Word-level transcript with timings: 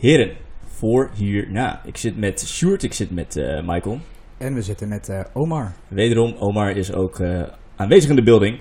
Heren, 0.00 0.36
voor 0.64 1.10
hierna. 1.14 1.80
Ik 1.84 1.96
zit 1.96 2.16
met 2.16 2.40
Sjoerd, 2.48 2.82
ik 2.82 2.92
zit 2.92 3.10
met 3.10 3.36
eh, 3.36 3.66
Michael. 3.66 3.98
En 4.38 4.54
we 4.54 4.62
zitten 4.62 4.88
met 4.88 5.08
eh, 5.08 5.20
Omar. 5.32 5.72
Wederom, 5.88 6.34
Omar 6.38 6.70
is 6.70 6.92
ook 6.92 7.18
eh, 7.18 7.42
aanwezig 7.76 8.10
in 8.10 8.16
de 8.16 8.22
building. 8.22 8.58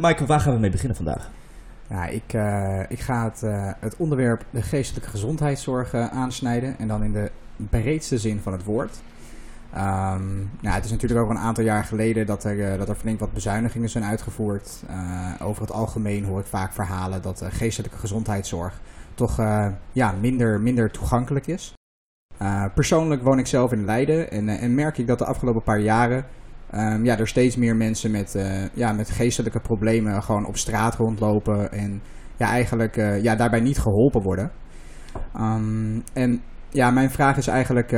Michael, 0.00 0.26
waar 0.26 0.40
gaan 0.40 0.54
we 0.54 0.60
mee 0.60 0.70
beginnen 0.70 0.96
vandaag? 0.96 1.30
Ja, 1.88 2.06
ik, 2.06 2.32
ik 2.88 3.00
ga 3.00 3.24
het, 3.24 3.40
het 3.80 3.96
onderwerp 3.96 4.44
de 4.50 4.62
geestelijke 4.62 5.10
gezondheidszorg 5.10 5.94
aansnijden. 5.94 6.78
En 6.78 6.88
dan 6.88 7.02
in 7.02 7.12
de 7.12 7.30
breedste 7.70 8.18
zin 8.18 8.40
van 8.40 8.52
het 8.52 8.64
woord. 8.64 8.98
Ehm, 9.76 10.36
nou, 10.60 10.74
het 10.74 10.84
is 10.84 10.90
natuurlijk 10.90 11.20
ook 11.20 11.30
een 11.30 11.38
aantal 11.38 11.64
jaar 11.64 11.84
geleden 11.84 12.26
dat 12.26 12.44
er, 12.44 12.72
eh, 12.72 12.78
dat 12.78 12.88
er 12.88 12.94
flink 12.94 13.20
wat 13.20 13.32
bezuinigingen 13.32 13.88
zijn 13.88 14.04
uitgevoerd. 14.04 14.82
Over 15.42 15.62
het 15.62 15.72
algemeen 15.72 16.24
hoor 16.24 16.40
ik 16.40 16.46
vaak 16.46 16.72
verhalen 16.72 17.22
dat 17.22 17.40
eh, 17.40 17.48
geestelijke 17.50 17.98
gezondheidszorg 17.98 18.80
toch 19.16 19.38
eh, 19.38 19.66
ja, 19.92 20.14
minder, 20.20 20.60
minder 20.60 20.90
toegankelijk 20.90 21.46
is. 21.46 21.72
Eh, 22.38 22.64
persoonlijk 22.74 23.22
woon 23.22 23.38
ik 23.38 23.46
zelf 23.46 23.72
in 23.72 23.84
Leiden 23.84 24.30
en, 24.30 24.48
eh, 24.48 24.62
en 24.62 24.74
merk 24.74 24.98
ik 24.98 25.06
dat 25.06 25.18
de 25.18 25.24
afgelopen 25.24 25.62
paar 25.62 25.80
jaren 25.80 26.24
ehm, 26.70 27.04
ja, 27.04 27.18
er 27.18 27.28
steeds 27.28 27.56
meer 27.56 27.76
mensen 27.76 28.10
met, 28.10 28.38
ja, 28.74 28.92
met 28.92 29.10
geestelijke 29.10 29.60
problemen 29.60 30.22
gewoon 30.22 30.46
op 30.46 30.56
straat 30.56 30.94
rondlopen 30.94 31.72
en 31.72 32.02
ja, 32.36 32.46
eigenlijk 32.46 32.96
ja, 33.22 33.36
daarbij 33.36 33.60
niet 33.60 33.78
geholpen 33.78 34.22
worden. 34.22 34.50
Ehm, 35.34 36.00
en 36.12 36.42
ja, 36.68 36.90
mijn 36.90 37.10
vraag 37.10 37.36
is 37.36 37.46
eigenlijk 37.46 37.94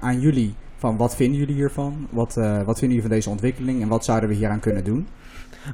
aan 0.00 0.20
jullie 0.20 0.54
van 0.76 0.96
wat 0.96 1.16
vinden 1.16 1.38
jullie 1.38 1.54
hiervan? 1.54 2.08
Wat, 2.10 2.34
wat 2.34 2.78
vinden 2.78 2.88
jullie 2.88 3.02
van 3.02 3.10
deze 3.10 3.30
ontwikkeling 3.30 3.82
en 3.82 3.88
wat 3.88 4.04
zouden 4.04 4.28
we 4.28 4.34
hieraan 4.34 4.60
kunnen 4.60 4.84
doen? 4.84 5.08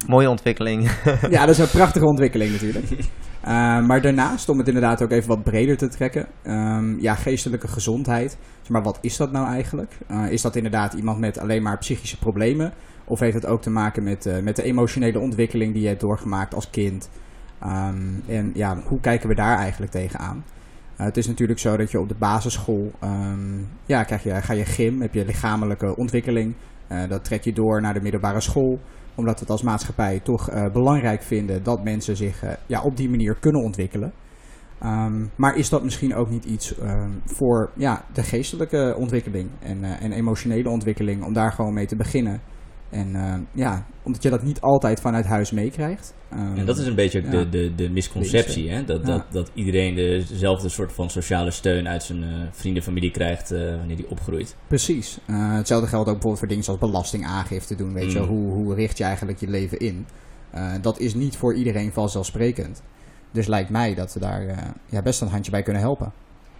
Mooie 0.06 0.30
ontwikkeling. 0.30 0.90
Ja, 1.30 1.40
dat 1.40 1.48
is 1.48 1.58
een 1.58 1.78
prachtige 1.78 2.06
ontwikkeling 2.06 2.52
natuurlijk. 2.52 2.86
Uh, 3.48 3.86
maar 3.86 4.00
daarnaast, 4.00 4.48
om 4.48 4.58
het 4.58 4.66
inderdaad 4.66 5.02
ook 5.02 5.10
even 5.10 5.28
wat 5.28 5.44
breder 5.44 5.76
te 5.76 5.88
trekken. 5.88 6.26
ehm, 6.42 7.00
ja, 7.00 7.14
geestelijke 7.14 7.68
gezondheid. 7.68 8.38
Maar 8.68 8.82
wat 8.82 8.98
is 9.00 9.16
dat 9.16 9.32
nou 9.32 9.46
eigenlijk? 9.46 9.98
Uh, 10.10 10.30
is 10.30 10.42
dat 10.42 10.56
inderdaad 10.56 10.92
iemand 10.92 11.18
met 11.18 11.38
alleen 11.38 11.62
maar 11.62 11.78
psychische 11.78 12.18
problemen? 12.18 12.72
Of 13.04 13.20
heeft 13.20 13.34
het 13.34 13.46
ook 13.46 13.62
te 13.62 13.70
maken 13.70 14.02
met, 14.02 14.26
uh, 14.26 14.38
met 14.38 14.56
de 14.56 14.62
emotionele 14.62 15.18
ontwikkeling 15.18 15.72
die 15.72 15.82
je 15.82 15.88
hebt 15.88 16.00
doorgemaakt 16.00 16.54
als 16.54 16.70
kind? 16.70 17.10
Um, 17.62 18.22
en 18.26 18.50
ja, 18.54 18.78
hoe 18.86 19.00
kijken 19.00 19.28
we 19.28 19.34
daar 19.34 19.58
eigenlijk 19.58 19.92
tegenaan? 19.92 20.44
Uh, 20.98 21.06
het 21.06 21.16
is 21.16 21.26
natuurlijk 21.26 21.58
zo 21.58 21.76
dat 21.76 21.90
je 21.90 22.00
op 22.00 22.08
de 22.08 22.14
basisschool, 22.18 22.92
um, 23.04 23.68
ja, 23.86 24.02
krijg 24.02 24.22
je, 24.22 24.42
ga 24.42 24.52
je 24.52 24.64
gym, 24.64 25.00
heb 25.00 25.14
je 25.14 25.24
lichamelijke 25.24 25.96
ontwikkeling. 25.96 26.54
Dat 27.08 27.24
trek 27.24 27.44
je 27.44 27.52
door 27.52 27.80
naar 27.80 27.94
de 27.94 28.00
middelbare 28.00 28.40
school 28.40 28.80
omdat 29.18 29.34
we 29.34 29.40
het 29.40 29.50
als 29.50 29.62
maatschappij 29.62 30.20
toch 30.22 30.50
uh, 30.50 30.66
belangrijk 30.72 31.22
vinden 31.22 31.62
dat 31.62 31.84
mensen 31.84 32.16
zich 32.16 32.44
uh, 32.44 32.50
ja, 32.66 32.82
op 32.82 32.96
die 32.96 33.10
manier 33.10 33.34
kunnen 33.34 33.62
ontwikkelen. 33.62 34.12
Um, 34.84 35.30
maar 35.36 35.56
is 35.56 35.68
dat 35.68 35.84
misschien 35.84 36.14
ook 36.14 36.30
niet 36.30 36.44
iets 36.44 36.78
um, 36.82 37.22
voor 37.24 37.70
ja, 37.76 38.04
de 38.12 38.22
geestelijke 38.22 38.94
ontwikkeling 38.98 39.48
en, 39.58 39.78
uh, 39.78 40.02
en 40.02 40.12
emotionele 40.12 40.68
ontwikkeling, 40.68 41.24
om 41.24 41.32
daar 41.32 41.52
gewoon 41.52 41.74
mee 41.74 41.86
te 41.86 41.96
beginnen? 41.96 42.40
En 42.90 43.46
ja, 43.52 43.86
omdat 44.02 44.22
je 44.22 44.30
dat 44.30 44.42
niet 44.42 44.60
altijd 44.60 45.00
vanuit 45.00 45.26
huis 45.26 45.50
meekrijgt. 45.50 46.14
Um, 46.32 46.56
en 46.56 46.66
dat 46.66 46.78
is 46.78 46.86
een 46.86 46.94
beetje 46.94 47.22
ja, 47.22 47.30
de, 47.30 47.48
de, 47.48 47.74
de 47.74 47.90
misconceptie, 47.90 48.70
hè? 48.70 48.84
Dat, 48.84 49.00
ja. 49.00 49.06
dat, 49.06 49.24
dat 49.30 49.50
iedereen 49.54 49.94
dezelfde 49.94 50.68
soort 50.68 50.92
van 50.92 51.10
sociale 51.10 51.50
steun 51.50 51.88
uit 51.88 52.02
zijn 52.02 52.22
uh, 52.22 52.46
vrienden 52.50 52.82
familie 52.82 53.10
krijgt 53.10 53.52
uh, 53.52 53.76
wanneer 53.76 53.96
die 53.96 54.10
opgroeit. 54.10 54.56
Precies. 54.66 55.18
Hetzelfde 55.32 55.86
geldt 55.86 56.08
ook 56.08 56.14
bijvoorbeeld 56.14 56.38
voor 56.38 56.48
dingen 56.48 56.64
zoals 56.64 56.80
belastingaangifte 56.80 57.74
doen. 57.74 57.92
Weet 57.92 58.04
mm. 58.04 58.10
je, 58.10 58.18
hoe, 58.18 58.52
hoe 58.52 58.74
richt 58.74 58.98
je 58.98 59.04
eigenlijk 59.04 59.40
je 59.40 59.48
leven 59.48 59.78
in? 59.78 60.06
Dat 60.80 60.98
is 60.98 61.14
niet 61.14 61.36
voor 61.36 61.54
iedereen 61.54 61.92
vanzelfsprekend. 61.92 62.82
Dus 63.32 63.46
lijkt 63.46 63.70
mij 63.70 63.94
dat 63.94 64.14
we 64.14 64.20
daar 64.20 64.74
ja, 64.86 65.02
best 65.02 65.20
een 65.20 65.28
handje 65.28 65.50
bij 65.50 65.62
kunnen 65.62 65.82
helpen. 65.82 66.12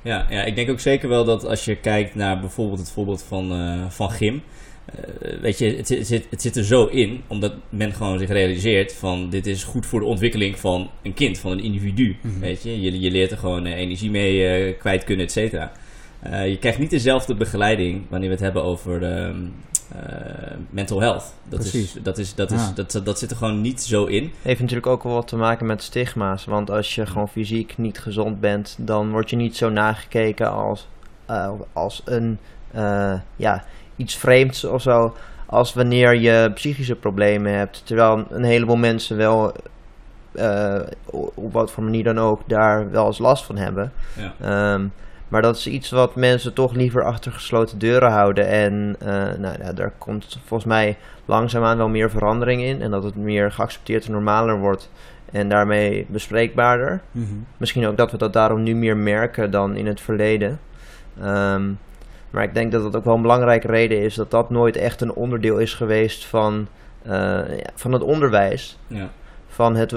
Ja, 0.03 0.27
ja, 0.29 0.45
ik 0.45 0.55
denk 0.55 0.71
ook 0.71 0.81
zeker 0.81 1.09
wel 1.09 1.25
dat 1.25 1.45
als 1.45 1.65
je 1.65 1.81
kijkt 1.81 2.15
naar 2.15 2.41
bijvoorbeeld 2.41 2.79
het 2.79 2.91
voorbeeld 2.91 3.23
van, 3.23 3.51
van 3.91 4.11
Gym 4.11 4.43
uh, 4.95 5.41
weet 5.41 5.59
je, 5.59 5.77
het, 5.77 5.89
het, 5.89 6.07
zit, 6.07 6.27
het 6.31 6.43
zit 6.43 6.57
er 6.57 6.65
zo 6.65 6.87
in, 6.87 7.23
omdat 7.27 7.53
men 7.69 7.93
gewoon 7.93 8.19
zich 8.19 8.29
realiseert 8.29 8.93
van 8.93 9.31
dit 9.31 9.47
is 9.47 9.65
goed 9.65 9.87
voor 9.87 10.01
de 10.01 10.07
ontwikkeling 10.07 10.59
van 10.59 10.91
een 11.03 11.15
kind, 11.15 11.39
van 11.39 11.53
een 11.53 11.63
individu. 11.63 12.17
Mm-hmm. 12.21 12.41
Weet 12.41 12.63
je? 12.63 12.81
je, 12.81 13.01
je 13.01 13.11
leert 13.11 13.31
er 13.31 13.39
gewoon 13.39 13.67
uh, 13.67 13.77
energie 13.77 14.11
mee 14.11 14.69
uh, 14.69 14.79
kwijt 14.79 15.05
kunnen, 15.05 15.27
et 15.27 15.33
cetera. 15.33 15.73
je 16.45 16.57
krijgt 16.61 16.79
niet 16.79 16.91
dezelfde 16.91 17.35
begeleiding 17.35 18.03
wanneer 18.09 18.29
we 18.29 18.35
het 18.35 18.45
hebben 18.45 18.65
over 18.65 19.01
mental 20.71 21.01
health. 21.01 21.35
Dat, 21.49 21.61
Precies. 21.61 21.97
is, 21.97 22.03
dat, 22.03 22.19
is, 22.19 22.35
dat, 22.35 22.51
is, 22.51 22.61
ja. 22.61 22.73
dat, 22.75 23.01
dat 23.05 23.19
zit 23.19 23.31
er 23.31 23.37
gewoon 23.37 23.61
niet 23.61 23.83
zo 23.83 24.05
in. 24.05 24.33
Heeft 24.43 24.61
natuurlijk 24.61 24.87
ook 24.87 25.03
wel 25.03 25.13
wat 25.13 25.29
te 25.29 25.37
maken 25.37 25.67
met 25.67 25.83
stigma's. 25.83 26.45
Want 26.45 26.71
als 26.71 26.95
je 26.95 27.07
gewoon 27.07 27.29
fysiek 27.29 27.79
niet 27.79 27.99
gezond 27.99 28.41
bent, 28.41 28.77
dan 28.79 29.11
word 29.11 29.31
je 29.31 29.37
niet 29.37 29.57
zo 29.57 29.71
nagekeken 29.71 30.53
als, 30.53 30.89
als 31.73 32.03
een 32.05 32.39
ja, 33.37 33.65
iets 33.99 34.17
vreemds 34.17 34.65
of 34.65 34.83
zo. 34.83 35.17
Als 35.47 35.75
wanneer 35.75 36.15
je 36.15 36.51
psychische 36.55 36.95
problemen 36.95 37.53
hebt. 37.53 37.87
Terwijl 37.87 38.27
een 38.31 38.45
heleboel 38.45 38.77
mensen 38.77 39.17
wel, 39.17 39.53
uh, 40.33 40.81
op 41.35 41.53
wat 41.53 41.71
voor 41.71 41.83
manier 41.83 42.05
dan 42.05 42.19
ook, 42.19 42.41
daar 42.47 42.91
wel 42.91 43.07
eens 43.07 43.19
last 43.19 43.45
van 43.45 43.57
hebben. 43.57 43.93
Ja. 44.39 44.75
Um, 44.75 44.93
maar 45.29 45.43
dat 45.43 45.57
is 45.57 45.67
iets 45.67 45.91
wat 45.91 46.17
mensen 46.17 46.53
toch 46.53 46.75
liever 46.75 47.05
achter 47.05 47.33
gesloten 47.33 47.79
deuren 47.79 48.11
houden. 48.11 48.47
En 48.47 48.97
uh, 49.03 49.09
nou, 49.39 49.57
ja, 49.63 49.73
daar 49.73 49.93
komt 49.99 50.39
volgens 50.45 50.69
mij 50.69 50.97
langzaamaan 51.25 51.77
wel 51.77 51.89
meer 51.89 52.11
verandering 52.11 52.63
in. 52.63 52.83
En 52.83 52.91
dat 52.91 53.05
het 53.05 53.17
meer 53.17 53.53
geaccepteerd 53.53 54.07
en 54.07 54.13
normaler 54.13 54.59
wordt. 54.59 54.91
En 55.33 55.49
daarmee 55.49 56.07
bespreekbaarder. 56.09 57.01
Mm 57.11 57.25
-hmm. 57.25 57.47
Misschien 57.57 57.87
ook 57.87 57.97
dat 57.97 58.11
we 58.11 58.17
dat 58.19 58.33
daarom 58.33 58.63
nu 58.63 58.75
meer 58.75 58.97
merken 58.97 59.51
dan 59.51 59.77
in 59.77 59.87
het 59.87 60.01
verleden. 60.01 60.61
Um, 61.23 61.79
maar 62.31 62.43
ik 62.43 62.55
denk 62.55 62.73
dat 62.73 62.85
het 62.85 62.97
ook 62.97 63.05
wel 63.05 63.15
een 63.15 63.23
belangrijke 63.23 63.67
reden 63.67 64.03
is 64.03 64.15
dat 64.15 64.31
dat 64.31 64.51
nooit 64.51 64.77
echt 64.77 65.01
een 65.01 65.13
onderdeel 65.13 65.59
is 65.59 65.75
geweest 65.75 66.25
van, 66.25 66.69
uh, 67.07 67.13
ja, 67.13 67.71
van 67.75 67.93
het 67.93 68.03
onderwijs. 68.03 68.79
Ja. 68.87 69.11
Van 69.49 69.77
het 69.77 69.93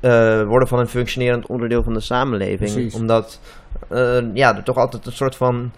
uh, 0.00 0.42
worden 0.42 0.68
van 0.68 0.78
een 0.78 0.88
functionerend 0.88 1.46
onderdeel 1.46 1.82
van 1.82 1.94
de 1.94 2.00
samenleving. 2.00 2.72
Precies. 2.72 2.94
Omdat 2.94 3.40
uh, 3.92 4.18
ja, 4.34 4.56
er 4.56 4.62
toch 4.62 4.76
altijd 4.76 5.06
een 5.06 5.12
soort 5.12 5.36
van 5.36 5.72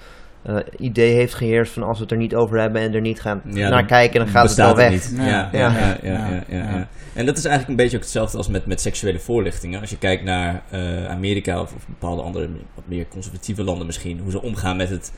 idee 0.76 1.14
heeft 1.14 1.34
geheerst 1.34 1.72
van 1.72 1.82
als 1.82 1.96
we 1.96 2.02
het 2.02 2.12
er 2.12 2.18
niet 2.18 2.34
over 2.34 2.60
hebben 2.60 2.80
en 2.80 2.94
er 2.94 3.00
niet 3.00 3.20
gaan 3.20 3.40
ja, 3.44 3.68
naar 3.68 3.84
kijken, 3.84 4.20
dan 4.20 4.28
gaat 4.28 4.48
het 4.48 4.56
wel 4.56 4.76
weg. 4.76 5.10
Ja. 5.10 5.24
Ja, 5.26 5.48
ja, 5.52 5.98
ja, 6.02 6.44
ja, 6.48 6.88
En 7.14 7.26
dat 7.26 7.36
is 7.36 7.44
eigenlijk 7.44 7.68
een 7.68 7.76
beetje 7.76 7.96
ook 7.96 8.02
hetzelfde 8.02 8.36
als 8.36 8.48
met, 8.48 8.66
met 8.66 8.80
seksuele 8.80 9.18
voorlichtingen. 9.18 9.80
Als 9.80 9.90
je 9.90 9.98
kijkt 9.98 10.24
naar 10.24 10.62
Amerika 11.08 11.60
of, 11.60 11.74
of 11.74 11.86
bepaalde 11.86 12.22
andere, 12.22 12.48
wat 12.74 12.84
meer 12.86 13.08
conservatieve 13.08 13.64
landen 13.64 13.86
misschien, 13.86 14.18
hoe 14.18 14.30
ze 14.30 14.42
omgaan 14.42 14.76
met 14.76 14.90
het 14.90 15.12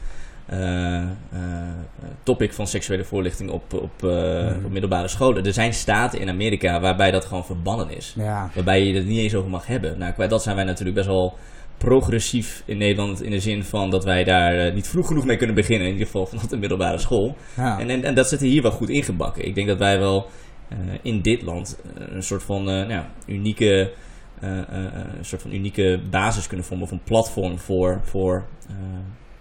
topic 2.22 2.52
van 2.52 2.66
seksuele 2.66 3.04
voorlichting 3.04 3.50
op, 3.50 3.74
op, 3.74 4.02
uh, 4.04 4.10
mm. 4.10 4.64
op, 4.64 4.70
middelbare 4.70 5.08
scholen. 5.08 5.46
Er 5.46 5.52
zijn 5.52 5.74
staten 5.74 6.20
in 6.20 6.28
Amerika 6.28 6.80
waarbij 6.80 7.10
dat 7.10 7.24
gewoon 7.24 7.44
verbannen 7.44 7.96
is. 7.96 8.14
Ja. 8.16 8.50
Waarbij 8.54 8.84
je 8.84 8.94
het 8.94 9.06
niet 9.06 9.18
eens 9.18 9.34
over 9.34 9.50
mag 9.50 9.66
hebben. 9.66 9.98
Nou, 9.98 10.28
dat 10.28 10.42
zijn 10.42 10.56
wij 10.56 10.64
natuurlijk 10.64 10.96
best 10.96 11.08
wel 11.08 11.36
progressief 11.78 12.62
in 12.64 12.78
Nederland 12.78 13.22
in 13.22 13.30
de 13.30 13.40
zin 13.40 13.64
van 13.64 13.90
dat 13.90 14.04
wij 14.04 14.24
daar 14.24 14.72
niet 14.72 14.88
vroeg 14.88 15.06
genoeg 15.06 15.24
mee 15.24 15.36
kunnen 15.36 15.56
beginnen. 15.56 15.86
In 15.86 15.92
ieder 15.92 16.06
geval 16.06 16.26
vanaf 16.26 16.46
de 16.46 16.56
middelbare 16.56 16.98
school. 16.98 17.36
Ja. 17.56 17.78
En, 17.78 17.90
en, 17.90 18.04
en, 18.04 18.14
dat 18.14 18.28
zit 18.28 18.40
er 18.40 18.46
hier 18.46 18.62
wel 18.62 18.70
goed 18.70 18.88
ingebakken. 18.88 19.46
Ik 19.46 19.54
denk 19.54 19.68
dat 19.68 19.78
wij 19.78 19.98
wel 19.98 20.28
in 21.02 21.20
dit 21.20 21.42
land 21.42 21.78
een 21.94 22.22
soort 22.22 22.42
van 22.42 22.64
nou, 22.64 23.02
unieke... 23.26 23.92
een 24.40 25.24
soort 25.24 25.42
van 25.42 25.52
unieke 25.52 26.00
basis 26.10 26.46
kunnen 26.46 26.66
vormen 26.66 26.84
of 26.86 26.92
een 26.92 27.02
platform 27.04 27.58
voor, 27.58 28.00
voor 28.04 28.44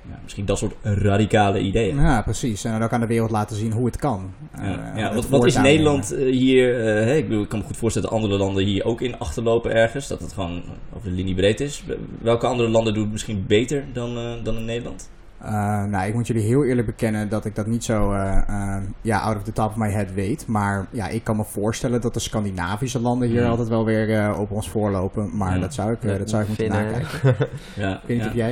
ja, 0.09 0.19
misschien 0.23 0.45
dat 0.45 0.57
soort 0.57 0.75
radicale 0.83 1.59
ideeën. 1.59 1.95
Ja, 1.95 2.21
precies. 2.21 2.63
En 2.63 2.81
ook 2.81 2.93
aan 2.93 2.99
de 2.99 3.07
wereld 3.07 3.31
laten 3.31 3.55
zien 3.55 3.71
hoe 3.71 3.85
het 3.85 3.97
kan. 3.97 4.33
Ja, 4.61 4.93
ja 4.95 5.13
wat, 5.13 5.27
wat, 5.29 5.45
is 5.45 5.57
Nederland 5.57 6.13
uh, 6.13 6.31
hier... 6.31 6.75
Hey, 6.83 7.17
ik, 7.17 7.27
bedoel, 7.27 7.43
ik 7.43 7.49
kan 7.49 7.59
me 7.59 7.65
goed 7.65 7.77
voorstellen 7.77 8.09
dat 8.09 8.17
andere 8.17 8.37
landen 8.37 8.63
hier 8.63 8.85
ook 8.85 9.01
in 9.01 9.19
achterlopen 9.19 9.73
ergens. 9.73 10.07
Dat 10.07 10.19
het 10.19 10.33
gewoon 10.33 10.63
over 10.95 11.09
de 11.09 11.15
linie 11.15 11.35
breed 11.35 11.59
is. 11.59 11.83
Welke 12.21 12.47
andere 12.47 12.69
landen 12.69 12.93
doen 12.93 13.03
het 13.03 13.11
misschien 13.11 13.45
beter 13.47 13.85
dan, 13.93 14.39
dan 14.43 14.57
in 14.57 14.65
Nederland? 14.65 15.09
Uh, 15.43 15.83
nou, 15.83 16.07
ik 16.07 16.13
moet 16.13 16.27
jullie 16.27 16.43
heel 16.43 16.65
eerlijk 16.65 16.87
bekennen 16.87 17.29
dat 17.29 17.45
ik 17.45 17.55
dat 17.55 17.67
niet 17.67 17.83
zo 17.83 18.11
uh, 18.13 18.37
uh, 18.49 18.75
ja, 19.01 19.19
out 19.19 19.35
of 19.35 19.43
the 19.43 19.51
top 19.51 19.69
of 19.69 19.75
my 19.75 19.89
head 19.89 20.13
weet. 20.13 20.47
Maar 20.47 20.85
ja, 20.91 21.07
ik 21.07 21.23
kan 21.23 21.35
me 21.35 21.43
voorstellen 21.43 22.01
dat 22.01 22.13
de 22.13 22.19
Scandinavische 22.19 23.01
landen 23.01 23.27
hier 23.27 23.37
Mm. 23.37 23.43
ja. 23.43 23.49
altijd 23.49 23.67
wel 23.67 23.85
weer 23.85 24.37
op 24.37 24.51
ons 24.51 24.69
voorlopen. 24.69 25.37
Maar 25.37 25.53
ja. 25.53 25.61
dat 25.61 25.73
zou 25.73 25.91
ik, 25.91 26.01
dat 26.01 26.29
zou 26.29 26.41
ik 26.41 26.47
moeten 26.47 26.69
nakijken. 26.69 27.35
ja, 27.75 27.93
ik 27.93 28.01
weet 28.05 28.17
niet 28.17 28.27
of 28.27 28.33
jij 28.33 28.51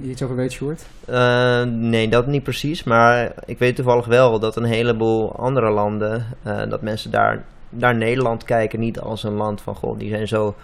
hier 0.00 0.10
iets 0.10 0.22
over 0.22 0.36
weet, 0.36 0.52
Sjoerd? 0.52 0.86
nee, 1.66 2.08
dat 2.08 2.26
niet 2.26 2.42
precies. 2.42 2.84
Maar 2.84 3.32
ik 3.44 3.58
weet 3.58 3.76
toevallig 3.76 4.06
wel 4.06 4.38
dat 4.38 4.56
een 4.56 4.64
heleboel 4.64 5.36
andere 5.36 5.70
landen, 5.70 6.26
dat 6.42 6.82
mensen 6.82 7.10
daar 7.10 7.44
naar 7.68 7.96
Nederland 7.96 8.44
kijken 8.44 8.80
niet 8.80 9.00
als 9.00 9.22
een 9.22 9.32
land 9.32 9.60
van, 9.60 9.74
goh, 9.74 9.98
die 9.98 10.08
zijn 10.08 10.28
zo 10.28 10.54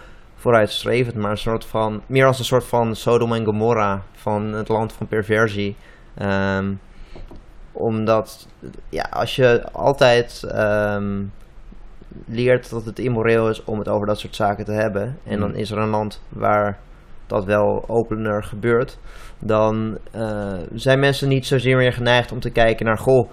vooruitstrevend, 0.41 1.15
maar 1.15 1.31
een 1.31 1.37
soort 1.37 1.65
van, 1.65 2.01
meer 2.07 2.25
als 2.25 2.39
een 2.39 2.45
soort 2.45 2.65
van 2.65 2.95
Sodom 2.95 3.33
en 3.33 3.45
Gomorra 3.45 4.01
van 4.11 4.53
het 4.53 4.67
land 4.67 4.93
van 4.93 5.07
perversie. 5.07 5.75
Um, 6.21 6.79
omdat, 7.71 8.47
ja, 8.89 9.07
als 9.11 9.35
je 9.35 9.71
altijd 9.71 10.41
um, 10.55 11.31
leert 12.25 12.69
dat 12.69 12.85
het 12.85 12.99
immoreel 12.99 13.49
is 13.49 13.63
om 13.63 13.77
het 13.77 13.87
over 13.87 14.07
dat 14.07 14.19
soort 14.19 14.35
zaken 14.35 14.65
te 14.65 14.71
hebben, 14.71 15.17
en 15.23 15.39
dan 15.39 15.55
is 15.55 15.71
er 15.71 15.77
een 15.77 15.89
land 15.89 16.21
waar 16.29 16.79
dat 17.27 17.45
wel 17.45 17.83
opener 17.87 18.43
gebeurt, 18.43 18.97
dan 19.39 19.97
eh, 20.11 20.53
zijn 20.73 20.99
mensen 20.99 21.27
niet 21.29 21.45
zozeer 21.45 21.77
meer 21.77 21.93
geneigd 21.93 22.31
om 22.31 22.39
te 22.39 22.49
kijken 22.49 22.85
naar 22.85 22.97
goh. 22.97 23.29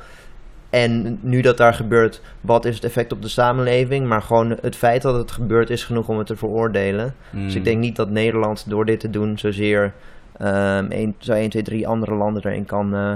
En 0.71 1.19
nu 1.23 1.41
dat 1.41 1.57
daar 1.57 1.75
gebeurt, 1.75 2.21
wat 2.41 2.65
is 2.65 2.75
het 2.75 2.85
effect 2.85 3.13
op 3.13 3.23
de 3.23 3.29
samenleving? 3.29 4.07
Maar 4.07 4.23
gewoon 4.23 4.59
het 4.61 4.77
feit 4.77 5.03
dat 5.03 5.15
het 5.15 5.31
gebeurt 5.31 5.71
is 5.71 5.85
genoeg 5.85 6.09
om 6.09 6.19
het 6.19 6.27
te 6.27 6.37
veroordelen. 6.37 7.15
Dus 7.33 7.53
ik 7.53 7.59
Mm. 7.59 7.65
denk 7.65 7.79
niet 7.81 7.97
dat 7.97 8.11
Nederland 8.11 8.65
door 8.69 8.85
dit 8.85 9.01
te 9.01 9.11
doen 9.11 9.39
zozeer 9.39 9.93
ehm 10.39 10.87
een, 10.89 11.15
zo 11.19 11.33
1, 11.33 11.51
2, 11.51 11.63
3 11.63 11.89
andere 11.89 12.15
landen 12.15 12.47
erin 12.47 12.65
kan 12.65 12.95
eh, 12.95 13.13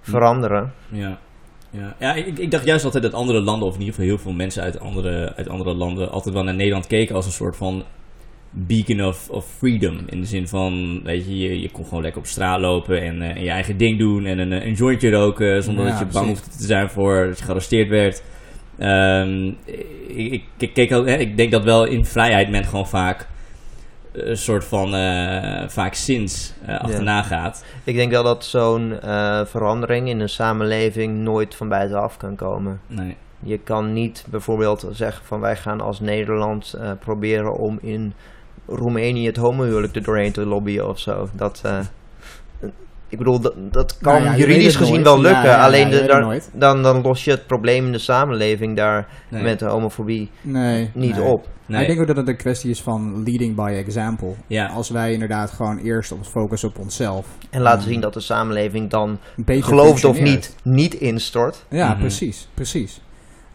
veranderen. 0.00 0.72
Ja, 0.88 1.18
ja. 1.70 1.94
ja 1.98 2.14
ik, 2.14 2.38
ik 2.38 2.50
dacht 2.50 2.64
juist 2.64 2.84
altijd 2.84 3.02
dat 3.02 3.14
andere 3.14 3.40
landen, 3.40 3.68
of 3.68 3.74
in 3.74 3.80
ieder 3.80 3.94
geval 3.94 4.08
heel 4.10 4.18
veel 4.22 4.32
mensen 4.32 4.62
uit 4.62 4.80
andere, 4.80 5.32
uit 5.36 5.48
andere 5.48 5.74
landen, 5.74 6.10
altijd 6.10 6.34
wel 6.34 6.44
naar 6.44 6.54
Nederland 6.54 6.86
keken 6.86 7.14
als 7.14 7.26
een 7.26 7.32
soort 7.32 7.56
van 7.56 7.84
beacon 8.50 9.04
of, 9.04 9.30
of 9.30 9.46
freedom. 9.58 9.98
In 10.06 10.20
de 10.20 10.26
zin 10.26 10.48
van, 10.48 11.00
weet 11.04 11.24
je, 11.24 11.38
je, 11.38 11.60
je 11.60 11.70
kon 11.70 11.84
gewoon 11.84 12.02
lekker 12.02 12.20
op 12.20 12.26
straat 12.26 12.60
lopen 12.60 13.02
en, 13.02 13.22
eh, 13.22 13.36
en 13.36 13.42
je 13.42 13.50
eigen 13.50 13.76
ding 13.76 13.98
doen 13.98 14.24
en 14.24 14.38
een, 14.38 14.52
een 14.52 14.72
jointje 14.72 15.10
roken 15.10 15.62
zonder 15.62 15.84
Ja, 15.84 15.90
dat 15.90 15.98
je 15.98 16.04
bang 16.04 16.26
precies. 16.26 16.42
hoefde 16.42 16.58
te 16.58 16.66
zijn 16.66 16.90
voor 16.90 17.26
dat 17.26 17.38
je 17.38 17.44
gearresteerd 17.44 17.88
werd. 17.88 18.22
Ehm, 18.78 19.52
ik, 20.06 20.44
keek 20.72 20.92
ook, 20.92 21.06
hè, 21.06 21.16
ik 21.16 21.36
denk 21.36 21.50
dat 21.50 21.64
wel 21.64 21.84
in 21.84 22.04
vrijheid 22.04 22.50
men 22.50 22.64
gewoon 22.64 22.88
vaak 22.88 23.28
een 24.12 24.36
soort 24.36 24.64
van 24.64 24.94
eh, 24.94 25.68
vaak 25.68 25.94
sinds 25.94 26.52
eh, 26.66 26.80
achterna 26.80 27.22
gaat. 27.22 27.64
Ik 27.84 27.94
denk 27.94 28.10
wel 28.10 28.22
dat 28.22 28.44
zo'n 28.44 28.98
verandering 29.44 30.08
in 30.08 30.20
een 30.20 30.28
samenleving 30.28 31.18
nooit 31.18 31.54
van 31.54 31.68
buitenaf 31.68 32.16
kan 32.16 32.36
komen. 32.36 32.80
Nee. 32.86 33.16
Je 33.40 33.58
kan 33.58 33.92
niet 33.92 34.24
bijvoorbeeld 34.30 34.86
zeggen 34.90 35.24
van 35.24 35.40
wij 35.40 35.56
gaan 35.56 35.80
als 35.80 36.00
Nederland 36.00 36.78
proberen 37.00 37.58
om 37.58 37.78
in 37.82 38.14
Roemenië 38.68 39.26
het 39.26 39.36
homohuwelijk 39.36 39.96
er 39.96 40.02
doorheen 40.02 40.32
te 40.32 40.46
lobbyen 40.46 40.88
of 40.88 40.98
zo. 40.98 41.28
Dat, 41.32 41.60
eh, 41.64 41.78
ik 43.08 43.18
bedoel, 43.18 43.40
dat, 43.40 43.54
dat 43.72 43.98
kan 43.98 44.12
Nou 44.12 44.24
ja, 44.24 44.36
juridisch 44.36 44.76
gezien 44.76 44.92
nooit. 44.94 45.04
wel 45.04 45.20
lukken. 45.20 45.42
ja, 45.42 45.48
ja, 45.56 45.64
alleen 45.64 45.90
de- 45.90 46.04
daar- 46.06 46.40
dan, 46.52 46.82
dan 46.82 47.02
los 47.02 47.24
je 47.24 47.30
het 47.30 47.46
probleem 47.46 47.86
in 47.86 47.92
de 47.92 47.98
samenleving 47.98 48.76
daar 48.76 49.08
Nee. 49.30 49.42
met 49.42 49.58
de 49.58 49.64
homofobie 49.64 50.30
Nee. 50.40 50.90
niet 50.94 51.16
nee. 51.16 51.24
op. 51.24 51.46
Nee. 51.66 51.80
Ik 51.80 51.86
denk 51.86 52.00
ook 52.00 52.06
dat 52.06 52.16
het 52.16 52.28
een 52.28 52.36
kwestie 52.36 52.70
is 52.70 52.82
van 52.82 53.22
leading 53.24 53.54
by 53.56 53.82
example. 53.86 54.32
Ja. 54.46 54.66
Als 54.66 54.90
wij 54.90 55.12
inderdaad 55.12 55.50
gewoon 55.50 55.78
eerst 55.78 56.12
op 56.12 56.24
focussen 56.26 56.68
op 56.68 56.78
onszelf. 56.78 57.26
En 57.50 57.60
laten 57.60 57.88
zien 57.88 58.00
dat 58.00 58.14
de 58.14 58.20
samenleving 58.20 58.90
dan, 58.90 59.18
gelooft 59.46 60.04
of 60.04 60.20
niet, 60.20 60.54
niet 60.62 60.94
instort. 60.94 61.64
Ja, 61.70 61.88
Mhm. 61.90 61.98
precies. 62.00 62.48
Precies. 62.54 63.00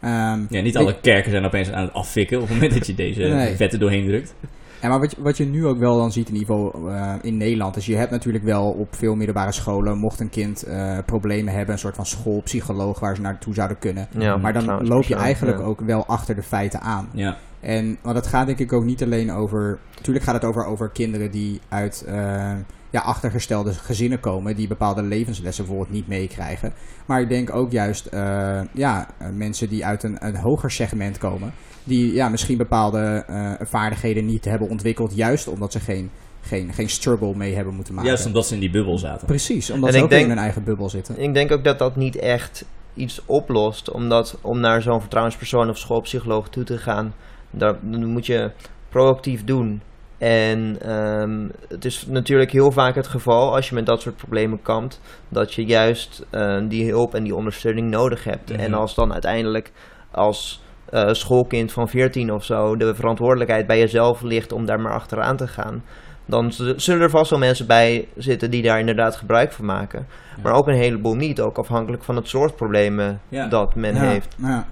Ehm, 0.02 0.40
Ja, 0.50 0.62
niet 0.62 0.78
alle 0.78 1.00
kerken 1.02 1.32
zijn 1.32 1.46
opeens 1.46 1.72
aan 1.72 1.84
het 1.84 1.94
afvikken 1.94 2.38
op 2.42 2.44
het 2.44 2.54
moment 2.54 2.74
dat 2.74 2.88
je 2.88 2.94
deze 2.96 3.22
Nee. 3.22 3.56
wetten 3.58 3.80
doorheen 3.80 4.06
drukt. 4.08 4.36
Ja, 4.84 4.90
maar 4.90 5.00
wat 5.00 5.12
je, 5.12 5.22
wat 5.22 5.38
je 5.38 5.46
nu 5.46 5.66
ook 5.66 5.78
wel 5.78 5.98
dan 5.98 6.12
ziet 6.12 6.30
in 6.30 6.36
ieder 6.36 6.56
geval 6.56 6.90
eh, 6.90 7.14
in 7.22 7.38
Nederland, 7.38 7.76
is 7.76 7.86
je 7.86 7.96
hebt 7.96 8.12
natuurlijk 8.12 8.44
wel 8.44 8.72
op 8.72 8.96
veel 8.96 9.16
middelbare 9.16 9.52
scholen, 9.52 9.98
mocht 9.98 10.20
een 10.20 10.30
kind 10.30 10.64
eh, 10.64 10.98
problemen 11.06 11.54
hebben, 11.54 11.74
een 11.74 11.80
soort 11.80 11.96
van 11.96 12.06
schoolpsycholoog 12.06 13.00
waar 13.00 13.16
ze 13.16 13.22
naartoe 13.22 13.54
zouden 13.54 13.80
kunnen. 13.80 14.08
Ja, 14.18 14.38
maar 14.38 14.54
dan 14.54 14.88
loop 14.88 15.04
je 15.04 15.16
eigenlijk 15.16 15.58
ja. 15.58 15.64
ook 15.64 15.80
wel 15.80 16.06
achter 16.06 16.36
de 16.36 16.44
feiten 16.44 16.82
aan. 16.82 17.10
Ja. 17.14 17.38
En 17.60 17.98
want 18.02 18.16
het 18.16 18.28
gaat 18.28 18.46
denk 18.46 18.60
ik 18.60 18.74
ook 18.74 18.84
niet 18.84 19.04
alleen 19.04 19.32
over. 19.32 19.80
Natuurlijk 19.96 20.26
gaat 20.26 20.36
het 20.36 20.46
over, 20.46 20.66
over 20.66 20.90
kinderen 20.90 21.32
die 21.32 21.62
uit 21.70 22.04
eh, 22.08 22.52
ja, 22.94 23.02
achtergestelde 23.02 23.74
gezinnen 23.74 24.20
komen, 24.20 24.56
die 24.56 24.68
bepaalde 24.68 25.02
levenslessen 25.02 25.66
bijvoorbeeld 25.66 25.96
niet 25.96 26.08
meekrijgen. 26.08 26.74
Maar 27.06 27.22
ik 27.22 27.30
denk 27.30 27.56
ook 27.56 27.72
juist 27.72 28.06
eh, 28.06 28.62
ja, 28.74 29.08
eh, 29.18 29.28
mensen 29.30 29.70
die 29.70 29.86
uit 29.86 30.04
een, 30.04 30.26
een 30.26 30.36
hoger 30.36 30.72
segment 30.72 31.18
komen, 31.18 31.54
die 31.84 32.14
ja, 32.14 32.30
misschien 32.30 32.58
bepaalde 32.58 33.24
eh, 33.28 33.52
vaardigheden 33.62 34.26
niet 34.26 34.46
hebben 34.46 34.70
ontwikkeld, 34.70 35.16
juist 35.16 35.48
omdat 35.48 35.72
ze 35.72 35.80
geen, 35.80 36.10
geen, 36.42 36.74
geen 36.74 36.90
struggle 36.90 37.36
mee 37.36 37.56
hebben 37.56 37.74
moeten 37.74 37.94
maken. 37.94 38.10
Juist 38.10 38.26
omdat 38.26 38.48
ze 38.48 38.54
in 38.54 38.60
die 38.60 38.70
bubbel 38.70 38.98
zaten. 38.98 39.28
Precies, 39.28 39.70
omdat 39.70 39.88
En 39.88 39.94
ze 39.94 39.98
ik 39.98 40.04
ook 40.04 40.10
denk- 40.10 40.24
in 40.24 40.30
hun 40.30 40.38
eigen 40.38 40.64
bubbel 40.64 40.90
zitten. 40.90 41.20
Ik 41.20 41.34
denk 41.34 41.52
ook 41.52 41.64
dat 41.64 41.80
dat 41.80 41.96
niet 41.96 42.16
echt 42.16 42.66
iets 42.94 43.22
oplost. 43.26 43.92
Omdat 43.92 44.38
om 44.42 44.60
naar 44.60 44.82
zo'n 44.82 45.00
vertrouwenspersoon 45.00 45.70
of 45.70 45.78
schoolpsycholoog 45.78 46.50
toe 46.50 46.64
te 46.64 46.78
gaan, 46.78 47.14
daar, 47.52 47.76
dat 47.82 48.00
moet 48.00 48.26
je 48.26 48.52
proactief 48.90 49.44
doen. 49.44 49.82
En 50.18 50.78
ehm, 50.82 51.48
het 51.68 51.86
is 51.86 52.06
natuurlijk 52.08 52.52
heel 52.52 52.72
vaak 52.72 52.96
het 52.96 53.08
geval 53.08 53.56
als 53.56 53.70
je 53.70 53.76
met 53.76 53.86
dat 53.86 54.02
soort 54.02 54.16
problemen 54.16 54.62
kampt, 54.62 55.02
dat 55.30 55.54
je 55.54 55.66
juist 55.66 56.26
eh, 56.30 56.62
die 56.68 56.90
hulp 56.90 57.16
en 57.16 57.24
die 57.24 57.36
ondersteuning 57.36 57.90
nodig 57.90 58.24
hebt. 58.24 58.52
Mhm. 58.52 58.60
En 58.60 58.74
als 58.74 58.96
dan 58.96 59.14
uiteindelijk 59.14 59.72
als 60.12 60.64
eh, 60.90 61.14
schoolkind 61.14 61.72
van 61.72 61.88
14 61.88 62.32
of 62.32 62.44
zo 62.44 62.76
de 62.76 62.96
verantwoordelijkheid 62.96 63.68
bij 63.68 63.80
jezelf 63.80 64.22
ligt 64.22 64.52
om 64.52 64.66
daar 64.66 64.80
maar 64.80 64.94
achteraan 64.94 65.38
te 65.38 65.48
gaan, 65.48 65.84
dan 66.26 66.52
zullen 66.76 67.02
er 67.02 67.10
vast 67.10 67.30
wel 67.30 67.40
mensen 67.40 67.68
bij 67.68 68.08
zitten 68.18 68.52
die 68.52 68.62
daar 68.62 68.80
inderdaad 68.80 69.16
gebruik 69.16 69.52
van 69.52 69.66
maken. 69.66 70.08
Ja. 70.36 70.42
Maar 70.44 70.54
ook 70.54 70.68
een 70.68 70.82
heleboel 70.82 71.16
niet, 71.16 71.42
ook 71.42 71.58
afhankelijk 71.58 72.04
van 72.04 72.16
het 72.16 72.28
soort 72.28 72.56
problemen 72.56 73.22
Ja. 73.30 73.48
dat 73.48 73.76
men 73.76 73.96
ja, 73.96 74.02
heeft. 74.02 74.36
Ja. 74.38 74.66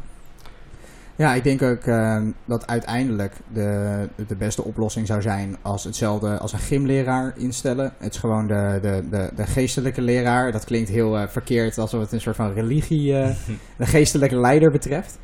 Ja, 1.15 1.33
ik 1.33 1.43
denk 1.43 1.61
ook 1.61 1.85
eh, 1.85 2.21
dat 2.45 2.67
uiteindelijk 2.67 3.33
de, 3.53 4.07
de 4.27 4.35
beste 4.35 4.63
oplossing 4.63 5.07
zou 5.07 5.21
zijn 5.21 5.57
als 5.61 5.83
hetzelfde 5.83 6.37
als 6.37 6.53
een 6.53 6.59
gymleraar 6.59 7.33
instellen. 7.37 7.93
Het 7.97 8.13
is 8.13 8.19
gewoon 8.19 8.47
de, 8.47 8.79
de, 8.81 9.03
de, 9.09 9.29
de 9.35 9.45
geestelijke 9.45 10.01
leraar. 10.01 10.51
Dat 10.51 10.65
klinkt 10.65 10.89
heel 10.89 11.17
eh, 11.17 11.27
verkeerd 11.27 11.77
alsof 11.77 12.01
het 12.01 12.11
een 12.11 12.21
soort 12.21 12.35
van 12.35 12.53
religie, 12.53 13.17
eh, 13.17 13.29
de 13.77 13.85
geestelijke 13.85 14.35
leider 14.35 14.71
betreft. 14.71 15.17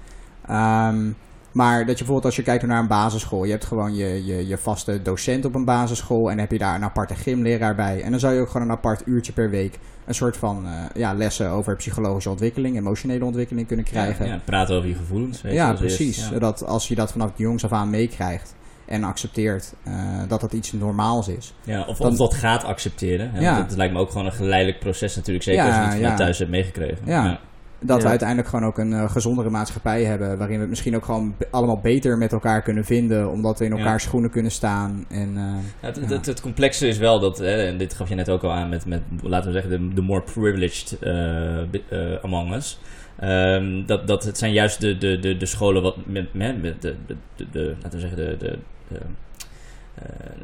Ehm, 0.48 1.10
maar 1.58 1.78
dat 1.78 1.88
je 1.88 1.96
bijvoorbeeld 1.96 2.26
als 2.26 2.36
je 2.36 2.42
kijkt 2.42 2.66
naar 2.66 2.80
een 2.80 2.88
basisschool, 2.88 3.44
je 3.44 3.52
hebt 3.52 3.66
gewoon 3.66 3.96
je, 3.96 4.26
je, 4.26 4.48
je 4.48 4.58
vaste 4.58 5.02
docent 5.02 5.46
op 5.46 5.56
een 5.56 5.66
basisschool 5.66 6.32
en 6.32 6.40
heb 6.40 6.52
je 6.52 6.58
daar 6.58 6.76
een 6.76 6.84
aparte 6.84 7.16
gymleraar 7.16 7.76
bij. 7.76 8.02
En 8.02 8.12
dan 8.12 8.20
zou 8.20 8.34
je 8.34 8.40
ook 8.42 8.50
gewoon 8.50 8.68
een 8.68 8.74
apart 8.74 9.02
uurtje 9.06 9.34
per 9.34 9.50
week 9.50 9.80
een 10.06 10.14
soort 10.16 10.38
van 10.38 10.66
eh, 10.66 10.72
ja, 10.96 11.14
lessen 11.14 11.50
over 11.50 11.76
psychologische 11.76 12.30
ontwikkeling, 12.30 12.78
emotionele 12.78 13.26
ontwikkeling 13.26 13.68
kunnen 13.68 13.86
krijgen. 13.86 14.26
Ja, 14.26 14.34
ja, 14.34 14.42
praten 14.46 14.76
over 14.76 14.90
je 14.90 14.96
gevoelens. 14.96 15.42
Weet 15.42 15.52
je, 15.52 15.58
Ja, 15.58 15.74
precies. 15.74 16.18
Ja. 16.18 16.28
Zodat 16.28 16.66
als 16.66 16.88
je 16.88 16.96
dat 16.96 17.12
vanaf 17.12 17.32
jongs 17.36 17.64
af 17.64 17.72
aan 17.72 17.90
meekrijgt 17.90 18.56
en 18.86 19.04
accepteert 19.04 19.74
eh, 19.84 19.94
dat 20.28 20.42
dat 20.42 20.54
iets 20.54 20.72
normaals 20.72 21.28
is. 21.28 21.54
Ja, 21.64 21.86
of, 21.88 21.98
Dan- 21.98 22.12
of 22.12 22.18
dat 22.18 22.34
gaat 22.34 22.64
accepteren. 22.64 23.32
Ja, 23.42 23.62
Dat 23.62 23.76
lijkt 23.78 23.94
me 23.94 24.00
ook 24.00 24.12
gewoon 24.12 24.26
een 24.26 24.32
geleidelijk 24.34 24.80
proces 24.80 25.16
natuurlijk. 25.16 25.46
Zeker 25.46 25.64
Ja, 25.66 25.86
als 25.86 25.94
je 25.94 26.00
het 26.00 26.10
ja. 26.10 26.16
thuis 26.16 26.38
hebt 26.38 26.52
meegekregen. 26.52 26.98
Ja. 27.06 27.40
Dat 27.80 28.02
we 28.04 28.10
uiteindelijk 28.10 28.48
gewoon 28.50 28.66
ook 28.66 28.78
een 28.78 28.94
eh, 28.94 29.12
gezondere 29.12 29.50
maatschappij 29.50 30.04
hebben. 30.04 30.38
Waarin 30.38 30.56
we 30.56 30.62
het 30.62 30.70
misschien 30.70 30.96
ook 30.96 31.06
gewoon 31.06 31.36
allemaal 31.52 31.80
beter 31.80 32.18
met 32.18 32.32
elkaar 32.34 32.62
kunnen 32.62 32.86
vinden. 32.86 33.32
Omdat 33.32 33.60
we 33.60 33.66
in 33.66 33.72
Ja. 33.72 33.78
elkaars 33.78 34.04
schoenen 34.04 34.30
kunnen 34.30 34.52
staan. 34.52 35.06
En, 35.10 35.30
eh, 35.38 35.44
Ja, 35.82 35.88
het. 35.88 36.10
Het, 36.10 36.26
het 36.26 36.42
complexe 36.42 36.88
is 36.88 36.98
wel 36.98 37.20
dat, 37.20 37.38
hè, 37.38 37.68
en 37.68 37.78
dit 37.78 37.94
gaf 37.94 38.10
je 38.10 38.16
net 38.16 38.30
ook 38.30 38.44
al 38.44 38.52
aan 38.52 38.70
met, 38.70 38.86
met 38.86 39.02
laten 39.22 39.48
we 39.54 39.62
zeggen, 39.62 39.90
de, 39.90 39.94
de 39.94 40.02
more 40.02 40.22
privileged 40.22 40.98
eh, 41.00 42.24
among 42.24 42.54
us. 42.54 42.80
Ehm, 43.20 43.86
dat, 43.86 44.08
dat 44.08 44.24
het 44.24 44.38
zijn 44.38 44.54
juist 44.54 44.82
de, 44.82 44.98
de, 44.98 45.20
de, 45.20 45.38
de 45.38 45.46
scholen 45.46 45.82
wat 45.82 45.96
met, 46.06 46.34
met, 46.34 46.82
de, 46.82 46.96
de, 47.08 47.16
de, 47.52 47.76
laten 47.82 48.00
we 48.00 48.08
zeggen, 48.08 48.18
de, 48.18 48.36
de, 48.38 48.58
de 48.88 49.00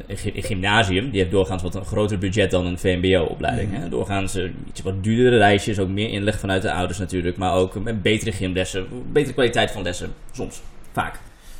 een 0.07 0.17
gy- 0.17 0.31
een 0.35 0.43
gymnasium, 0.43 1.09
die 1.09 1.19
heeft 1.19 1.31
doorgaans 1.31 1.61
wat 1.61 1.75
een 1.75 1.85
groter 1.85 2.17
budget 2.17 2.51
dan 2.51 2.65
een 2.65 2.79
VMBO-opleiding. 2.79 3.77
Hè. 3.77 3.89
Doorgaans 3.89 4.35
eh, 4.35 4.49
iets 4.67 4.81
wat 4.81 5.03
duurdere 5.03 5.37
reisjes, 5.37 5.79
ook 5.79 5.89
meer 5.89 6.09
inleg 6.09 6.39
vanuit 6.39 6.61
de 6.61 6.73
ouders 6.73 6.99
natuurlijk, 6.99 7.37
maar 7.37 7.53
ook 7.53 7.83
met 7.83 8.01
betere 8.01 8.31
gymlessen, 8.31 8.87
betere 9.11 9.33
kwaliteit 9.33 9.71
van 9.71 9.83
lessen, 9.83 10.13
soms, 10.31 10.61
vaak. 10.91 11.19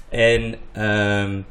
En 0.09 0.55
ehm, 0.71 1.41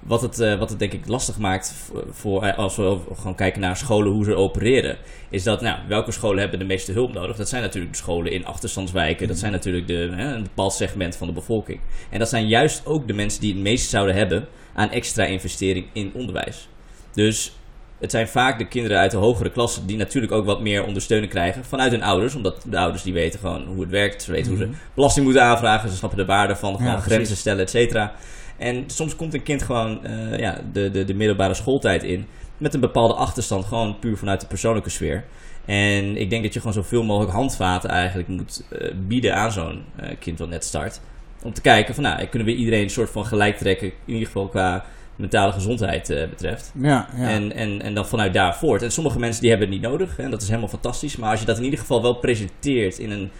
wat, 0.00 0.22
het, 0.22 0.40
eh, 0.40 0.58
wat 0.58 0.70
het 0.70 0.78
denk 0.78 0.92
ik 0.92 1.08
lastig 1.08 1.38
maakt 1.38 1.74
voor, 2.10 2.42
eh, 2.42 2.58
als 2.58 2.76
we 2.76 2.98
gewoon 3.14 3.34
kijken 3.34 3.60
naar 3.60 3.76
scholen, 3.76 4.12
hoe 4.12 4.24
ze 4.24 4.34
opereren, 4.34 4.96
is 5.30 5.42
dat, 5.42 5.60
nou, 5.60 5.78
welke 5.88 6.12
scholen 6.12 6.40
hebben 6.40 6.58
de 6.58 6.64
meeste 6.64 6.92
hulp 6.92 7.12
nodig? 7.12 7.36
Dat 7.36 7.48
zijn 7.48 7.62
natuurlijk 7.62 7.92
de 7.92 7.98
scholen 7.98 8.32
in 8.32 8.46
achterstandswijken, 8.46 9.28
dat 9.28 9.38
zijn 9.38 9.52
natuurlijk 9.52 9.86
de, 9.86 10.12
hè, 10.16 10.34
een 10.34 10.42
bepaald 10.42 10.72
segment 10.72 11.16
van 11.16 11.26
de 11.26 11.32
bevolking. 11.32 11.80
En 12.10 12.18
dat 12.18 12.28
zijn 12.28 12.48
juist 12.48 12.86
ook 12.86 13.06
de 13.06 13.14
mensen 13.14 13.40
die 13.40 13.52
het 13.52 13.62
meest 13.62 13.90
zouden 13.90 14.14
hebben 14.14 14.48
aan 14.78 14.90
extra 14.90 15.24
investering 15.24 15.86
in 15.92 16.10
onderwijs. 16.14 16.68
Dus 17.12 17.52
het 18.00 18.10
zijn 18.10 18.28
vaak 18.28 18.58
de 18.58 18.68
kinderen 18.68 18.98
uit 18.98 19.10
de 19.10 19.16
hogere 19.16 19.50
klassen 19.50 19.86
die 19.86 19.96
natuurlijk 19.96 20.32
ook 20.32 20.44
wat 20.44 20.60
meer 20.60 20.84
ondersteuning 20.84 21.30
krijgen 21.30 21.64
vanuit 21.64 21.90
hun 21.90 22.02
ouders. 22.02 22.34
Omdat 22.34 22.64
de 22.70 22.78
ouders 22.78 23.02
die 23.02 23.12
weten 23.12 23.40
gewoon 23.40 23.66
hoe 23.66 23.80
het 23.80 23.90
werkt. 23.90 24.22
Ze 24.22 24.32
weten 24.32 24.52
hoe 24.52 24.64
Mhm. 24.64 24.72
ze 24.72 24.78
belasting 24.94 25.24
moeten 25.24 25.42
aanvragen. 25.44 25.88
Ze 25.90 25.96
snappen 25.96 26.18
de 26.18 26.24
waarde 26.24 26.56
van 26.56 26.76
gewoon 26.76 26.92
Ja, 26.92 27.00
grenzen 27.00 27.36
stellen, 27.36 27.60
et 27.62 27.70
cetera. 27.70 28.12
En 28.56 28.84
soms 28.86 29.16
komt 29.16 29.34
een 29.34 29.42
kind 29.42 29.62
gewoon 29.62 30.04
eh, 30.04 30.38
ja, 30.38 30.60
de, 30.72 30.90
de, 30.90 31.04
de 31.04 31.14
middelbare 31.14 31.54
schooltijd 31.54 32.02
in. 32.02 32.26
Met 32.58 32.74
een 32.74 32.80
bepaalde 32.80 33.14
achterstand. 33.14 33.64
Gewoon 33.64 33.98
puur 33.98 34.16
vanuit 34.16 34.40
de 34.40 34.46
persoonlijke 34.46 34.90
sfeer. 34.90 35.24
En 35.64 36.16
ik 36.16 36.30
denk 36.30 36.42
dat 36.42 36.52
je 36.52 36.58
gewoon 36.60 36.74
zoveel 36.74 37.02
mogelijk 37.04 37.32
handvaten 37.32 37.90
eigenlijk 37.90 38.28
moet 38.28 38.64
eh, 38.70 38.94
bieden 39.06 39.34
aan 39.34 39.52
zo'n 39.52 39.84
eh, 39.96 40.16
kind 40.18 40.38
wat 40.38 40.48
net 40.48 40.64
start. 40.64 41.00
Om 41.42 41.52
te 41.52 41.60
kijken 41.60 41.94
van 41.94 42.02
nou, 42.02 42.26
kunnen 42.26 42.48
we 42.48 42.54
iedereen 42.54 42.82
een 42.82 42.90
soort 42.90 43.10
van 43.10 43.26
gelijk 43.26 43.56
trekken. 43.56 43.86
In 43.86 44.12
ieder 44.12 44.26
geval 44.26 44.48
qua 44.48 44.84
mentale 45.16 45.52
gezondheid 45.52 46.10
eh, 46.10 46.28
betreft. 46.28 46.72
ja, 46.80 47.08
ja. 47.16 47.28
En, 47.28 47.52
en, 47.52 47.82
en 47.82 47.94
dan 47.94 48.06
vanuit 48.06 48.34
daar 48.34 48.56
voort. 48.56 48.82
En 48.82 48.92
sommige 48.92 49.18
mensen 49.18 49.40
die 49.40 49.50
hebben 49.50 49.68
het 49.68 49.80
niet 49.80 49.90
nodig. 49.90 50.18
En 50.18 50.30
dat 50.30 50.42
is 50.42 50.48
helemaal 50.48 50.68
fantastisch. 50.68 51.16
Maar 51.16 51.30
als 51.30 51.40
je 51.40 51.46
dat 51.46 51.58
in 51.58 51.64
ieder 51.64 51.78
geval 51.78 52.02
wel 52.02 52.14
presenteert 52.14 52.98
in 52.98 53.10
een 53.10 53.30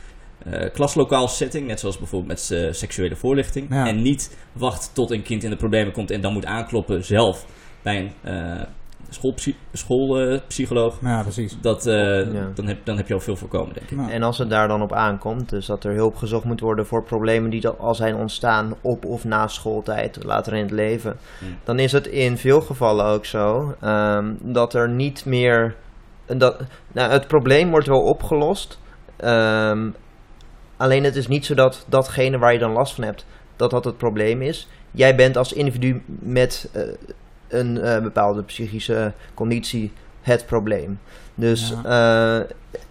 eh, 0.51 0.73
klaslokaal 0.73 1.29
setting. 1.29 1.67
Net 1.67 1.81
zoals 1.81 1.99
bijvoorbeeld 1.99 2.31
met 2.31 2.51
eh, 2.51 2.73
seksuele 2.73 3.17
voorlichting. 3.17 3.67
Ja. 3.71 3.87
En 3.87 4.03
niet 4.03 4.37
wacht 4.53 4.91
tot 4.93 5.11
een 5.11 5.23
kind 5.23 5.45
in 5.45 5.51
de 5.51 5.57
problemen 5.57 5.93
komt 5.93 6.11
en 6.11 6.21
dan 6.21 6.33
moet 6.33 6.47
aankloppen 6.47 7.05
zelf 7.05 7.47
bij 7.83 8.13
een, 8.23 8.67
schoolpsycholoog. 9.11 10.99
Ja, 11.03 11.23
precies. 11.23 11.57
dat, 11.61 11.87
eh, 11.87 12.33
Ja. 12.33 12.51
dan, 12.55 12.67
heb, 12.67 12.85
dan 12.85 12.97
heb 12.97 13.09
je 13.09 13.15
al 13.15 13.21
veel 13.21 13.37
voorkomen, 13.37 13.75
denk 13.75 13.91
ik. 13.91 13.97
Nou, 13.97 14.11
En 14.11 14.23
als 14.23 14.39
het 14.39 14.51
daar 14.51 14.69
dan 14.69 14.83
op 14.83 14.93
aankomt, 14.93 15.49
dus 15.51 15.67
dat 15.67 15.85
er 15.85 15.95
hulp 15.95 16.17
gezocht 16.17 16.45
moet 16.45 16.61
worden 16.61 16.87
voor 16.87 17.05
problemen 17.05 17.51
die 17.51 17.69
al 17.69 17.95
zijn 17.95 18.15
ontstaan 18.17 18.75
op 18.83 19.05
of 19.05 19.25
na 19.25 19.47
schooltijd, 19.47 20.25
later 20.25 20.53
in 20.55 20.63
het 20.63 20.71
leven, 20.71 21.17
Hmm. 21.39 21.57
dan 21.65 21.79
is 21.79 21.93
het 21.93 22.07
in 22.07 22.37
veel 22.39 22.61
gevallen 22.61 23.05
ook 23.07 23.25
zo 23.25 23.75
ehm, 23.81 24.35
dat 24.43 24.75
er 24.75 24.89
niet 24.91 25.25
meer. 25.25 25.75
Dat, 26.27 26.61
nou, 26.93 27.11
het 27.13 27.27
probleem 27.27 27.71
wordt 27.71 27.87
wel 27.87 28.03
opgelost. 28.03 28.79
ehm, 29.17 29.91
alleen 30.77 31.05
het 31.05 31.17
is 31.17 31.27
niet 31.27 31.47
zo 31.47 31.55
dat 31.55 31.87
datgene 31.89 32.39
waar 32.39 32.53
je 32.53 32.59
dan 32.59 32.73
last 32.73 32.95
van 32.95 33.05
hebt, 33.05 33.27
dat 33.57 33.71
dat 33.71 33.85
het 33.85 33.97
probleem 33.97 34.43
is. 34.43 34.69
Jij 34.91 35.15
bent 35.17 35.37
als 35.37 35.53
individu 35.53 36.03
met 36.07 36.71
eh, 36.73 36.83
een 37.49 37.81
eh, 37.81 38.03
bepaalde 38.03 38.43
psychische 38.43 39.13
conditie 39.35 39.93
het 40.21 40.47
probleem. 40.47 40.99
Dus 41.35 41.75
eh, 41.85 42.39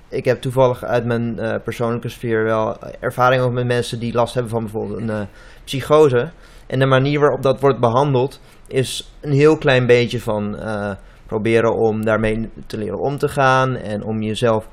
ik 0.10 0.26
heb 0.26 0.42
toevallig 0.42 0.84
uit 0.84 1.06
mijn 1.06 1.40
eh, 1.40 1.56
persoonlijke 1.64 2.10
sfeer 2.10 2.44
wel 2.44 2.78
ervaring 3.00 3.42
ook 3.42 3.52
met 3.52 3.66
mensen 3.66 4.00
die 4.00 4.14
last 4.14 4.34
hebben 4.34 4.52
van 4.52 4.62
bijvoorbeeld 4.62 5.10
een 5.10 5.28
psychose. 5.64 6.30
En 6.68 6.80
de 6.80 6.86
manier 6.86 7.20
waarop 7.20 7.42
dat 7.42 7.60
wordt 7.60 7.80
behandeld 7.80 8.42
is 8.68 9.14
een 9.22 9.32
heel 9.32 9.58
klein 9.58 9.86
beetje 9.86 10.20
van 10.20 10.58
proberen 11.26 11.76
om 11.76 12.06
daarmee 12.06 12.50
te 12.66 12.78
leren 12.78 13.00
om 13.00 13.18
te 13.18 13.28
gaan 13.28 13.76
en 13.76 14.04
om 14.04 14.22
jezelf 14.22 14.68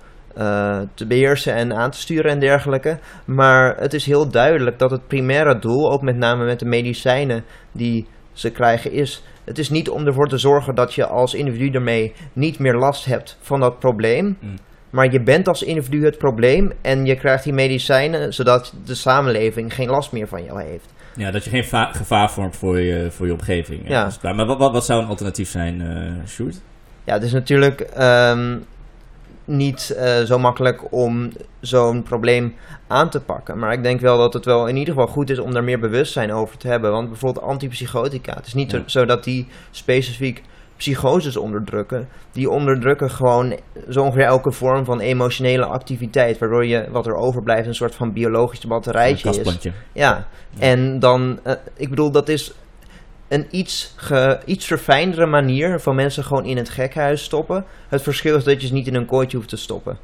te 0.95 1.07
beheersen 1.07 1.55
en 1.55 1.75
aan 1.75 1.91
te 1.91 1.99
sturen 1.99 2.31
en 2.31 2.41
dergelijke. 2.41 2.99
Maar 3.25 3.77
het 3.77 3.95
is 3.95 4.07
heel 4.07 4.29
duidelijk 4.29 4.79
dat 4.79 4.91
het 4.91 5.07
primaire 5.07 5.59
doel, 5.59 5.93
ook 5.93 6.03
met 6.03 6.17
name 6.17 6.45
met 6.45 6.59
de 6.59 6.67
medicijnen 6.67 7.45
die 7.73 8.07
ze 8.33 8.51
krijgen, 8.51 8.93
is. 8.93 9.23
Het 9.45 9.59
is 9.59 9.71
niet 9.71 9.89
om 9.91 10.07
ervoor 10.07 10.29
te 10.29 10.39
zorgen 10.39 10.75
dat 10.75 10.95
je 10.95 11.07
als 11.07 11.35
individu 11.35 11.71
ermee 11.71 12.13
niet 12.33 12.59
meer 12.59 12.75
last 12.75 13.05
hebt 13.05 13.39
van 13.41 13.61
dat 13.61 13.79
probleem. 13.79 14.37
Mm. 14.41 14.55
Maar 14.91 15.13
je 15.13 15.23
bent 15.23 15.49
als 15.49 15.63
individu 15.63 16.05
het 16.05 16.19
probleem 16.19 16.73
en 16.81 17.05
je 17.05 17.17
krijgt 17.17 17.45
die 17.45 17.53
medicijnen 17.53 18.35
zodat 18.35 18.75
de 18.85 18.95
samenleving 18.95 19.75
geen 19.75 19.89
last 19.89 20.13
meer 20.13 20.29
van 20.29 20.45
jou 20.45 20.63
heeft. 20.63 20.93
Ja, 21.17 21.31
dat 21.31 21.45
je 21.45 21.51
geen 21.51 21.65
va- 21.65 21.93
gevaar 21.93 22.31
vormt 22.31 22.57
voor 22.57 22.81
je, 22.81 23.11
voor 23.11 23.27
je 23.27 23.33
omgeving. 23.33 23.89
Ja. 23.89 24.11
Maar 24.23 24.47
wat, 24.47 24.59
wat, 24.59 24.73
wat 24.73 24.85
zou 24.85 25.03
een 25.03 25.09
alternatief 25.09 25.49
zijn, 25.51 25.83
Sjoerd? 26.27 26.61
Ja, 27.05 27.13
het 27.13 27.23
is 27.23 27.33
natuurlijk 27.33 27.81
ehm, 27.81 28.57
niet 29.45 29.91
eh, 29.91 30.23
zo 30.23 30.39
makkelijk 30.39 30.93
om 30.93 31.31
zo'n 31.61 32.03
probleem 32.03 32.55
aan 32.87 33.11
te 33.11 33.21
pakken. 33.21 33.59
Maar 33.59 33.73
ik 33.73 33.83
denk 33.83 34.01
wel 34.01 34.19
dat 34.19 34.33
het 34.33 34.45
wel 34.45 34.67
in 34.67 34.77
ieder 34.77 34.95
geval 34.95 35.09
goed 35.13 35.31
is 35.31 35.39
om 35.39 35.53
daar 35.53 35.65
meer 35.65 35.81
bewustzijn 35.81 36.33
over 36.33 36.57
te 36.59 36.69
hebben. 36.69 36.91
Want 36.91 37.09
bijvoorbeeld 37.09 37.45
antipsychotica, 37.45 38.35
het 38.35 38.47
is 38.47 38.55
niet 38.55 38.71
Ja. 38.71 38.83
zo, 38.87 39.05
dat 39.05 39.25
die 39.25 39.47
specifiek 39.71 40.43
psychoses 40.77 41.37
onderdrukken. 41.37 42.09
Die 42.33 42.51
onderdrukken 42.51 43.11
gewoon 43.11 43.59
zo 43.89 44.03
ongeveer 44.03 44.25
elke 44.25 44.53
vorm 44.53 44.85
van 44.85 45.01
emotionele 45.01 45.65
activiteit. 45.65 46.39
Waardoor 46.39 46.67
je, 46.67 46.87
wat 46.91 47.07
er 47.07 47.15
overblijft, 47.15 47.67
een 47.67 47.75
soort 47.75 47.95
van 47.95 48.13
biologisch 48.13 48.67
batterijtje 48.67 49.29
Een 49.29 49.45
is. 49.45 49.69
Ja, 49.93 50.27
en 50.59 50.99
dan, 50.99 51.39
eh, 51.43 51.55
ik 51.77 51.89
bedoel, 51.89 52.11
dat 52.11 52.29
is 52.29 52.55
een 53.29 53.47
iets, 53.51 53.93
ge, 53.97 54.41
iets 54.45 54.67
verfijndere 54.67 55.27
manier 55.27 55.81
van 55.81 55.95
mensen 55.95 56.25
gewoon 56.25 56.45
in 56.45 56.57
het 56.57 56.69
gekhuis 56.71 57.23
stoppen. 57.25 57.65
Het 57.89 58.03
verschil 58.03 58.37
is 58.37 58.45
dat 58.45 58.61
je 58.61 58.67
ze 58.67 58.73
niet 58.73 58.87
in 58.87 58.95
een 58.95 59.07
kooitje 59.07 59.37
hoeft 59.37 59.49
te 59.49 59.57
stoppen. 59.57 59.99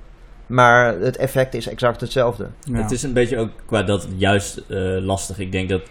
Maar 0.47 0.99
het 0.99 1.17
effect 1.17 1.55
is 1.55 1.67
exact 1.69 2.01
hetzelfde. 2.01 2.49
ja. 2.65 2.83
Het 2.83 2.91
is 2.91 3.03
een 3.03 3.13
beetje 3.13 3.39
ook 3.39 3.51
qua 3.67 3.83
dat 3.83 4.09
juist 4.17 4.57
eh, 4.59 4.79
lastig. 5.01 5.39
Ik 5.39 5.53
denk 5.53 5.69
dat 5.69 5.83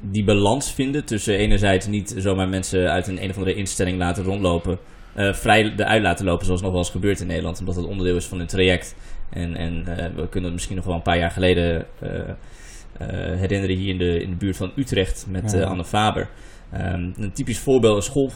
die 0.00 0.24
balans 0.24 0.72
vinden 0.72 1.04
tussen 1.04 1.36
enerzijds 1.36 1.86
niet 1.86 2.14
zomaar 2.16 2.48
mensen 2.48 2.90
uit 2.90 3.06
een 3.08 3.22
een 3.22 3.30
of 3.30 3.36
andere 3.36 3.54
instelling 3.56 3.98
laten 3.98 4.24
rondlopen. 4.24 4.78
eh, 5.14 5.32
vrij 5.32 5.72
eruit 5.76 6.02
laten 6.02 6.24
lopen 6.24 6.46
zoals 6.46 6.60
nog 6.62 6.70
wel 6.70 6.78
eens 6.80 6.90
gebeurt 6.90 7.20
in 7.20 7.26
Nederland. 7.26 7.58
Omdat 7.60 7.76
het 7.76 7.84
onderdeel 7.84 8.16
is 8.16 8.26
van 8.26 8.38
hun 8.38 8.46
traject. 8.46 8.94
En, 9.30 9.56
en 9.56 9.86
eh, 9.86 10.04
we 10.14 10.28
kunnen 10.28 10.42
het 10.44 10.52
misschien 10.52 10.76
nog 10.76 10.84
wel 10.84 10.94
een 10.94 11.02
paar 11.02 11.18
jaar 11.18 11.30
geleden 11.30 11.86
eh, 12.00 12.10
eh, 12.98 13.38
herinneren 13.38 13.76
hier 13.76 13.88
in 13.92 13.98
de, 13.98 14.22
in 14.22 14.30
de 14.30 14.36
buurt 14.36 14.56
van 14.56 14.72
Utrecht 14.76 15.26
met 15.30 15.52
Ja. 15.52 15.58
eh, 15.60 15.66
Anne 15.70 15.84
Faber. 15.84 16.28
Ehm, 16.70 17.10
een 17.16 17.32
typisch 17.32 17.58
voorbeeld, 17.58 17.96
een 17.96 18.02
school, 18.02 18.30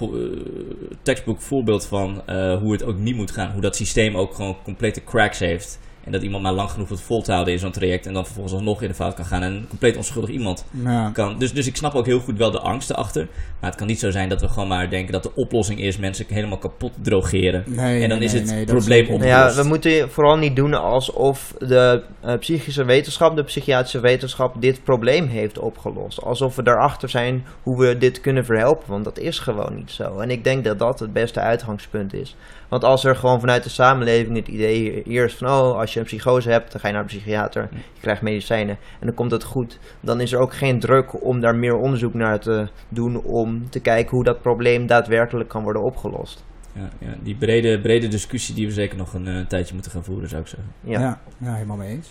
eh, 1.04 1.34
voorbeeld 1.38 1.86
van 1.86 2.22
eh, 2.26 2.58
hoe 2.58 2.72
het 2.72 2.82
ook 2.82 2.98
niet 2.98 3.16
moet 3.16 3.30
gaan. 3.30 3.52
Hoe 3.52 3.60
dat 3.60 3.76
systeem 3.76 4.16
ook 4.16 4.34
gewoon 4.34 4.56
complete 4.62 5.04
cracks 5.04 5.38
heeft. 5.38 5.78
En 6.04 6.12
dat 6.12 6.22
iemand 6.22 6.42
maar 6.42 6.52
lang 6.52 6.70
genoeg 6.70 6.88
het 6.88 7.00
vol 7.00 7.22
te 7.22 7.32
houden 7.32 7.52
in 7.52 7.58
zo'n 7.60 7.70
traject. 7.70 8.06
En 8.06 8.12
dan 8.12 8.24
vervolgens 8.24 8.54
alsnog 8.54 8.82
in 8.82 8.88
de 8.88 8.94
fout 8.94 9.14
kan 9.14 9.24
gaan. 9.24 9.42
En 9.42 9.52
een 9.52 9.66
compleet 9.68 9.96
onschuldig 9.96 10.30
iemand 10.30 10.64
Ja. 10.84 11.10
kan. 11.12 11.38
Dus, 11.38 11.52
dus 11.52 11.66
ik 11.66 11.76
snap 11.76 11.94
ook 11.94 12.06
heel 12.06 12.20
goed 12.20 12.38
wel 12.38 12.50
de 12.50 12.60
angst 12.60 12.90
erachter. 12.90 13.28
Maar 13.60 13.70
het 13.70 13.78
kan 13.78 13.86
niet 13.86 13.98
zo 13.98 14.10
zijn 14.10 14.28
dat 14.28 14.40
we 14.40 14.48
gewoon 14.48 14.68
maar 14.68 14.90
denken 14.90 15.12
dat 15.12 15.22
de 15.22 15.34
oplossing 15.34 15.80
is 15.80 15.96
mensen 15.98 16.26
helemaal 16.28 16.58
kapot 16.58 16.92
drogeren. 17.02 17.64
Nee, 17.66 18.02
en 18.02 18.08
dan 18.08 18.18
nee, 18.18 18.26
is 18.26 18.32
het 18.32 18.44
nee, 18.44 18.64
probleem. 18.64 19.06
Nou 19.08 19.24
ja, 19.24 19.36
opgelost. 19.36 19.62
we 19.62 19.68
moeten 19.68 20.10
vooral 20.10 20.36
niet 20.36 20.56
doen 20.56 20.74
alsof 20.74 21.54
de 21.58 22.02
eh, 22.20 22.38
psychische 22.38 22.84
wetenschap, 22.84 23.36
de 23.36 23.44
psychiatrische 23.44 24.00
wetenschap, 24.00 24.60
dit 24.60 24.84
probleem 24.84 25.26
heeft 25.26 25.58
opgelost. 25.58 26.22
Alsof 26.22 26.56
we 26.56 26.62
daarachter 26.62 27.08
zijn 27.08 27.44
hoe 27.62 27.78
we 27.78 27.98
dit 27.98 28.20
kunnen 28.20 28.44
verhelpen, 28.44 28.90
want 28.90 29.04
dat 29.04 29.18
is 29.18 29.38
gewoon 29.38 29.74
niet 29.76 29.90
zo. 29.90 30.18
En 30.18 30.30
ik 30.30 30.44
denk 30.44 30.64
dat 30.64 30.78
dat 30.78 31.00
het 31.00 31.12
beste 31.12 31.40
uitgangspunt 31.40 32.14
is. 32.14 32.36
Want 32.70 32.84
als 32.84 33.04
er 33.04 33.16
gewoon 33.16 33.40
vanuit 33.40 33.62
de 33.62 33.68
samenleving 33.68 34.36
het 34.36 34.48
idee 34.48 35.02
eerst 35.02 35.38
van, 35.38 35.48
oh, 35.48 35.78
als 35.78 35.92
je 35.92 35.98
een 36.00 36.06
psychose 36.06 36.50
hebt, 36.50 36.72
dan 36.72 36.80
ga 36.80 36.86
je 36.86 36.94
naar 36.94 37.02
de 37.02 37.08
psychiater, 37.08 37.68
je 37.72 38.00
krijgt 38.00 38.22
medicijnen 38.22 38.78
en 39.00 39.06
dan 39.06 39.14
komt 39.14 39.30
het 39.30 39.44
goed. 39.44 39.78
Dan 40.00 40.20
is 40.20 40.32
er 40.32 40.38
ook 40.38 40.54
geen 40.54 40.80
druk 40.80 41.24
om 41.24 41.40
daar 41.40 41.54
meer 41.54 41.76
onderzoek 41.76 42.14
naar 42.14 42.40
te 42.40 42.68
doen 42.88 43.22
om 43.22 43.70
te 43.70 43.80
kijken 43.80 44.16
hoe 44.16 44.24
dat 44.24 44.42
probleem 44.42 44.86
daadwerkelijk 44.86 45.48
kan 45.48 45.62
worden 45.62 45.82
opgelost. 45.82 46.44
Ja, 46.72 46.88
ja, 46.98 47.14
die 47.22 47.34
brede, 47.34 47.80
brede 47.80 48.08
discussie 48.08 48.54
die 48.54 48.66
we 48.66 48.72
zeker 48.72 48.96
nog 48.96 49.14
een 49.14 49.26
eh, 49.26 49.46
tijdje 49.46 49.74
moeten 49.74 49.92
gaan 49.92 50.04
voeren, 50.04 50.28
zou 50.28 50.42
ik 50.42 50.48
zeggen. 50.48 50.72
Ja. 50.80 51.00
Ja. 51.00 51.20
Ja, 51.38 51.54
helemaal 51.54 51.76
mee 51.76 51.90
eens. 51.90 52.08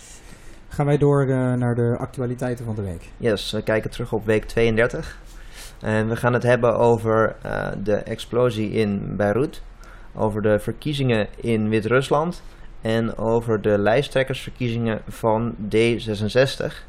Gaan 0.67 0.85
wij 0.85 0.97
door 0.97 1.21
eh, 1.21 1.53
naar 1.53 1.75
de 1.75 1.95
actualiteiten 1.99 2.65
van 2.65 2.75
de 2.75 2.81
week. 2.81 3.09
Yes, 3.17 3.51
we 3.51 3.61
kijken 3.61 3.89
terug 3.89 4.13
op 4.13 4.25
week 4.25 4.45
32. 4.45 5.19
En 5.79 6.09
we 6.09 6.15
gaan 6.15 6.33
het 6.33 6.43
hebben 6.43 6.77
over 6.77 7.35
eh, 7.41 7.67
de 7.83 7.95
explosie 7.95 8.71
in 8.71 9.15
Beirut, 9.15 9.61
over 10.15 10.41
de 10.41 10.59
verkiezingen 10.59 11.27
in 11.35 11.69
Wit-Rusland 11.69 12.41
en 12.81 13.17
over 13.17 13.61
de 13.61 13.77
lijsttrekkersverkiezingen 13.77 15.01
van 15.07 15.55
D66. 15.75 16.87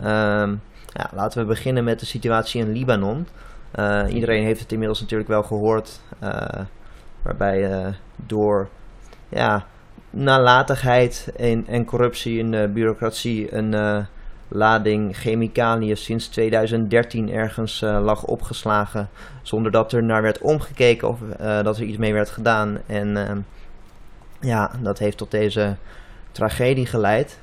Ehm, 0.00 0.54
ja, 0.86 1.10
laten 1.12 1.40
we 1.40 1.48
beginnen 1.48 1.84
met 1.84 2.00
de 2.00 2.06
situatie 2.06 2.60
in 2.60 2.72
Libanon. 2.72 3.26
Eh, 3.70 4.04
iedereen 4.08 4.44
heeft 4.44 4.60
het 4.60 4.72
inmiddels 4.72 5.00
natuurlijk 5.00 5.28
wel 5.28 5.42
gehoord, 5.42 6.00
eh, 6.18 6.60
waarbij 7.22 7.70
eh, 7.72 7.92
door 8.16 8.68
ja, 9.28 9.66
nalatigheid 10.10 11.32
en, 11.36 11.66
en 11.66 11.84
corruptie 11.84 12.38
in 12.38 12.50
de 12.50 12.70
bureaucratie 12.72 13.54
een 13.54 14.06
lading 14.54 15.16
chemicaliën 15.16 15.96
sinds 15.96 16.28
2013 16.28 17.30
ergens 17.30 17.82
eh, 17.82 18.00
lag 18.02 18.24
opgeslagen, 18.24 19.08
zonder 19.42 19.72
dat 19.72 19.92
er 19.92 20.04
naar 20.04 20.22
werd 20.22 20.38
omgekeken 20.38 21.08
of 21.08 21.20
eh, 21.38 21.62
dat 21.62 21.76
er 21.76 21.82
iets 21.82 21.98
mee 21.98 22.12
werd 22.12 22.30
gedaan. 22.30 22.78
En 22.86 23.16
ehm, 23.16 23.40
ja, 24.40 24.70
dat 24.82 24.98
heeft 24.98 25.16
tot 25.16 25.30
deze 25.30 25.76
tragedie 26.32 26.86
geleid. 26.86 27.40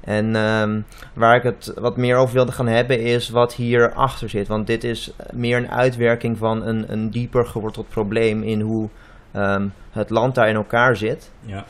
En 0.00 0.36
ehm, 0.36 0.80
waar 1.14 1.36
ik 1.36 1.42
het 1.42 1.72
wat 1.74 1.96
meer 1.96 2.16
over 2.16 2.34
wilde 2.34 2.52
gaan 2.52 2.68
hebben 2.68 3.00
is 3.00 3.28
wat 3.28 3.54
hierachter 3.54 4.28
zit. 4.28 4.48
Want 4.48 4.66
dit 4.66 4.84
is 4.84 5.12
meer 5.32 5.56
een 5.56 5.70
uitwerking 5.70 6.38
van 6.38 6.66
een, 6.66 6.92
een 6.92 7.10
dieper 7.10 7.46
geworteld 7.46 7.88
probleem 7.88 8.42
in 8.42 8.60
hoe 8.60 8.88
ehm, 9.32 9.68
het 9.90 10.10
land 10.10 10.34
daar 10.34 10.48
in 10.48 10.54
elkaar 10.54 10.96
zit. 10.96 11.30
Ja. 11.40 11.64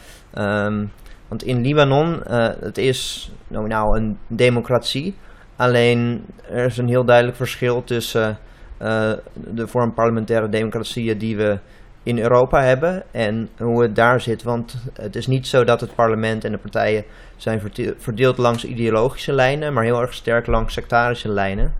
Want 1.28 1.42
in 1.42 1.60
Libanon, 1.60 2.24
eh, 2.24 2.48
het 2.60 2.78
is 2.78 3.30
nou, 3.48 3.66
nou 3.66 3.98
een 3.98 4.18
democratie. 4.26 5.14
Alleen 5.56 6.24
er 6.50 6.64
is 6.64 6.78
een 6.78 6.88
heel 6.88 7.04
duidelijk 7.04 7.36
verschil 7.36 7.84
tussen 7.84 8.38
eh, 8.78 9.12
de 9.34 9.66
vorm 9.66 9.94
parlementaire 9.94 10.48
democratieën 10.48 11.18
die 11.18 11.36
we 11.36 11.58
in 12.02 12.18
Europa 12.18 12.62
hebben 12.62 13.02
en 13.10 13.48
hoe 13.58 13.82
het 13.82 13.96
daar 13.96 14.20
zit. 14.20 14.42
Want 14.42 14.76
het 14.92 15.16
is 15.16 15.26
niet 15.26 15.46
zo 15.46 15.64
dat 15.64 15.80
het 15.80 15.94
parlement 15.94 16.44
en 16.44 16.52
de 16.52 16.58
partijen 16.58 17.04
zijn 17.36 17.62
verdeeld 17.98 18.38
langs 18.38 18.64
ideologische 18.64 19.32
lijnen, 19.32 19.72
maar 19.72 19.84
heel 19.84 20.00
erg 20.00 20.14
sterk 20.14 20.46
langs 20.46 20.74
sectarische 20.74 21.28
lijnen. 21.28 21.74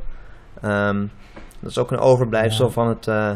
Ehm, 0.62 1.07
dat 1.61 1.71
is 1.71 1.78
ook 1.78 1.90
een 1.90 1.99
overblijfsel 1.99 2.67
Ja. 2.67 2.73
van 2.73 2.88
het, 2.88 3.07
eh, 3.07 3.31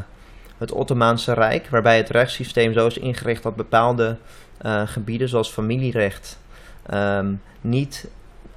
het 0.59 0.73
Ottomaanse 0.73 1.33
Rijk, 1.33 1.69
waarbij 1.69 1.97
het 1.97 2.11
rechtssysteem 2.11 2.73
zo 2.73 2.87
is 2.87 2.99
ingericht 2.99 3.43
dat 3.43 3.57
bepaalde 3.57 4.17
eh, 4.63 4.83
gebieden, 4.87 5.29
zoals 5.29 5.51
familierecht, 5.51 6.39
ehm, 6.87 7.35
niet 7.61 8.11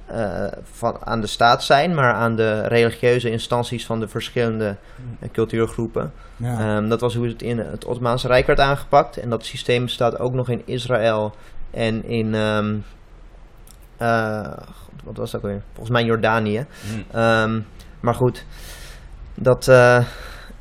eh, 0.06 0.46
van, 0.62 0.96
aan 1.04 1.20
de 1.20 1.26
staat 1.26 1.64
zijn, 1.64 1.94
maar 1.94 2.12
aan 2.12 2.36
de 2.36 2.60
religieuze 2.60 3.30
instanties 3.30 3.86
van 3.86 4.00
de 4.00 4.08
verschillende 4.08 4.76
eh, 5.20 5.28
cultuurgroepen. 5.32 6.12
Ja. 6.36 6.58
Ehm, 6.58 6.88
dat 6.88 7.00
was 7.00 7.14
hoe 7.14 7.26
het 7.28 7.42
in 7.42 7.58
het 7.58 7.84
Ottomaanse 7.84 8.26
Rijk 8.26 8.46
werd 8.46 8.60
aangepakt. 8.60 9.16
En 9.16 9.30
dat 9.30 9.44
systeem 9.44 9.84
bestaat 9.84 10.18
ook 10.18 10.32
nog 10.32 10.48
in 10.48 10.62
Israël 10.64 11.34
en 11.70 12.04
in. 12.04 12.34
ehm, 12.34 12.76
eh, 13.96 14.58
wat 15.04 15.16
was 15.16 15.30
dat 15.30 15.42
weer? 15.42 15.62
Volgens 15.72 15.90
mij 15.90 16.04
Jordanië. 16.04 16.66
Hm. 16.80 17.16
Ehm, 17.16 17.60
maar 18.00 18.14
goed, 18.14 18.44
dat, 19.34 19.70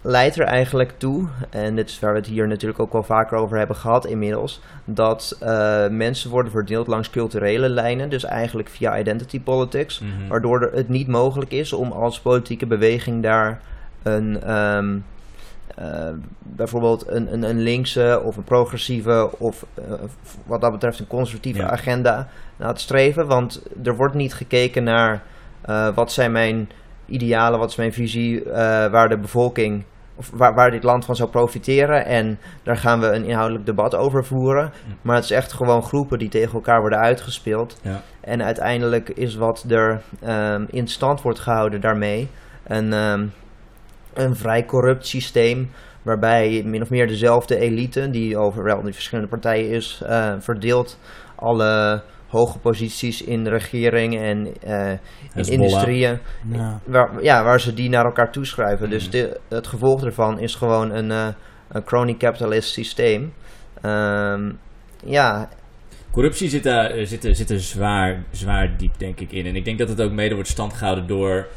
leidt 0.08 0.36
er 0.40 0.46
eigenlijk 0.46 0.94
toe, 0.98 1.28
en 1.50 1.76
dit 1.76 1.90
is 1.90 2.00
waar 2.00 2.12
we 2.14 2.18
het 2.20 2.28
hier 2.28 2.48
natuurlijk 2.48 2.80
ook 2.80 2.92
wel 2.92 3.04
vaker 3.04 3.38
over 3.38 3.58
hebben 3.58 3.76
gehad 3.76 4.06
inmiddels, 4.06 4.62
dat 4.86 5.38
eh, 5.40 5.88
mensen 5.88 6.30
worden 6.30 6.52
verdeeld 6.52 6.88
langs 6.88 7.10
culturele 7.10 7.70
lijnen, 7.70 8.10
dus 8.10 8.24
eigenlijk 8.24 8.70
via 8.70 9.00
identity 9.00 9.42
politics, 9.42 10.00
Mhm. 10.00 10.28
waardoor 10.28 10.62
er 10.62 10.74
het 10.74 10.90
niet 10.90 11.08
mogelijk 11.08 11.52
is 11.52 11.74
om 11.74 11.92
als 11.92 12.20
politieke 12.20 12.66
beweging 12.66 13.24
daar 13.24 13.62
een, 14.04 14.42
ehm, 14.42 14.98
eh, 15.76 16.10
bijvoorbeeld 16.40 17.08
een, 17.08 17.34
een, 17.34 17.44
een 17.44 17.60
linkse 17.62 18.22
of 18.24 18.38
een 18.38 18.44
progressieve 18.44 19.30
of 19.38 19.66
eh, 19.74 19.84
wat 20.46 20.62
dat 20.62 20.72
betreft 20.72 21.00
een 21.00 21.08
conservatieve 21.08 21.60
Ja. 21.62 21.70
agenda 21.70 22.28
na 22.58 22.72
te 22.72 22.82
streven, 22.82 23.28
want 23.28 23.64
er 23.84 23.96
wordt 23.96 24.14
niet 24.16 24.34
gekeken 24.34 24.84
naar 24.84 25.22
wat 25.96 26.12
zijn 26.12 26.32
mijn 26.32 26.70
idealen, 27.06 27.60
wat 27.60 27.70
is 27.70 27.76
mijn 27.76 27.94
visie, 27.94 28.44
waar 28.92 29.10
de 29.10 29.18
bevolking 29.18 29.84
of 30.16 30.30
waar, 30.34 30.54
waar 30.54 30.72
dit 30.72 30.84
land 30.84 31.06
van 31.06 31.16
zou 31.16 31.30
profiteren. 31.30 32.06
En 32.06 32.40
daar 32.64 32.78
gaan 32.78 33.00
we 33.00 33.08
een 33.08 33.26
inhoudelijk 33.26 33.66
debat 33.66 33.96
over 33.96 34.26
voeren. 34.26 34.72
Maar 35.02 35.16
het 35.16 35.24
is 35.24 35.32
echt 35.32 35.54
gewoon 35.54 35.84
groepen 35.84 36.20
die 36.20 36.30
tegen 36.30 36.54
elkaar 36.54 36.80
worden 36.80 37.00
uitgespeeld. 37.00 37.80
Ja. 37.82 38.02
En 38.22 38.44
uiteindelijk 38.44 39.10
is 39.10 39.36
wat 39.36 39.66
er 39.70 40.02
ehm, 40.22 40.66
in 40.70 40.88
stand 40.88 41.22
wordt 41.22 41.40
gehouden 41.40 41.82
daarmee 41.82 42.30
een, 42.64 42.94
ehm, 42.94 43.28
een 44.14 44.36
vrij 44.36 44.66
corrupt 44.66 45.08
systeem. 45.08 45.72
Waarbij 46.02 46.64
min 46.66 46.82
of 46.82 46.90
meer 46.90 47.08
dezelfde 47.08 47.58
elite, 47.58 48.10
die 48.10 48.38
over 48.38 48.64
wel 48.64 48.82
die 48.82 48.94
verschillende 48.94 49.30
partijen 49.30 49.70
is, 49.70 50.02
eh, 50.06 50.34
verdeelt 50.40 51.00
alle 51.36 52.02
hoge 52.36 52.60
posities 52.60 53.22
in 53.22 53.44
de 53.44 53.50
regering 53.50 54.18
en 54.20 54.54
eh, 54.62 54.92
in 55.34 55.52
industrieën. 55.52 56.20
Ja. 56.52 56.80
Waar, 56.86 57.24
ja, 57.24 57.44
waar 57.44 57.60
ze 57.60 57.74
die 57.74 57.90
naar 57.90 58.06
elkaar 58.06 58.32
toeschrijven. 58.32 58.90
Dus 58.90 59.10
de, 59.10 59.40
het 59.50 59.68
gevolg 59.68 60.02
daarvan 60.02 60.40
is 60.40 60.56
gewoon 60.56 60.92
een, 60.92 61.12
eh 61.12 61.28
een 61.70 61.84
crony 61.84 62.16
capitalist 62.18 62.70
systeem. 62.74 63.34
Ehm, 63.82 64.52
ja, 65.06 65.50
Corruptie 66.12 66.50
zit 66.50 66.64
daar 66.64 66.90
eh, 66.92 67.06
zit, 67.06 67.24
er- 67.26 67.36
zit 67.36 67.50
er 67.50 67.60
zwaar, 67.60 68.24
zwaar 68.32 68.78
diep, 68.78 68.98
denk 68.98 69.20
ik, 69.20 69.32
in. 69.32 69.46
En 69.46 69.56
ik 69.56 69.66
denk 69.66 69.78
dat 69.80 69.90
het 69.90 70.02
ook 70.02 70.12
mede 70.12 70.34
wordt 70.34 70.50
stand 70.50 70.74
gehouden 70.74 71.08
door 71.08 71.48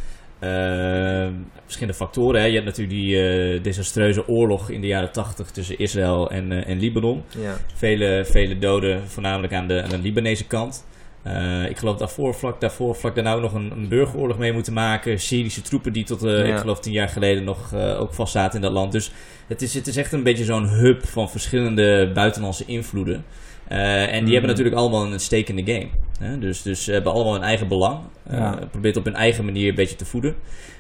verschillende 1.65 1.95
factoren. 1.99 2.41
Hè. 2.41 2.47
Je 2.47 2.53
hebt 2.53 2.65
natuurlijk 2.65 2.97
die 2.99 3.17
eh, 3.23 3.63
desastreuze 3.63 4.29
oorlog 4.29 4.71
in 4.71 4.81
de 4.81 4.87
jaren 4.87 5.13
tachtig 5.13 5.51
tussen 5.51 5.79
Israël 5.79 6.31
en, 6.31 6.53
eh, 6.53 6.69
en 6.71 6.79
Libanon. 6.79 7.23
ja. 7.39 7.57
Vele, 7.75 8.25
vele 8.31 8.59
doden, 8.59 9.09
voornamelijk 9.09 9.53
aan 9.53 9.69
de, 9.69 9.83
aan 9.83 9.91
de 9.91 9.99
Libanese 9.99 10.47
kant. 10.47 10.87
Eh, 11.23 11.69
ik 11.71 11.77
geloof 11.79 11.97
daarvoor, 11.97 12.35
vlak 12.35 12.61
daarvoor, 12.61 12.95
vlak 12.95 13.15
daarna 13.15 13.35
ook 13.35 13.41
nog 13.43 13.53
een, 13.55 13.71
een 13.71 13.89
burgeroorlog 13.89 14.39
mee 14.39 14.53
moeten 14.53 14.73
maken. 14.73 15.21
Syrische 15.21 15.63
troepen 15.63 15.93
die 15.93 16.05
tot, 16.05 16.21
Ja. 16.21 16.43
ik 16.43 16.57
geloof, 16.57 16.81
tien 16.81 16.93
jaar 16.93 17.09
geleden 17.09 17.45
nog 17.45 17.75
ook 17.75 18.15
vastzaten 18.15 18.55
in 18.57 18.63
dat 18.63 18.73
land. 18.73 18.93
Dus 18.93 19.11
het 19.47 19.63
is, 19.63 19.75
het 19.75 19.87
is 19.87 19.97
echt 19.97 20.13
een 20.13 20.23
beetje 20.23 20.45
zo'n 20.45 20.69
hub 20.69 21.07
van 21.07 21.31
verschillende 21.31 22.11
buitenlandse 22.15 22.65
invloeden. 22.67 23.25
En 23.69 24.11
die 24.11 24.23
Mhm. 24.23 24.33
hebben 24.33 24.51
natuurlijk 24.51 24.77
allemaal 24.77 25.13
een 25.13 25.21
stake 25.21 25.53
in 25.55 25.65
the 25.65 25.73
game. 25.73 25.89
Hè? 26.21 26.39
Dus, 26.39 26.63
dus 26.63 26.85
ze 26.85 26.93
hebben 26.93 27.13
allemaal 27.13 27.35
een 27.35 27.43
eigen 27.43 27.69
belang. 27.69 27.99
Eh 28.29 28.39
Ja. 28.39 28.59
Probeert 28.71 28.97
op 28.97 29.05
hun 29.05 29.15
eigen 29.15 29.45
manier 29.45 29.69
een 29.69 29.75
beetje 29.75 29.97
te 29.97 30.05
voeden. 30.05 30.35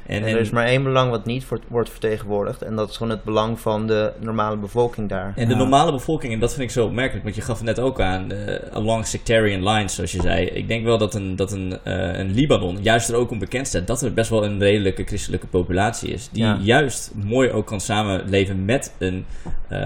En, 0.06 0.16
En, 0.22 0.28
en, 0.28 0.34
er 0.34 0.40
is 0.40 0.50
maar 0.50 0.66
één 0.66 0.82
belang 0.82 1.10
wat 1.10 1.24
niet 1.26 1.48
wordt- 1.48 1.64
wordt 1.68 1.90
vertegenwoordigd. 1.90 2.62
En 2.62 2.76
dat 2.76 2.90
is 2.90 2.96
gewoon 2.96 3.12
het 3.12 3.24
belang 3.24 3.60
van 3.60 3.86
de 3.86 4.12
normale 4.20 4.56
bevolking 4.56 5.08
daar. 5.08 5.32
En 5.36 5.46
de 5.46 5.52
Ja. 5.52 5.58
normale 5.58 5.92
bevolking, 5.92 6.32
en 6.32 6.38
dat 6.40 6.50
vind 6.50 6.62
ik 6.62 6.70
zo 6.70 6.84
opmerkelijk, 6.84 7.24
want 7.24 7.36
je 7.36 7.42
gaf 7.42 7.56
het 7.56 7.66
net 7.66 7.78
ook 7.80 8.00
aan, 8.00 8.32
eh, 8.32 8.54
along 8.72 9.06
sectarian 9.06 9.68
lines, 9.68 9.94
zoals 9.94 10.12
je 10.12 10.20
zei. 10.22 10.46
Ik 10.46 10.68
denk 10.68 10.84
wel 10.84 10.98
dat 10.98 11.14
een, 11.14 11.36
dat 11.36 11.52
een, 11.52 11.78
eh, 11.84 12.18
een 12.18 12.30
Libanon 12.30 12.78
juist 12.82 13.08
er 13.08 13.14
ook 13.14 13.30
om 13.30 13.38
bekend 13.38 13.66
staat 13.66 13.86
dat 13.86 14.02
er 14.02 14.14
best 14.14 14.30
wel 14.30 14.44
een 14.44 14.58
redelijke 14.58 15.04
christelijke 15.04 15.46
populatie 15.46 16.10
is. 16.12 16.28
Die 16.32 16.42
Ja. 16.42 16.58
juist 16.62 17.12
mooi 17.24 17.50
ook 17.50 17.66
kan 17.66 17.80
samenleven 17.80 18.64
met 18.64 18.94
een, 18.98 19.24
eh, 19.68 19.78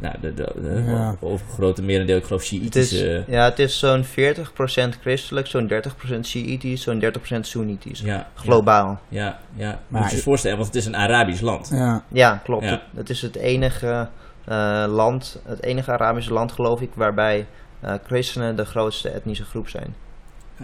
nou, 0.00 0.14
de, 0.20 0.34
de, 0.34 0.52
de 0.62 0.82
Ja. 0.86 1.16
overgrote 1.20 1.82
merendeel, 1.82 2.16
ik 2.16 2.24
geloof, 2.24 2.42
Het 2.42 2.50
is, 2.52 2.58
Shiïtische. 2.60 3.24
ja, 3.28 3.44
het 3.44 3.58
is 3.58 3.78
zo'n 3.78 4.04
40% 4.04 4.98
christelijk, 5.00 5.46
zo'n 5.46 5.66
30% 5.66 6.26
Shiïtisch, 6.26 6.82
zo'n 6.82 6.99
30% 7.00 7.40
Soenitisch. 7.40 8.00
Ja, 8.00 8.26
Globaal. 8.34 8.98
Ja, 9.08 9.38
ja. 9.54 9.78
Maar- 9.88 10.00
Moet 10.00 10.10
je 10.10 10.16
je 10.16 10.22
voorstellen, 10.22 10.56
want 10.56 10.68
het 10.68 10.76
is 10.76 10.86
een 10.86 10.96
Arabisch 10.96 11.40
land. 11.40 11.68
Ja. 11.72 12.02
Ja, 12.08 12.40
klopt. 12.44 12.64
Ja. 12.64 12.70
Het, 12.70 12.80
het 12.94 13.10
is 13.10 13.22
het 13.22 13.36
enige 13.36 14.08
eh, 14.44 14.84
land, 14.88 15.42
het 15.44 15.62
enige 15.62 15.92
Arabische 15.92 16.32
land 16.32 16.52
geloof 16.52 16.80
ik, 16.80 16.90
waarbij 16.94 17.46
eh, 17.80 17.94
christenen 18.06 18.56
de 18.56 18.64
grootste 18.64 19.08
etnische 19.10 19.44
groep 19.44 19.68
zijn. 19.68 19.94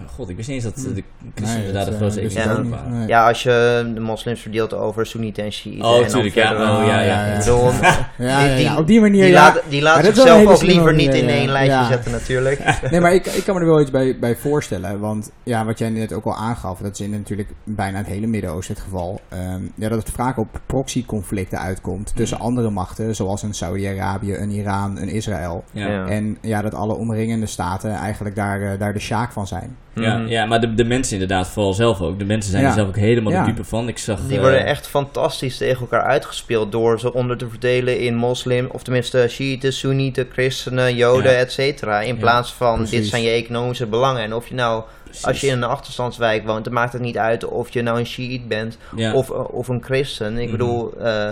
God, 0.06 0.28
ik 0.28 0.36
wist 0.36 0.48
niet 0.48 0.64
eens 0.64 0.74
dat 0.74 0.84
Hm. 0.84 0.94
de 0.94 1.02
christenen 1.34 1.64
Nee, 1.64 1.72
daar 1.72 1.84
de 1.84 1.92
grootste 1.96 2.20
eh, 2.20 2.30
groep 2.30 2.64
ook 2.64 2.70
waren. 2.70 3.06
Ja, 3.06 3.28
als 3.28 3.42
je 3.42 3.90
de 3.94 4.00
moslims 4.00 4.40
verdeelt 4.40 4.74
over 4.74 5.06
Soenieten 5.06 5.44
en 5.44 5.52
Shiiten. 5.52 5.84
Oh, 5.88 5.94
en 5.96 6.00
dan 6.02 6.10
tuurlijk, 6.10 6.34
ja. 6.34 6.46
verder- 6.48 6.68
Oh, 6.70 6.86
ja, 6.86 7.00
ja. 7.00 7.02
ja, 7.02 7.26
ja. 7.32 7.38
bedoel, 7.38 7.72
Ja, 7.82 8.04
ja, 8.18 8.40
ja, 8.44 8.56
die- 8.56 8.78
op 8.78 8.86
die 8.86 9.00
manier 9.00 9.22
die 9.22 9.32
ja. 9.32 9.40
laat, 9.42 9.62
die 9.68 9.82
wel 9.82 10.02
zichzelf 10.04 10.46
ook 10.46 10.62
liever 10.62 10.94
niet 10.94 11.14
in 11.14 11.28
één 11.28 11.42
ja. 11.46 11.52
lijstje 11.52 11.78
Ja. 11.78 11.86
zetten 11.86 12.10
natuurlijk. 12.12 12.60
Nee, 12.90 13.00
maar 13.00 13.14
ik, 13.14 13.26
ik 13.26 13.44
kan 13.44 13.54
me 13.54 13.60
er 13.60 13.66
wel 13.66 13.80
iets 13.80 13.90
bij, 13.90 14.18
bij 14.18 14.36
voorstellen. 14.36 15.00
Want 15.00 15.30
ja, 15.42 15.64
wat 15.64 15.78
jij 15.78 15.88
net 15.90 16.12
ook 16.12 16.24
al 16.24 16.34
aangaf, 16.36 16.78
dat 16.78 16.92
is 16.92 17.00
in 17.00 17.10
natuurlijk 17.10 17.48
bijna 17.64 17.98
het 17.98 18.06
hele 18.06 18.26
Midden-Oosten 18.26 18.74
het 18.74 18.84
geval. 18.84 19.20
ehm, 19.28 19.62
ja, 19.74 19.88
dat 19.88 19.98
het 19.98 20.10
vaak 20.10 20.38
op 20.38 20.60
proxy-conflicten 20.66 21.58
uitkomt 21.60 22.12
tussen 22.16 22.38
andere 22.38 22.70
machten, 22.70 23.14
zoals 23.14 23.42
een 23.42 23.54
Saudi-Arabië, 23.54 24.34
een 24.34 24.50
Iran, 24.50 24.96
een 24.98 25.08
Israël. 25.08 25.64
Ja. 25.70 25.86
Ja. 25.88 26.06
En 26.06 26.38
ja, 26.40 26.62
dat 26.62 26.74
alle 26.74 26.94
omringende 26.94 27.46
staten 27.46 27.90
eigenlijk 27.90 28.36
daar, 28.36 28.60
eh, 28.62 28.78
daar 28.78 28.92
de 28.92 28.98
sjaak 29.00 29.32
van 29.32 29.46
zijn. 29.46 29.76
Ja, 30.00 30.16
Mhm. 30.16 30.28
ja, 30.28 30.44
maar 30.46 30.60
de, 30.60 30.74
de 30.74 30.84
mensen 30.84 31.12
inderdaad 31.12 31.48
vooral 31.48 31.72
zelf 31.72 32.00
ook. 32.00 32.18
De 32.18 32.24
mensen 32.24 32.50
zijn 32.50 32.62
Ja. 32.62 32.68
er 32.68 32.74
zelf 32.74 32.88
ook 32.88 32.96
helemaal 32.96 33.32
Ja. 33.32 33.44
de 33.44 33.50
dupe 33.52 33.64
van. 33.64 33.88
Ik 33.88 33.98
zag... 33.98 34.20
Die 34.26 34.36
eh, 34.36 34.42
worden 34.42 34.66
echt 34.66 34.88
fantastisch 34.88 35.56
tegen 35.56 35.80
elkaar 35.80 36.02
uitgespeeld 36.02 36.72
door 36.72 37.00
ze 37.00 37.12
onder 37.14 37.36
te 37.36 37.48
verdelen 37.48 37.98
in 38.00 38.14
moslim, 38.16 38.68
of 38.72 38.82
tenminste 38.82 39.26
Shiiten, 39.28 39.72
Soenieten, 39.72 40.26
christenen, 40.32 40.94
joden, 40.96 41.32
Ja. 41.32 41.38
et 41.38 41.52
cetera. 41.52 42.00
In 42.00 42.14
Ja, 42.14 42.20
plaats 42.20 42.52
van 42.52 42.76
precies. 42.76 42.98
dit 43.00 43.08
zijn 43.08 43.22
je 43.22 43.30
economische 43.30 43.86
belangen. 43.86 44.22
En 44.22 44.34
of 44.34 44.48
je 44.48 44.54
nou, 44.54 44.82
precies. 45.04 45.24
als 45.26 45.40
je 45.40 45.46
in 45.46 45.52
een 45.52 45.64
achterstandswijk 45.64 46.46
woont, 46.46 46.64
dan 46.64 46.72
maakt 46.72 46.92
het 46.92 47.02
niet 47.02 47.18
uit 47.18 47.44
of 47.44 47.70
je 47.72 47.82
nou 47.82 47.98
een 47.98 48.06
Shiit 48.06 48.48
bent 48.48 48.78
Ja. 48.96 49.12
of, 49.14 49.30
of 49.30 49.68
een 49.68 49.82
christen. 49.82 50.38
Ik 50.38 50.48
Mhm. 50.48 50.50
bedoel, 50.56 50.92
eh, 51.00 51.28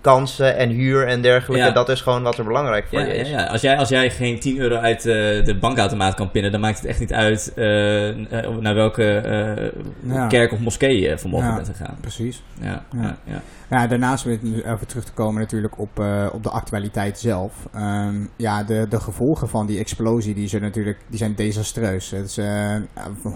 kansen 0.00 0.56
en 0.56 0.68
huur 0.70 1.06
en 1.06 1.22
dergelijke, 1.22 1.66
Ja. 1.66 1.72
dat 1.72 1.88
is 1.88 2.00
gewoon 2.00 2.22
wat 2.22 2.38
er 2.38 2.44
belangrijk 2.44 2.86
voor 2.88 2.98
ja, 3.00 3.06
je 3.06 3.14
ja, 3.14 3.20
is. 3.20 3.28
ja. 3.28 3.44
Als, 3.46 3.60
jij, 3.60 3.76
als 3.76 3.88
jij 3.88 4.10
geen 4.10 4.40
10 4.40 4.58
euro 4.58 4.76
uit 4.76 4.98
eh, 5.06 5.14
de 5.44 5.56
bankautomaat 5.60 6.14
kan 6.14 6.30
pinnen, 6.30 6.52
dan 6.52 6.60
maakt 6.60 6.76
het 6.78 6.86
echt 6.86 7.00
niet 7.00 7.12
uit 7.12 7.52
eh, 7.56 8.08
eh, 8.08 8.56
naar 8.60 8.74
welke 8.74 9.04
eh, 9.14 10.14
Ja. 10.14 10.26
kerk 10.26 10.52
of 10.52 10.58
moskee 10.58 11.00
je 11.00 11.18
vanmorgen 11.18 11.50
Ja. 11.50 11.56
bent 11.56 11.68
gegaan. 11.68 11.96
Precies. 12.00 12.42
Ja, 12.60 12.66
Ja. 12.92 13.02
ja. 13.02 13.16
Ja, 13.24 13.40
Ja, 13.70 13.86
daarnaast 13.86 14.24
weer 14.24 14.38
even 14.64 14.86
terug 14.86 15.04
te 15.04 15.12
komen 15.12 15.40
natuurlijk 15.40 15.78
op, 15.78 15.98
eh, 16.00 16.26
op 16.32 16.42
de 16.42 16.50
actualiteit 16.50 17.18
zelf. 17.18 17.52
Ehm, 17.74 18.14
ja, 18.36 18.62
de, 18.62 18.86
de 18.88 19.00
gevolgen 19.00 19.48
van 19.48 19.66
die 19.66 19.78
explosie 19.78 20.34
die 20.34 20.48
zijn 20.48 20.62
natuurlijk 20.62 20.98
die 21.08 21.18
zijn 21.18 21.34
desastreus. 21.34 22.10
Het 22.10 22.24
is, 22.24 22.38
eh, 22.38 22.74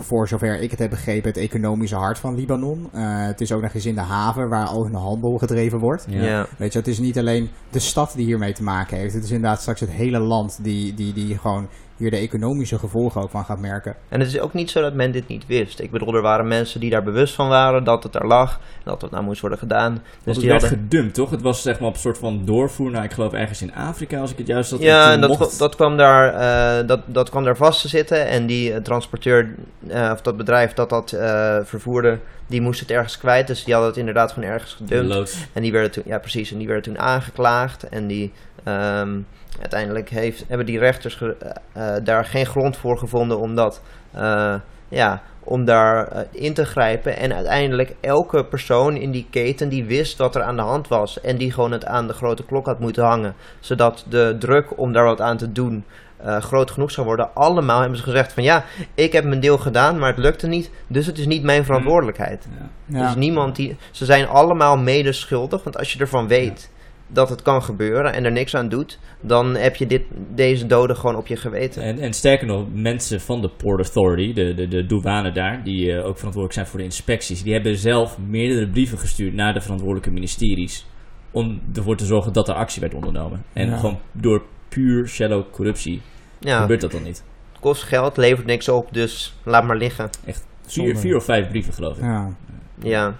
voor 0.00 0.28
zover 0.28 0.61
ik 0.61 0.70
het 0.70 0.78
heb 0.81 0.90
begrepen, 0.90 1.28
het 1.28 1.38
economische 1.38 1.96
hart 1.96 2.18
van 2.18 2.35
Libanon. 2.35 2.88
Eh, 2.92 3.00
het 3.26 3.40
is 3.40 3.52
ook 3.52 3.62
nog 3.62 3.74
eens 3.74 3.87
in 3.87 3.94
de 3.94 4.00
haven 4.00 4.48
waar 4.48 4.66
al 4.66 4.85
hun 4.85 4.94
handel 4.94 5.38
gedreven 5.38 5.78
wordt. 5.78 6.07
Ja. 6.09 6.22
Ja. 6.32 6.46
Weet 6.56 6.72
je, 6.72 6.78
het 6.78 6.88
is 6.88 6.98
niet 6.98 7.18
alleen 7.18 7.50
de 7.70 7.78
stad 7.78 8.12
die 8.16 8.24
hiermee 8.24 8.52
te 8.52 8.62
maken 8.62 8.96
heeft. 8.96 9.14
Het 9.14 9.24
is 9.24 9.30
inderdaad 9.30 9.60
straks 9.60 9.80
het 9.80 9.90
hele 9.90 10.18
land 10.18 10.58
die, 10.62 10.94
die, 10.94 11.12
die 11.12 11.38
gewoon 11.38 11.68
hier 12.02 12.10
de 12.10 12.16
economische 12.16 12.78
gevolgen 12.78 13.20
ook 13.22 13.30
van 13.30 13.44
gaat 13.44 13.58
merken. 13.58 13.94
En 14.08 14.20
het 14.20 14.28
is 14.28 14.40
ook 14.40 14.52
niet 14.52 14.70
zo 14.70 14.80
dat 14.80 14.94
men 14.94 15.12
dit 15.12 15.28
niet 15.28 15.46
wist. 15.46 15.80
Ik 15.80 15.90
bedoel, 15.90 16.14
er 16.14 16.22
waren 16.22 16.48
mensen 16.48 16.80
die 16.80 16.90
daar 16.90 17.02
bewust 17.02 17.34
van 17.34 17.48
waren 17.48 17.84
dat 17.84 18.02
het 18.02 18.14
er 18.14 18.26
lag. 18.26 18.52
En 18.52 18.60
dat 18.84 19.02
het 19.02 19.10
nou 19.10 19.24
moest 19.24 19.40
worden 19.40 19.58
gedaan. 19.58 19.92
Want 19.92 20.02
Dus 20.24 20.34
het 20.34 20.40
die 20.42 20.48
werd 20.50 20.60
hadden... 20.62 20.78
gedumpt, 20.80 21.14
toch? 21.14 21.30
Het 21.30 21.42
was 21.42 21.62
zeg 21.62 21.78
maar 21.78 21.88
op 21.88 21.94
een 21.94 22.00
soort 22.00 22.18
van 22.18 22.44
doorvoer 22.44 22.90
naar, 22.90 23.04
ik 23.04 23.12
geloof 23.12 23.32
ergens 23.32 23.62
in 23.62 23.74
Afrika, 23.74 24.20
als 24.20 24.30
ik 24.30 24.38
het 24.38 24.46
juist 24.46 24.70
had. 24.70 24.80
Ja, 24.82 25.12
en 25.12 25.20
dat, 25.20 25.38
mocht- 25.38 25.58
dat, 25.58 25.74
kwam 25.76 25.96
daar, 25.96 26.34
eh, 26.80 26.86
dat, 26.86 27.00
dat 27.06 27.30
kwam 27.30 27.44
daar 27.44 27.56
vast 27.56 27.80
te 27.80 27.88
zitten. 27.88 28.26
En 28.26 28.46
die 28.46 28.72
eh, 28.72 28.80
transporteur, 28.80 29.54
eh, 29.88 30.10
of 30.12 30.20
dat 30.20 30.36
bedrijf 30.36 30.72
dat 30.72 30.90
dat 30.90 31.12
eh, 31.12 31.56
vervoerde, 31.64 32.18
die 32.46 32.60
moest 32.60 32.80
het 32.80 32.90
ergens 32.90 33.18
kwijt. 33.18 33.46
Dus 33.46 33.64
die 33.64 33.72
hadden 33.72 33.90
het 33.90 33.98
inderdaad 34.00 34.32
gewoon 34.32 34.48
ergens 34.48 34.72
gedumpt. 34.74 35.36
En 35.52 35.62
die 35.62 35.72
werden 35.72 35.90
toen, 35.90 36.02
ja 36.06 36.18
precies, 36.18 36.52
en 36.52 36.58
die 36.58 36.66
werden 36.66 36.84
toen 36.84 36.98
aangeklaagd. 37.02 37.88
En 37.88 38.06
die, 38.06 38.32
ehm, 38.64 39.18
uiteindelijk 39.60 40.08
heeft, 40.10 40.44
hebben 40.48 40.66
die 40.66 40.78
rechters 40.78 41.14
ge- 41.14 41.36
eh, 41.72 41.96
eh, 41.96 42.04
daar 42.04 42.24
geen 42.24 42.46
grond 42.46 42.76
voor 42.76 42.98
gevonden 42.98 43.38
om 43.38 43.54
dat, 43.54 43.82
eh, 44.12 44.54
ja, 44.88 45.22
om 45.44 45.64
daar 45.64 46.24
in 46.30 46.54
te 46.54 46.64
grijpen. 46.64 47.16
En 47.16 47.34
uiteindelijk 47.34 47.94
elke 48.00 48.44
persoon 48.44 48.96
in 48.96 49.10
die 49.10 49.26
keten 49.30 49.68
die 49.68 49.84
wist 49.84 50.18
wat 50.18 50.34
er 50.34 50.42
aan 50.42 50.56
de 50.56 50.62
hand 50.62 50.88
was. 50.88 51.20
En 51.20 51.36
die 51.36 51.52
gewoon 51.52 51.72
het 51.72 51.84
aan 51.84 52.06
de 52.06 52.12
grote 52.12 52.44
klok 52.44 52.66
had 52.66 52.78
moeten 52.80 53.04
hangen. 53.04 53.34
Zodat 53.60 54.04
de 54.08 54.36
druk 54.38 54.78
om 54.78 54.92
daar 54.92 55.04
wat 55.04 55.20
aan 55.20 55.36
te 55.36 55.52
doen 55.52 55.84
eh, 56.16 56.36
groot 56.40 56.70
genoeg 56.70 56.90
zou 56.90 57.06
worden. 57.06 57.34
Allemaal 57.34 57.80
hebben 57.80 57.98
ze 57.98 58.04
gezegd 58.04 58.32
van 58.32 58.42
ja, 58.42 58.64
ik 58.94 59.12
heb 59.12 59.24
mijn 59.24 59.40
deel 59.40 59.58
gedaan, 59.58 59.98
maar 59.98 60.08
het 60.08 60.18
lukte 60.18 60.46
niet. 60.46 60.70
Dus 60.86 61.06
het 61.06 61.18
is 61.18 61.26
niet 61.26 61.42
mijn 61.42 61.64
verantwoordelijkheid. 61.64 62.48
Ja. 62.58 62.68
Ja. 62.98 63.06
Dus 63.06 63.14
niemand 63.14 63.56
die. 63.56 63.76
Ze 63.90 64.04
zijn 64.04 64.26
allemaal 64.28 64.76
medeschuldig. 64.76 65.62
Want 65.64 65.78
als 65.78 65.92
je 65.92 65.98
ervan 65.98 66.28
weet 66.28 66.70
dat 67.12 67.29
het 67.29 67.42
kan 67.42 67.62
gebeuren 67.62 68.12
en 68.12 68.25
er 68.25 68.33
niks 68.33 68.55
aan 68.55 68.68
doet, 68.68 68.98
dan 69.20 69.55
heb 69.57 69.77
je 69.77 69.87
dit, 69.87 70.03
deze 70.35 70.66
doden 70.66 70.96
gewoon 70.96 71.16
op 71.16 71.27
je 71.27 71.37
geweten. 71.37 71.83
En, 71.83 71.98
en 71.98 72.12
sterker 72.12 72.46
nog, 72.46 72.66
mensen 72.75 73.20
van 73.20 73.40
de 73.40 73.48
Port 73.57 73.79
Authority, 73.81 74.33
de, 74.33 74.55
de, 74.55 74.68
de 74.68 74.87
douane 74.87 75.33
daar, 75.33 75.64
die 75.64 75.92
eh, 75.92 75.96
ook 75.98 76.16
verantwoordelijk 76.16 76.53
zijn 76.53 76.66
voor 76.66 76.79
de 76.79 76.85
inspecties, 76.85 77.42
die 77.42 77.53
hebben 77.53 77.77
zelf 77.77 78.18
meerdere 78.18 78.68
brieven 78.68 78.98
gestuurd 78.98 79.35
naar 79.35 79.55
de 79.55 79.61
verantwoordelijke 79.61 80.11
ministeries 80.11 80.87
om 81.31 81.61
ervoor 81.75 81.96
te 81.96 82.05
zorgen 82.05 82.33
dat 82.33 82.48
er 82.48 82.55
actie 82.55 82.81
werd 82.81 82.94
ondernomen. 82.94 83.42
En 83.53 83.68
Ja. 83.68 83.77
gewoon 83.77 83.98
door 84.12 84.42
puur 84.68 85.09
shallow 85.09 85.44
corruptie 85.51 86.01
Ja, 86.38 86.61
gebeurt 86.61 86.81
dat 86.81 86.92
dan 86.92 87.03
niet. 87.03 87.25
het 87.53 87.61
kost 87.61 87.83
geld, 87.83 88.16
levert 88.16 88.46
niks 88.46 88.68
op, 88.68 88.88
dus 88.92 89.35
laat 89.44 89.64
maar 89.64 89.77
liggen. 89.77 90.11
Vier, 90.22 90.35
Zonde. 90.66 90.96
vier 90.96 91.16
of 91.16 91.25
vijf 91.25 91.48
brieven 91.48 91.72
geloof 91.72 91.96
ik. 91.96 92.03
Ja. 92.03 92.37
Ja, 92.83 93.16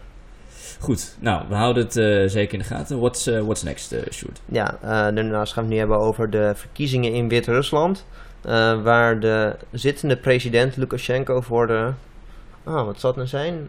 Goed, 0.83 1.17
nou, 1.21 1.43
we 1.49 1.55
houden 1.55 1.83
het 1.85 1.97
eh, 1.97 2.23
zeker 2.27 2.53
in 2.53 2.59
de 2.59 2.65
gaten. 2.65 2.99
What's, 2.99 3.27
eh, 3.27 3.41
what's 3.41 3.63
next, 3.63 3.95
Sjoerd? 4.11 4.41
ja 4.47 4.79
eh, 4.83 4.89
daarnaast 4.91 5.53
gaan 5.53 5.63
we 5.63 5.69
het 5.69 5.73
nu 5.73 5.79
hebben 5.79 5.99
over 5.99 6.31
de 6.31 6.53
verkiezingen 6.57 7.13
in 7.13 7.29
Wit-Rusland. 7.29 8.05
eh, 8.45 8.83
waar 8.83 9.21
de 9.21 9.57
zittende 9.73 10.17
president 10.17 10.77
Lukashenko 10.77 11.41
voor 11.41 11.67
de... 11.67 11.91
Oh, 12.65 12.85
wat 12.85 13.01
zal 13.01 13.09
het 13.11 13.17
nou 13.17 13.29
zijn? 13.29 13.69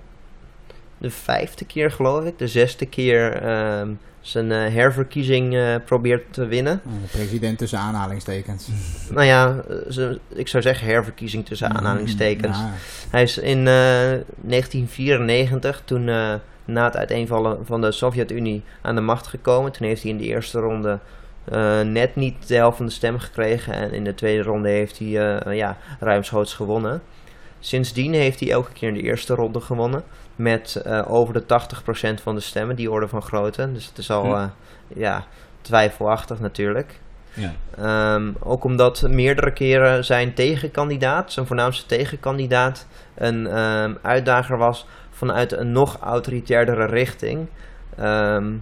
De 0.97 1.09
vijfde 1.09 1.65
keer 1.65 1.91
geloof 1.91 2.25
ik. 2.25 2.37
De 2.39 2.47
zesde 2.47 2.85
keer 2.85 3.33
ehm, 3.41 3.89
zijn 4.21 4.51
eh, 4.51 4.73
herverkiezing 4.73 5.55
eh, 5.55 5.75
probeert 5.85 6.33
te 6.33 6.45
winnen. 6.45 6.81
De 6.83 7.17
president 7.17 7.57
tussen 7.57 7.79
aanhalingstekens. 7.79 8.67
Nou 9.11 9.25
ja, 9.25 9.63
ze- 9.89 10.19
ik 10.27 10.47
zou 10.47 10.63
zeggen 10.63 10.87
herverkiezing 10.87 11.45
tussen 11.45 11.69
aanhalingstekens. 11.75 12.57
Ja. 12.57 12.71
Hij 13.09 13.23
is 13.23 13.37
in 13.37 13.57
eh, 13.57 14.13
1994, 14.41 15.81
toen 15.85 16.09
eh, 16.09 16.33
na 16.65 16.83
het 16.83 16.97
uiteenvallen 16.97 17.65
van 17.65 17.81
de 17.81 17.91
Sovjet-Unie, 17.91 18.63
aan 18.81 18.95
de 18.95 19.01
macht 19.01 19.27
gekomen. 19.27 19.71
Toen 19.71 19.87
heeft 19.87 20.01
hij 20.01 20.11
in 20.11 20.17
de 20.17 20.23
eerste 20.23 20.59
ronde 20.59 20.99
eh, 21.43 21.81
net 21.81 22.15
niet 22.15 22.47
de 22.47 22.55
helft 22.55 22.77
van 22.77 22.85
de 22.85 22.91
stemmen 22.91 23.21
gekregen. 23.21 23.73
En 23.73 23.91
in 23.91 24.03
de 24.03 24.15
tweede 24.15 24.43
ronde 24.43 24.69
heeft 24.69 24.99
hij 24.99 25.37
eh, 25.37 25.55
ja, 25.55 25.77
ruimschoots 25.99 26.53
gewonnen. 26.53 27.01
Sindsdien 27.59 28.13
heeft 28.13 28.39
hij 28.39 28.51
elke 28.51 28.71
keer 28.71 28.87
in 28.87 28.93
de 28.93 29.01
eerste 29.01 29.35
ronde 29.35 29.61
gewonnen. 29.61 30.03
Met 30.35 30.75
eh, 30.75 31.11
over 31.11 31.33
de 31.33 31.43
80% 32.19 32.21
van 32.23 32.35
de 32.35 32.41
stemmen, 32.41 32.75
die 32.75 32.91
orde 32.91 33.07
van 33.07 33.21
grootte. 33.21 33.71
Dus 33.71 33.85
het 33.85 33.97
is 33.97 34.11
al 34.11 34.23
Hm. 34.23 34.47
ja, 34.87 35.25
twijfelachtig 35.61 36.39
natuurlijk. 36.39 36.99
Ja. 37.33 37.53
Ehm, 37.77 38.31
ook 38.39 38.63
omdat 38.63 39.01
meerdere 39.01 39.53
keren 39.53 40.05
zijn 40.05 40.33
tegenkandidaat, 40.33 41.31
zijn 41.31 41.45
voornaamste 41.45 41.85
tegenkandidaat, 41.85 42.87
een 43.15 43.47
ehm, 43.47 43.93
uitdager 44.01 44.57
was 44.57 44.85
vanuit 45.13 45.51
een 45.51 45.71
nog 45.71 45.97
autoritairdere 45.99 46.85
richting. 46.85 47.47
Ehm, 47.97 48.53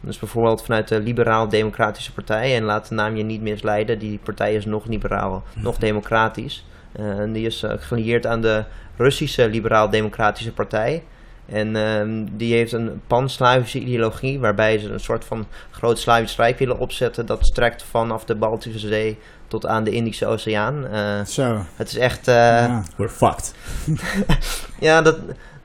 dus 0.00 0.18
bijvoorbeeld 0.18 0.62
vanuit 0.64 0.88
de 0.88 1.00
Liberaal-Democratische 1.00 2.12
Partij. 2.12 2.56
En 2.56 2.62
laat 2.64 2.88
de 2.88 2.94
naam 2.94 3.16
je 3.16 3.22
niet 3.22 3.40
misleiden, 3.42 3.98
die 3.98 4.20
partij 4.24 4.54
is 4.54 4.64
nog 4.64 4.86
liberaal, 4.86 5.42
nog 5.54 5.76
democratisch. 5.78 6.64
Eh, 6.92 7.18
en 7.18 7.32
die 7.32 7.46
is 7.46 7.62
eh, 7.62 7.72
gelieerd 7.78 8.26
aan 8.26 8.40
de 8.40 8.64
Russische 8.96 9.48
Liberaal-Democratische 9.48 10.52
Partij. 10.52 11.02
En 11.46 11.76
ehm, 11.76 12.26
die 12.32 12.54
heeft 12.54 12.72
een 12.72 13.00
pan-Slavische 13.06 13.78
ideologie, 13.78 14.40
waarbij 14.40 14.78
ze 14.78 14.88
een 14.88 15.00
soort 15.00 15.24
van 15.24 15.46
groot 15.70 15.98
Slavisch 15.98 16.36
Rijk 16.36 16.58
willen 16.58 16.78
opzetten. 16.78 17.26
Dat 17.26 17.46
strekt 17.46 17.82
vanaf 17.82 18.24
de 18.24 18.34
Baltische 18.36 18.78
Zee 18.88 19.18
tot 19.48 19.66
aan 19.66 19.84
de 19.84 19.90
Indische 19.90 20.26
Oceaan. 20.26 20.86
Eh, 20.86 21.24
Zo. 21.24 21.64
het 21.76 21.88
is 21.88 21.96
echt. 21.96 22.28
eh, 22.28 22.34
ja. 22.34 22.82
We're 22.96 23.10
fucked. 23.12 23.54
ja, 24.80 25.02
dat, 25.02 25.18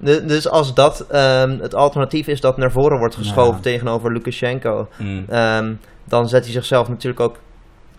de- 0.05 0.25
dus 0.25 0.49
als 0.49 0.73
dat 0.73 1.05
ehm, 1.09 1.59
het 1.59 1.75
alternatief 1.75 2.27
is 2.27 2.41
dat 2.41 2.57
naar 2.57 2.71
voren 2.71 2.97
wordt 2.97 3.15
geschoven 3.15 3.55
Ja. 3.55 3.61
tegenover 3.61 4.11
Lukashenko, 4.11 4.87
Mm. 4.97 5.25
ehm, 5.29 5.73
dan 6.03 6.29
zet 6.29 6.43
hij 6.43 6.53
zichzelf 6.53 6.89
natuurlijk 6.89 7.19
ook 7.19 7.37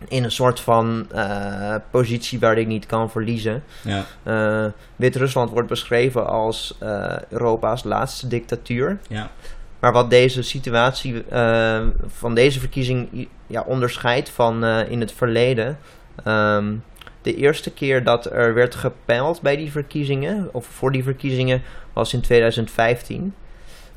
in 0.09 0.25
een 0.25 0.31
soort 0.31 0.61
van 0.61 1.07
eh, 1.13 1.75
positie 1.91 2.39
waar 2.39 2.55
hij 2.55 2.65
niet 2.65 2.87
kan 2.87 3.11
verliezen. 3.11 3.63
Ja. 3.83 4.05
Eh, 4.23 4.71
Wit-Rusland 4.97 5.51
wordt 5.51 5.69
beschreven 5.69 6.27
als 6.27 6.77
eh, 6.81 7.13
Europa's 7.29 7.85
laatste 7.85 8.29
dictatuur. 8.29 8.99
Ja. 9.09 9.31
Maar 9.81 9.93
wat 9.93 10.11
deze 10.11 10.43
situatie 10.43 11.25
eh, 11.29 11.81
van 12.07 12.35
deze 12.35 12.61
verkiezing 12.61 13.29
ja, 13.47 13.65
onderscheidt 13.67 14.29
van 14.31 14.65
in 14.65 15.01
het 15.01 15.13
verleden. 15.13 15.79
ehm, 16.25 16.75
de 17.27 17.37
eerste 17.37 17.71
keer 17.71 18.05
dat 18.05 18.33
er 18.33 18.55
werd 18.55 18.75
gepeild 18.75 19.41
bij 19.43 19.57
die 19.57 19.71
verkiezingen, 19.71 20.49
of 20.53 20.67
voor 20.67 20.93
die 20.93 21.03
verkiezingen, 21.03 21.63
was 21.93 22.15
in 22.15 22.21
2015. 22.21 23.35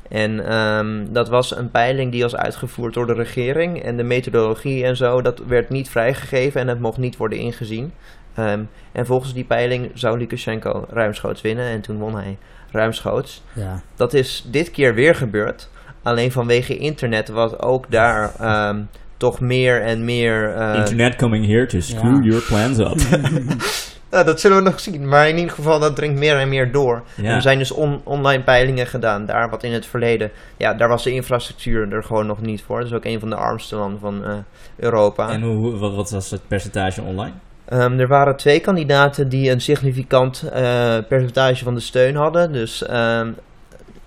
En 0.08 0.46
ehm, 0.46 1.12
dat 1.12 1.28
was 1.28 1.56
een 1.56 1.70
peiling 1.70 2.12
die 2.12 2.22
was 2.22 2.36
uitgevoerd 2.36 2.94
door 2.94 3.06
de 3.06 3.12
regering. 3.12 3.82
En 3.82 3.96
de 3.96 4.02
methodologie 4.02 4.84
en 4.84 4.96
zo, 4.96 5.22
dat 5.22 5.38
werd 5.46 5.68
niet 5.68 5.88
vrijgegeven 5.88 6.60
en 6.60 6.68
het 6.68 6.80
mocht 6.80 6.98
niet 6.98 7.16
worden 7.16 7.38
ingezien. 7.38 7.92
Ehm, 8.34 8.62
en 8.92 9.06
volgens 9.06 9.34
die 9.34 9.44
peiling 9.44 9.90
zou 9.94 10.18
Lukashenko 10.18 10.86
ruimschoots 10.88 11.40
winnen. 11.40 11.68
En 11.68 11.80
toen 11.80 11.98
won 11.98 12.14
hij 12.14 12.38
ruimschoots. 12.70 13.42
Ja. 13.52 13.82
Dat 13.94 14.14
is 14.14 14.46
dit 14.50 14.70
keer 14.70 14.94
weer 14.94 15.14
gebeurd. 15.14 15.68
Alleen 16.02 16.32
vanwege 16.32 16.76
internet 16.76 17.28
was 17.28 17.58
ook 17.58 17.90
daar 17.90 18.34
ehm, 18.38 18.80
toch 19.20 19.40
meer 19.40 19.82
en 19.82 20.04
meer... 20.04 20.54
eh, 20.54 20.74
Internet 20.78 21.16
coming 21.16 21.46
here 21.46 21.66
to 21.66 21.80
screw 21.80 22.24
Ja. 22.24 22.30
your 22.30 22.42
plans 22.42 22.78
up. 22.78 23.20
nou, 24.10 24.24
dat 24.24 24.40
zullen 24.40 24.56
we 24.56 24.62
nog 24.62 24.80
zien. 24.80 25.08
Maar 25.08 25.28
in 25.28 25.36
ieder 25.38 25.54
geval, 25.54 25.78
dat 25.78 25.96
dringt 25.96 26.18
meer 26.18 26.36
en 26.38 26.48
meer 26.48 26.72
door. 26.72 27.02
Ja. 27.16 27.34
Er 27.34 27.42
zijn 27.42 27.58
dus 27.58 27.70
on- 27.72 28.00
online 28.04 28.42
peilingen 28.42 28.86
gedaan 28.86 29.26
daar. 29.26 29.50
Wat 29.50 29.62
in 29.62 29.72
het 29.72 29.86
verleden... 29.86 30.30
Ja, 30.56 30.74
daar 30.74 30.88
was 30.88 31.04
de 31.04 31.12
infrastructuur 31.12 31.92
er 31.92 32.02
gewoon 32.04 32.26
nog 32.26 32.40
niet 32.40 32.62
voor. 32.62 32.78
Dat 32.78 32.86
is 32.88 32.94
ook 32.96 33.04
een 33.04 33.20
van 33.20 33.30
de 33.30 33.36
armste 33.36 33.76
landen 33.76 34.00
van 34.00 34.24
eh, 34.24 34.36
Europa. 34.76 35.28
en 35.30 35.42
hoe, 35.42 35.78
wat, 35.78 35.94
wat 35.94 36.10
was 36.10 36.30
het 36.30 36.48
percentage 36.48 37.02
online? 37.02 37.34
Ehm, 37.64 37.98
er 37.98 38.08
waren 38.08 38.36
twee 38.36 38.60
kandidaten 38.60 39.28
die 39.28 39.50
een 39.50 39.60
significant 39.60 40.42
eh, 40.52 40.98
percentage 41.08 41.64
van 41.64 41.74
de 41.74 41.80
steun 41.80 42.16
hadden. 42.16 42.52
Dus 42.52 42.86
ehm, 42.86 43.32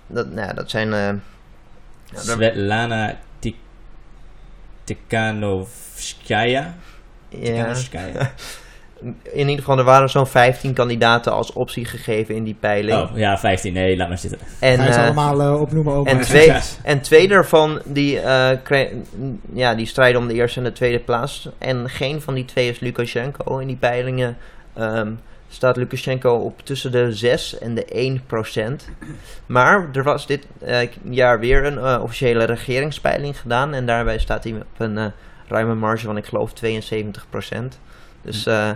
dat, 0.06 0.30
nou, 0.30 0.54
dat 0.54 0.70
zijn... 0.70 0.90
daar- 0.90 1.18
Svetlana 2.14 3.14
Tikhanovskaya. 4.84 6.74
ja, 7.28 7.74
in 9.32 9.48
ieder 9.48 9.54
geval, 9.58 9.78
er 9.78 9.84
waren 9.84 10.08
zo'n 10.10 10.26
15 10.26 10.72
kandidaten 10.72 11.32
als 11.32 11.52
optie 11.52 11.84
gegeven 11.84 12.34
in 12.34 12.44
die 12.44 12.56
peiling. 12.60 12.98
Oh, 12.98 13.16
ja, 13.16 13.38
15. 13.38 13.72
Nee, 13.72 13.96
laat 13.96 14.08
maar 14.08 14.18
zitten. 14.18 14.38
en, 14.58 14.76
Ga 14.78 14.84
je 14.84 14.92
ze 14.92 14.98
eh, 14.98 15.04
allemaal 15.04 15.40
eh, 15.42 15.60
opnoemen 15.60 15.94
ook. 15.94 16.06
en, 16.06 16.20
twee, 16.30 16.52
en 16.82 17.00
twee 17.00 17.28
daarvan 17.28 17.80
die, 17.84 18.20
eh, 18.20 18.58
kre- 18.62 18.90
ja, 19.52 19.74
die 19.74 19.86
strijden 19.86 20.20
om 20.20 20.28
de 20.28 20.34
eerste 20.34 20.58
en 20.58 20.64
de 20.64 20.72
tweede 20.72 20.98
plaats. 20.98 21.48
En 21.58 21.90
geen 21.90 22.20
van 22.20 22.34
die 22.34 22.44
twee 22.44 22.68
is 22.68 22.80
Lukashenko. 22.80 23.58
In 23.58 23.66
die 23.66 23.76
peilingen 23.76 24.36
ehm, 24.74 25.12
staat 25.54 25.76
Lukashenko 25.76 26.34
op 26.36 26.60
tussen 26.64 26.92
de 26.92 27.12
6 27.12 27.58
en 27.58 27.74
de 27.74 27.84
1 27.84 28.22
procent. 28.26 28.88
Maar 29.46 29.88
er 29.92 30.02
was 30.02 30.26
dit 30.26 30.46
eh, 30.58 30.88
jaar 31.02 31.38
weer 31.38 31.64
een 31.64 31.78
eh, 31.78 32.02
officiële 32.02 32.44
regeringspeiling 32.44 33.40
gedaan. 33.40 33.74
En 33.74 33.86
daarbij 33.86 34.18
staat 34.18 34.44
hij 34.44 34.52
op 34.52 34.64
een 34.78 34.98
eh, 34.98 35.06
ruime 35.48 35.74
marge 35.74 36.04
van, 36.04 36.16
ik 36.16 36.26
geloof, 36.26 36.52
72 36.52 37.26
procent. 37.30 37.80
Dus 38.22 38.46
eh, 38.46 38.70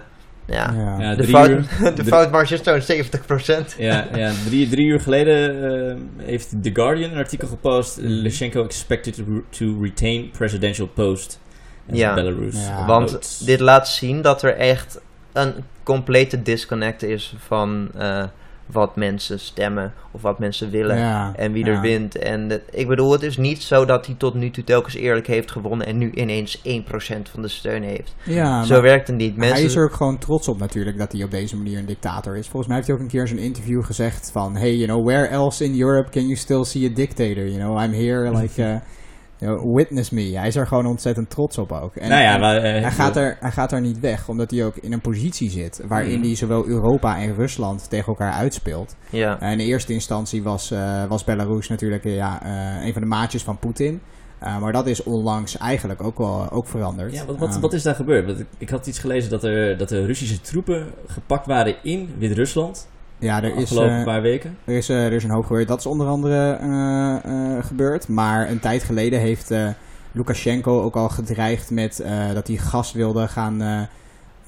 ja, 0.47 0.73
Ja. 0.73 0.97
Ja, 0.99 1.14
de, 1.14 1.25
fout, 1.25 1.49
uur, 1.49 1.67
de 1.95 2.05
foutmarge 2.05 2.55
is 2.55 2.62
zo'n 2.62 2.81
70 2.81 3.27
procent. 3.27 3.75
ja, 3.79 4.09
ja 4.14 4.33
drie, 4.47 4.69
drie 4.69 4.87
uur 4.87 5.01
geleden 5.01 5.62
eh, 5.88 6.27
heeft 6.27 6.62
The 6.62 6.71
Guardian 6.73 7.11
een 7.11 7.19
artikel 7.19 7.49
gepost. 7.49 7.99
Lukashenko 8.01 8.64
expected 8.64 9.14
to, 9.14 9.25
to 9.51 9.83
retain 9.83 10.31
presidential 10.31 10.87
post 10.87 11.41
Ja. 11.93 12.14
Belarus. 12.14 12.67
Ja. 12.67 12.87
Want 12.87 13.47
dit 13.47 13.61
laat 13.61 13.88
zien 13.88 14.23
dat 14.23 14.43
er 14.43 14.57
echt 14.57 15.01
een 15.33 15.55
complete 15.88 16.42
disconnect 16.42 17.03
is 17.03 17.35
van 17.38 17.88
eh, 17.96 18.24
wat 18.66 18.96
mensen 18.96 19.40
stemmen 19.40 19.92
of 20.11 20.22
wat 20.22 20.38
mensen 20.38 20.70
willen 20.70 20.98
Ja, 20.98 21.33
en 21.37 21.53
wie 21.53 21.64
er 21.64 21.81
wint. 21.81 22.16
En 22.16 22.62
ik 22.70 22.88
bedoel, 22.88 23.12
het 23.12 23.22
is 23.22 23.37
niet 23.37 23.62
zo 23.62 23.85
dat 23.85 24.07
hij 24.07 24.14
tot 24.18 24.35
nu 24.35 24.51
toe 24.51 24.64
telkens 24.64 24.94
eerlijk 24.94 25.27
heeft 25.27 25.51
gewonnen 25.51 25.87
en 25.87 25.98
nu 25.98 26.11
ineens 26.11 26.59
1% 26.59 26.61
van 27.31 27.42
de 27.42 27.48
steun 27.48 27.83
heeft. 27.83 28.14
Ja, 28.22 28.62
zo 28.62 28.81
werkt 28.81 29.07
het 29.07 29.16
niet. 29.16 29.37
Mensen, 29.37 29.57
Hij 29.57 29.64
is 29.64 29.74
er 29.74 29.85
ook 29.85 29.94
gewoon 29.94 30.18
trots 30.18 30.48
op 30.48 30.59
natuurlijk 30.59 30.98
dat 30.98 31.12
hij 31.12 31.22
op 31.22 31.31
deze 31.31 31.57
manier 31.57 31.79
een 31.79 31.87
dictator 31.87 32.37
is. 32.37 32.48
Volgens 32.48 32.66
mij 32.66 32.77
heeft 32.77 32.88
hij 32.88 32.96
ook 32.96 33.03
een 33.03 33.11
keer 33.11 33.20
in 33.20 33.29
zijn 33.29 33.40
interview 33.40 33.85
gezegd 33.85 34.31
van... 34.31 34.57
Hey, 34.57 34.74
you 34.77 34.87
know, 34.87 35.07
where 35.07 35.27
else 35.27 35.64
in 35.64 35.81
Europe 35.81 36.11
can 36.11 36.22
you 36.22 36.37
still 36.37 36.64
see 36.64 36.90
a 36.90 36.94
dictator? 36.94 37.46
You 37.48 37.59
know, 37.59 37.83
I'm 37.83 37.92
here, 37.92 38.31
like, 38.40 38.62
uh, 38.62 38.77
witness 39.74 40.11
me. 40.11 40.37
Hij 40.38 40.46
is 40.46 40.57
er 40.57 40.66
gewoon 40.66 40.87
ontzettend 40.87 41.31
trots 41.31 41.59
op 41.59 41.72
ook. 41.72 41.96
En, 41.96 42.09
nou 42.09 42.22
ja, 42.22 42.35
en 42.35 42.40
maar, 42.40 42.57
eh, 42.57 42.83
hij, 42.83 42.90
gaat 42.90 43.16
er, 43.16 43.37
hij 43.40 43.51
gaat 43.51 43.72
er 43.72 43.81
niet 43.81 44.01
weg, 44.01 44.29
omdat 44.29 44.51
hij 44.51 44.64
ook 44.64 44.77
in 44.77 44.92
een 44.92 45.01
positie 45.01 45.51
zit... 45.51 45.83
waarin 45.88 46.18
Mhm. 46.18 46.27
hij 46.27 46.37
zowel 46.37 46.66
Europa 46.66 47.18
en 47.18 47.35
Rusland 47.35 47.90
tegen 47.90 48.07
elkaar 48.07 48.33
uitspeelt. 48.33 48.96
ja. 49.11 49.40
En 49.40 49.53
in 49.53 49.66
eerste 49.66 49.92
instantie 49.92 50.42
was, 50.42 50.70
eh, 50.70 51.05
was 51.05 51.24
Belarus 51.24 51.68
natuurlijk 51.68 52.05
eh, 52.05 52.14
ja, 52.16 52.42
eh, 52.42 52.87
een 52.87 52.92
van 52.92 53.03
de 53.03 53.09
maatjes 53.09 53.42
van 53.42 53.59
Poetin... 53.59 54.01
Maar 54.61 54.72
dat 54.72 54.87
is 54.87 55.03
onlangs 55.03 55.57
eigenlijk 55.57 56.03
ook 56.03 56.18
wel 56.18 56.51
ook 56.51 56.66
veranderd. 56.66 57.12
Ja, 57.14 57.24
wat, 57.24 57.38
wat, 57.38 57.59
wat 57.59 57.72
is 57.72 57.83
daar 57.83 57.94
gebeurd? 57.94 58.27
Want 58.27 58.40
ik, 58.40 58.46
ik 58.59 58.68
had 58.68 58.87
iets 58.87 58.98
gelezen 58.98 59.31
dat 59.31 59.44
er, 59.44 59.79
dat 59.79 59.90
er 59.90 60.07
Russische 60.07 60.40
troepen 60.40 60.87
gepakt 61.07 61.46
waren 61.46 61.77
in 61.83 62.14
Wit-Rusland. 62.18 62.88
Ja, 63.18 63.42
er 63.42 63.57
is, 63.57 63.62
afgelopen 63.62 63.98
eh, 63.98 64.04
paar 64.04 64.22
weken. 64.22 64.59
Er 64.64 64.76
is, 64.76 64.88
eh, 64.88 65.04
er 65.04 65.12
is 65.12 65.24
een 65.24 65.31
hoop 65.31 65.46
gebeurd. 65.46 65.68
Dat 65.68 65.78
is 65.78 65.87
onder 65.87 66.07
andere 66.07 66.52
eh, 66.52 67.64
gebeurd. 67.64 68.09
Maar 68.09 68.50
een 68.50 68.61
tijd 68.61 68.83
geleden 68.83 69.20
heeft 69.20 69.54
Lukashenko 70.12 70.83
ook 70.83 70.96
al 70.96 71.09
gedreigd 71.09 71.70
met 71.70 72.04
dat 72.35 72.46
hij 72.46 72.57
gas 72.57 72.92
wilde 72.92 73.28
gaan, 73.28 73.88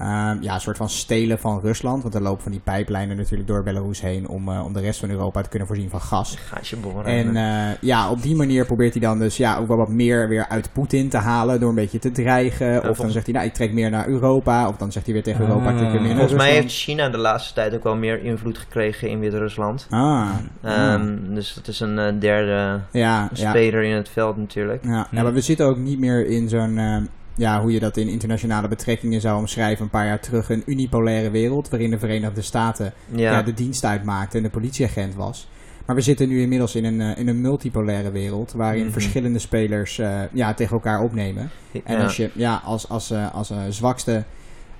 eh, 0.00 0.30
Ehm, 0.30 0.42
ja, 0.42 0.54
een 0.54 0.60
soort 0.60 0.76
van 0.76 0.88
stelen 0.90 1.38
van 1.38 1.60
Rusland. 1.60 2.02
Want 2.02 2.14
er 2.14 2.22
lopen 2.22 2.42
van 2.42 2.52
die 2.52 2.60
pijplijnen 2.60 3.16
natuurlijk 3.16 3.48
door 3.48 3.62
Belarus 3.62 4.00
heen 4.00 4.28
om, 4.28 4.48
eh, 4.48 4.64
om 4.64 4.72
de 4.72 4.80
rest 4.80 5.00
van 5.00 5.10
Europa 5.10 5.42
te 5.42 5.48
kunnen 5.48 5.68
voorzien 5.68 5.90
van 5.90 6.00
gas. 6.00 6.38
Boren. 6.82 7.04
En 7.04 7.36
eh, 7.36 7.76
ja, 7.80 8.10
op 8.10 8.22
die 8.22 8.36
manier 8.36 8.66
probeert 8.66 8.92
hij 8.92 9.02
dan 9.02 9.18
dus 9.18 9.36
ja, 9.36 9.56
ook 9.58 9.68
wel 9.68 9.76
wat 9.76 9.88
meer 9.88 10.28
weer 10.28 10.46
uit 10.48 10.72
Poetin 10.72 11.08
te 11.08 11.16
halen 11.16 11.60
door 11.60 11.68
een 11.68 11.74
beetje 11.74 11.98
te 11.98 12.10
dreigen. 12.10 12.88
of 12.88 12.96
dan 12.96 13.10
zegt 13.10 13.24
hij, 13.26 13.34
nou, 13.34 13.46
ik 13.46 13.52
trek 13.54 13.72
meer 13.72 13.90
naar 13.90 14.08
Europa. 14.08 14.68
Of 14.68 14.76
dan 14.76 14.92
zegt 14.92 15.04
hij 15.04 15.14
weer 15.14 15.22
tegen 15.22 15.40
Europa, 15.40 15.70
ik 15.70 15.76
trek 15.76 15.90
weer 15.90 16.00
meer 16.00 16.08
naar 16.08 16.18
Volgens 16.18 16.42
mij 16.42 16.52
heeft 16.52 16.74
China 16.74 17.08
de 17.08 17.18
laatste 17.18 17.54
tijd 17.54 17.74
ook 17.74 17.82
wel 17.82 17.96
meer 17.96 18.24
invloed 18.24 18.58
gekregen 18.58 19.08
in 19.08 19.20
Wit-Rusland. 19.20 19.86
Ah, 19.90 20.28
Ehm, 20.62 21.16
Dus 21.34 21.54
het 21.54 21.68
is 21.68 21.80
een 21.80 21.98
eh, 21.98 22.12
derde 22.18 22.80
ja, 22.92 23.28
ja. 23.32 23.50
speler 23.50 23.82
in 23.82 23.94
het 23.96 24.08
veld 24.08 24.36
natuurlijk. 24.36 24.84
Ja, 24.84 25.06
maar 25.10 25.32
we 25.32 25.40
zitten 25.40 25.66
ook 25.66 25.76
niet 25.78 25.98
meer 25.98 26.26
in 26.26 26.48
zo'n, 26.48 26.78
eh, 26.78 26.96
ja, 27.40 27.60
hoe 27.60 27.72
je 27.72 27.80
dat 27.80 27.96
in 27.96 28.08
internationale 28.08 28.68
betrekkingen 28.68 29.20
zou 29.20 29.38
omschrijven, 29.38 29.84
een 29.84 29.90
paar 29.90 30.06
jaar 30.06 30.20
terug, 30.20 30.50
een 30.50 30.62
unipolaire 30.66 31.30
wereld 31.30 31.68
waarin 31.68 31.90
de 31.90 31.98
Verenigde 31.98 32.42
Staten 32.42 32.92
ja. 33.14 33.32
Ja, 33.32 33.42
de 33.42 33.54
dienst 33.54 33.84
uitmaakte 33.84 34.36
en 34.36 34.42
de 34.42 34.50
politieagent 34.50 35.14
was. 35.14 35.48
Maar 35.86 35.96
we 35.96 36.02
zitten 36.02 36.28
nu 36.28 36.40
inmiddels 36.40 36.74
in 36.74 36.84
een, 36.84 37.00
eh, 37.00 37.18
in 37.18 37.28
een 37.28 37.40
multipolaire 37.40 38.10
wereld 38.10 38.52
waarin 38.52 38.82
Mhm. 38.84 38.92
verschillende 38.92 39.38
spelers 39.38 39.98
eh, 39.98 40.20
ja, 40.32 40.54
tegen 40.54 40.72
elkaar 40.72 41.02
opnemen. 41.02 41.50
En 41.84 41.96
ja. 41.96 42.02
als 42.02 42.16
je 42.16 42.30
ja, 42.34 42.60
als, 42.64 42.88
als, 42.88 43.10
eh, 43.10 43.34
als 43.34 43.50
eh, 43.50 43.58
zwakste 43.68 44.24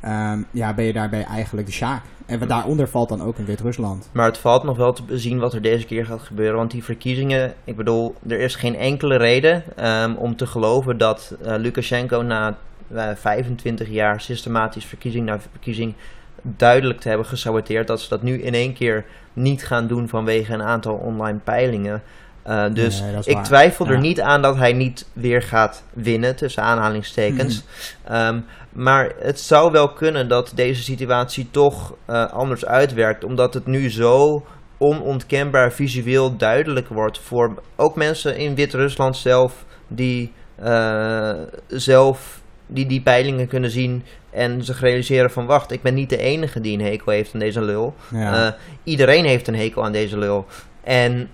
ehm, 0.01 0.43
ja, 0.51 0.75
ben 0.75 0.85
je 0.85 0.93
daarbij 0.93 1.25
eigenlijk 1.25 1.67
de 1.67 1.73
Sjaak. 1.73 2.03
En 2.27 2.49
daaronder 2.49 2.89
valt 2.89 3.09
dan 3.09 3.23
ook 3.23 3.39
een 3.39 3.45
Wit-Rusland. 3.45 4.09
Maar 4.13 4.27
het 4.27 4.39
valt 4.39 4.63
nog 4.63 4.77
wel 4.77 4.93
te 4.93 5.19
zien 5.19 5.39
wat 5.39 5.55
er 5.55 5.63
deze 5.63 5.87
keer 5.87 6.07
gaat 6.07 6.23
gebeuren. 6.23 6.57
Want 6.57 6.71
die 6.71 6.85
verkiezingen, 6.85 7.55
ik 7.65 7.77
bedoel, 7.77 8.15
er 8.29 8.41
is 8.41 8.55
geen 8.55 8.77
enkele 8.77 9.17
reden 9.17 9.63
ehm, 9.77 10.15
om 10.15 10.37
te 10.37 10.47
geloven 10.47 10.99
dat 10.99 11.37
eh, 11.43 11.55
Lukashenko 11.57 12.23
na 12.23 12.57
eh, 12.95 13.09
25 13.15 13.89
jaar 13.89 14.21
systematisch 14.21 14.85
verkiezing 14.85 15.27
na 15.27 15.41
verkiezing 15.41 15.95
duidelijk 16.43 17.01
te 17.01 17.09
hebben 17.09 17.27
gesaboteerd. 17.27 17.87
Dat 17.87 18.01
ze 18.01 18.09
dat 18.09 18.23
nu 18.23 18.43
in 18.43 18.55
één 18.55 18.73
keer 18.73 19.05
niet 19.33 19.67
gaan 19.67 19.87
doen 19.87 20.09
vanwege 20.09 20.53
een 20.53 20.63
aantal 20.63 20.95
online 20.95 21.39
peilingen. 21.39 22.03
Eh, 22.43 22.65
dus 22.73 23.01
Nee, 23.01 23.17
ik 23.25 23.35
waar. 23.35 23.45
twijfel 23.45 23.87
er 23.87 23.99
niet 23.99 24.21
aan 24.21 24.43
dat 24.43 24.57
hij 24.57 24.73
niet 24.73 25.07
weer 25.13 25.43
gaat 25.43 25.83
winnen, 25.93 26.37
tussen 26.37 26.63
aanhalingstekens. 26.63 27.65
Mhm. 27.65 28.13
Ehm, 28.13 28.41
maar 28.73 29.13
het 29.19 29.41
zou 29.41 29.73
wel 29.73 29.89
kunnen 29.93 30.29
dat 30.29 30.53
deze 30.55 30.83
situatie 30.83 31.49
toch 31.51 31.95
eh, 32.05 32.33
anders 32.33 32.65
uitwerkt, 32.65 33.25
omdat 33.25 33.55
het 33.55 33.67
nu 33.67 33.91
zo 33.91 34.45
onontkenbaar 34.79 35.73
visueel 35.73 36.37
duidelijk 36.37 36.89
wordt 36.89 37.19
voor 37.19 37.63
ook 37.77 37.97
mensen 37.97 38.37
in 38.37 38.55
Wit-Rusland 38.55 39.17
zelf 39.17 39.65
die 39.89 40.33
eh, 40.55 41.33
zelf 41.67 42.41
die, 42.67 42.87
die 42.87 43.01
peilingen 43.01 43.49
kunnen 43.49 43.71
zien 43.71 44.05
en 44.31 44.65
zich 44.65 44.81
realiseren 44.81 45.31
van 45.31 45.47
wacht, 45.47 45.71
ik 45.71 45.83
ben 45.83 45.95
niet 45.95 46.11
de 46.11 46.17
enige 46.17 46.61
die 46.61 46.79
een 46.79 46.85
hekel 46.85 47.13
heeft 47.13 47.35
aan 47.35 47.41
deze 47.41 47.61
lul. 47.61 47.95
Ja. 48.11 48.47
Eh, 48.47 48.53
iedereen 48.85 49.25
heeft 49.25 49.49
een 49.49 49.55
hekel 49.57 49.85
aan 49.85 49.93
deze 49.93 50.19
lul. 50.19 50.47
En 50.85 51.31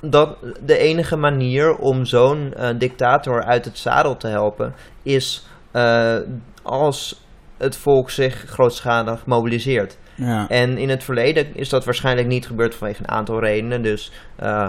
dat 0.00 0.36
de 0.64 0.78
enige 0.78 1.16
manier 1.16 1.76
om 1.76 2.04
zo'n 2.04 2.54
dictator 2.78 3.44
uit 3.44 3.64
het 3.64 3.78
zadel 3.78 4.16
te 4.16 4.26
helpen 4.26 4.74
is 5.02 5.46
als 6.62 7.24
het 7.56 7.76
volk 7.76 8.10
zich 8.10 8.34
grootschalig 8.34 9.26
mobiliseert. 9.26 9.98
ja. 10.14 10.48
En 10.48 10.78
in 10.78 10.88
het 10.88 11.04
verleden 11.04 11.54
is 11.54 11.68
dat 11.68 11.84
waarschijnlijk 11.84 12.28
niet 12.28 12.46
gebeurd 12.46 12.74
vanwege 12.74 13.00
een 13.02 13.10
aantal 13.10 13.40
redenen. 13.40 13.82
Dus 13.82 14.12
eh, 14.36 14.68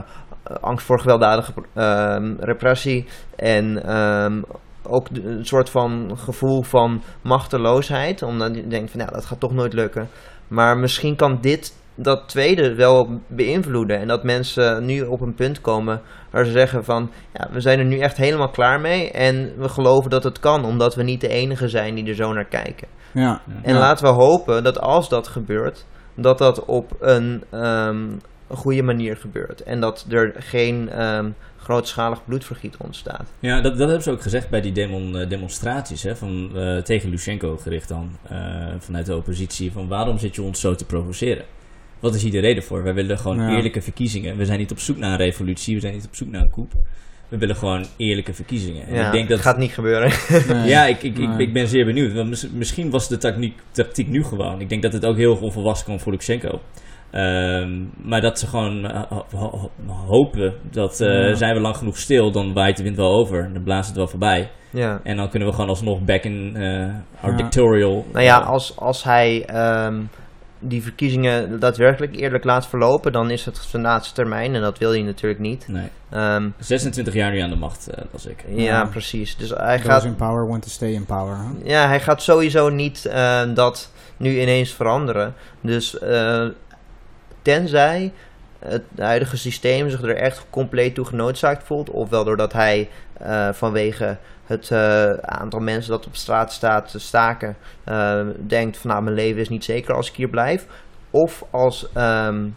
angst 0.61 0.85
voor 0.85 0.99
gewelddadige 0.99 1.53
ehm, 1.73 2.33
repressie 2.39 3.07
en 3.35 3.83
ehm, 3.83 4.41
ook 4.83 5.07
een 5.11 5.45
soort 5.45 5.69
van 5.69 6.17
gevoel 6.17 6.63
van 6.63 7.01
machteloosheid. 7.21 8.21
Omdat 8.21 8.55
je 8.55 8.67
denkt 8.67 8.91
van 8.91 8.99
ja, 8.99 9.05
dat 9.05 9.25
gaat 9.25 9.39
toch 9.39 9.53
nooit 9.53 9.73
lukken. 9.73 10.09
Maar 10.47 10.77
misschien 10.77 11.15
kan 11.15 11.37
dit 11.41 11.73
dat 11.95 12.29
tweede 12.29 12.75
wel 12.75 13.19
beïnvloeden. 13.27 13.99
En 13.99 14.07
dat 14.07 14.23
mensen 14.23 14.85
nu 14.85 15.01
op 15.01 15.21
een 15.21 15.33
punt 15.35 15.61
komen 15.61 16.01
waar 16.31 16.45
ze 16.45 16.51
zeggen 16.51 16.83
van 16.83 17.11
ja, 17.33 17.47
we 17.51 17.59
zijn 17.59 17.79
er 17.79 17.85
nu 17.85 17.99
echt 17.99 18.17
helemaal 18.17 18.49
klaar 18.49 18.79
mee. 18.81 19.11
En 19.11 19.53
we 19.57 19.69
geloven 19.69 20.09
dat 20.09 20.23
het 20.23 20.39
kan, 20.39 20.65
omdat 20.65 20.95
we 20.95 21.03
niet 21.03 21.21
de 21.21 21.27
enige 21.27 21.67
zijn 21.69 21.95
die 21.95 22.07
er 22.07 22.15
zo 22.15 22.33
naar 22.33 22.45
kijken. 22.45 22.87
ja. 23.11 23.41
En 23.61 23.73
Ja. 23.73 23.79
laten 23.79 24.05
we 24.05 24.11
hopen 24.11 24.63
dat 24.63 24.79
als 24.79 25.09
dat 25.09 25.27
gebeurt, 25.27 25.85
dat 26.15 26.37
dat 26.37 26.65
op 26.65 26.91
een, 26.99 27.43
ehm, 27.49 27.97
een 28.47 28.57
goede 28.57 28.81
manier 28.83 29.17
gebeurt. 29.17 29.63
En 29.63 29.79
dat 29.79 30.05
er 30.09 30.33
geen 30.37 30.89
ehm, 30.89 31.29
grootschalig 31.57 32.25
bloedvergiet 32.25 32.77
ontstaat. 32.77 33.31
Ja, 33.39 33.61
dat, 33.61 33.71
dat 33.77 33.87
hebben 33.87 34.01
ze 34.03 34.11
ook 34.11 34.21
gezegd 34.21 34.49
bij 34.49 34.61
die 34.61 34.71
demon, 34.71 35.17
eh, 35.17 35.29
demonstraties 35.29 36.03
hè, 36.03 36.15
van, 36.15 36.51
eh, 36.55 36.77
tegen 36.77 37.09
Lushenko 37.09 37.57
gericht 37.57 37.87
dan, 37.89 38.09
eh, 38.29 38.37
vanuit 38.79 39.05
de 39.05 39.15
oppositie. 39.15 39.71
Van 39.71 39.87
waarom 39.87 40.17
zit 40.17 40.35
je 40.35 40.41
ons 40.41 40.59
zo 40.59 40.75
te 40.75 40.85
provoceren? 40.85 41.45
Wat 42.01 42.15
is 42.15 42.23
hier 42.23 42.31
de 42.31 42.39
reden 42.39 42.63
voor? 42.63 42.83
Wij 42.83 42.93
willen 42.93 43.17
gewoon 43.17 43.37
Ja. 43.39 43.55
eerlijke 43.55 43.81
verkiezingen. 43.81 44.37
We 44.37 44.45
zijn 44.45 44.59
niet 44.59 44.71
op 44.71 44.79
zoek 44.79 44.97
naar 44.97 45.11
een 45.11 45.17
revolutie, 45.25 45.75
we 45.75 45.81
zijn 45.81 45.93
niet 45.93 46.05
op 46.05 46.15
zoek 46.15 46.29
naar 46.29 46.41
een 46.41 46.51
coup. 46.51 46.71
We 47.29 47.37
willen 47.37 47.55
gewoon 47.55 47.85
eerlijke 47.97 48.33
verkiezingen. 48.33 48.87
En 48.87 48.95
Ja, 48.95 49.05
ik 49.05 49.11
denk 49.11 49.27
dat, 49.29 49.37
het 49.37 49.47
gaat 49.47 49.57
niet 49.57 49.71
gebeuren. 49.73 50.11
Nee. 50.55 50.67
ja, 50.69 50.85
ik, 50.85 51.03
ik, 51.03 51.17
ik, 51.17 51.27
Nee. 51.29 51.47
ik 51.47 51.53
ben 51.53 51.67
zeer 51.67 51.85
benieuwd. 51.85 52.13
Want 52.13 52.29
mis- 52.29 52.49
misschien 52.49 52.89
was 52.89 53.07
de 53.07 53.17
tactiek, 53.17 53.59
tactiek 53.71 54.07
nu 54.07 54.23
gewoon. 54.23 54.61
Ik 54.61 54.69
denk 54.69 54.81
dat 54.81 54.93
het 54.93 55.05
ook 55.05 55.17
heel 55.17 55.35
onvolwassen 55.35 55.85
kan 55.87 55.99
voor 55.99 56.11
Lukashenko. 56.11 56.59
Ehm, 57.11 57.83
maar 58.03 58.21
dat 58.21 58.39
ze 58.39 58.47
gewoon 58.47 58.85
eh, 58.85 59.01
ho- 59.09 59.25
ho- 59.35 59.71
hopen 59.87 60.53
dat 60.71 61.01
eh, 61.01 61.07
Ja. 61.07 61.33
zijn 61.35 61.53
we 61.55 61.59
lang 61.61 61.77
genoeg 61.77 61.97
stil, 61.97 62.31
dan 62.31 62.53
waait 62.53 62.77
de 62.77 62.83
wind 62.83 62.95
wel 62.95 63.11
over. 63.19 63.49
Dan 63.53 63.63
blaast 63.63 63.87
het 63.87 63.97
wel 63.97 64.07
voorbij. 64.07 64.49
ja. 64.69 64.99
En 65.03 65.15
dan 65.17 65.29
kunnen 65.29 65.47
we 65.47 65.53
gewoon 65.53 65.69
alsnog 65.69 66.01
back 66.01 66.23
in 66.23 66.55
eh 66.55 66.61
our 67.21 67.31
Ja. 67.31 67.37
dictatorial. 67.37 68.05
Nou 68.13 68.25
ja, 68.25 68.37
als, 68.37 68.77
als 68.77 69.03
hij 69.03 69.45
ehm, 69.45 70.01
die 70.63 70.83
verkiezingen 70.83 71.59
daadwerkelijk 71.59 72.15
eerlijk 72.15 72.43
laat 72.43 72.67
verlopen, 72.67 73.11
dan 73.11 73.31
is 73.31 73.45
het 73.45 73.57
zijn 73.57 73.81
laatste 73.81 74.13
termijn. 74.13 74.55
En 74.55 74.61
dat 74.61 74.77
wil 74.77 74.91
hij 74.91 75.01
natuurlijk 75.01 75.39
niet. 75.41 75.67
Nee. 75.67 75.87
Ehm, 76.09 76.49
26 76.57 77.13
jaar 77.13 77.31
nu 77.31 77.39
aan 77.39 77.49
de 77.49 77.55
macht, 77.55 77.87
eh 77.89 78.03
dat 78.11 78.25
ik. 78.29 78.45
ja, 78.47 78.61
Ja. 78.63 78.85
precies. 78.85 79.37
Dus 79.37 79.49
hij 79.49 79.75
Those 79.77 79.89
gaat 79.89 80.03
in 80.03 80.15
power 80.15 80.47
want 80.47 80.61
to 80.63 80.69
stay 80.69 80.91
in 80.91 81.05
power. 81.05 81.37
hè? 81.37 81.69
Ja, 81.71 81.87
hij 81.87 81.99
gaat 81.99 82.21
sowieso 82.21 82.69
niet 82.69 83.05
eh, 83.05 83.41
dat 83.53 83.91
nu 84.17 84.41
ineens 84.41 84.71
veranderen. 84.73 85.33
Dus 85.61 85.99
eh, 85.99 86.47
tenzij 87.41 88.11
het 88.59 88.83
huidige 88.97 89.37
systeem 89.37 89.89
zich 89.89 90.01
er 90.01 90.15
echt 90.15 90.45
compleet 90.49 90.95
toe 90.95 91.05
genoodzaakt 91.05 91.63
voelt, 91.63 91.89
ofwel 91.89 92.23
doordat 92.23 92.53
hij 92.53 92.89
eh, 93.13 93.49
vanwege 93.51 94.17
het 94.51 94.71
eh, 94.71 95.11
aantal 95.11 95.59
mensen 95.59 95.91
dat 95.91 96.05
op 96.05 96.15
straat 96.15 96.53
staat 96.53 96.91
te 96.91 96.99
staken, 96.99 97.57
eh, 97.83 98.21
denkt 98.47 98.77
van 98.77 98.89
nou 98.89 99.03
mijn 99.03 99.15
leven 99.15 99.41
is 99.41 99.49
niet 99.49 99.63
zeker 99.63 99.95
als 99.95 100.09
ik 100.09 100.15
hier 100.15 100.29
blijf. 100.29 100.65
Of 101.09 101.45
als, 101.49 101.89
ehm, 101.93 102.47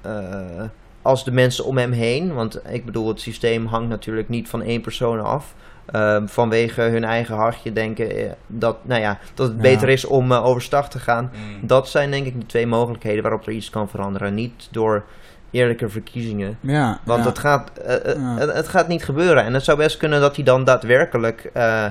eh, 0.00 0.62
als 1.02 1.24
de 1.24 1.32
mensen 1.32 1.64
om 1.64 1.78
hem 1.78 1.92
heen, 1.92 2.34
want 2.34 2.60
ik 2.68 2.84
bedoel 2.84 3.08
het 3.08 3.20
systeem 3.20 3.66
hangt 3.66 3.88
natuurlijk 3.88 4.28
niet 4.28 4.48
van 4.48 4.62
één 4.62 4.80
persoon 4.80 5.20
af. 5.20 5.54
Ehm, 5.86 6.26
vanwege 6.26 6.82
hun 6.82 7.04
eigen 7.04 7.34
hartje 7.36 7.72
denken 7.72 8.36
dat, 8.46 8.76
nou 8.82 9.00
ja, 9.00 9.18
dat 9.34 9.46
het 9.46 9.56
Ja. 9.56 9.62
beter 9.62 9.88
is 9.88 10.04
om 10.04 10.32
overstag 10.32 10.88
te 10.90 10.98
gaan. 10.98 11.30
Mm. 11.32 11.66
Dat 11.66 11.88
zijn 11.88 12.10
denk 12.10 12.26
ik 12.26 12.40
de 12.40 12.46
twee 12.46 12.66
mogelijkheden 12.66 13.22
waarop 13.22 13.46
er 13.46 13.52
iets 13.52 13.70
kan 13.70 13.88
veranderen. 13.88 14.34
Niet 14.34 14.68
door 14.70 15.04
eerlijke 15.52 15.88
verkiezingen. 15.88 16.58
Ja, 16.60 17.00
Want 17.04 17.22
ja. 17.22 17.28
het, 17.28 17.38
gaat, 17.38 17.70
eh, 17.78 17.94
eh, 17.94 18.16
Ja. 18.16 18.36
het, 18.38 18.52
het 18.52 18.68
gaat 18.68 18.88
niet 18.88 19.04
gebeuren. 19.04 19.44
En 19.44 19.54
het 19.54 19.64
zou 19.64 19.78
best 19.78 19.96
kunnen 19.96 20.20
dat 20.20 20.36
hij 20.36 20.44
dan 20.44 20.64
daadwerkelijk 20.64 21.50
eh, 21.52 21.86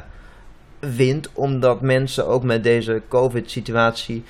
wint. 0.79 1.29
Omdat 1.33 1.81
mensen 1.81 2.27
ook 2.27 2.43
met 2.43 2.63
deze 2.63 3.01
COVID-situatie 3.07 4.23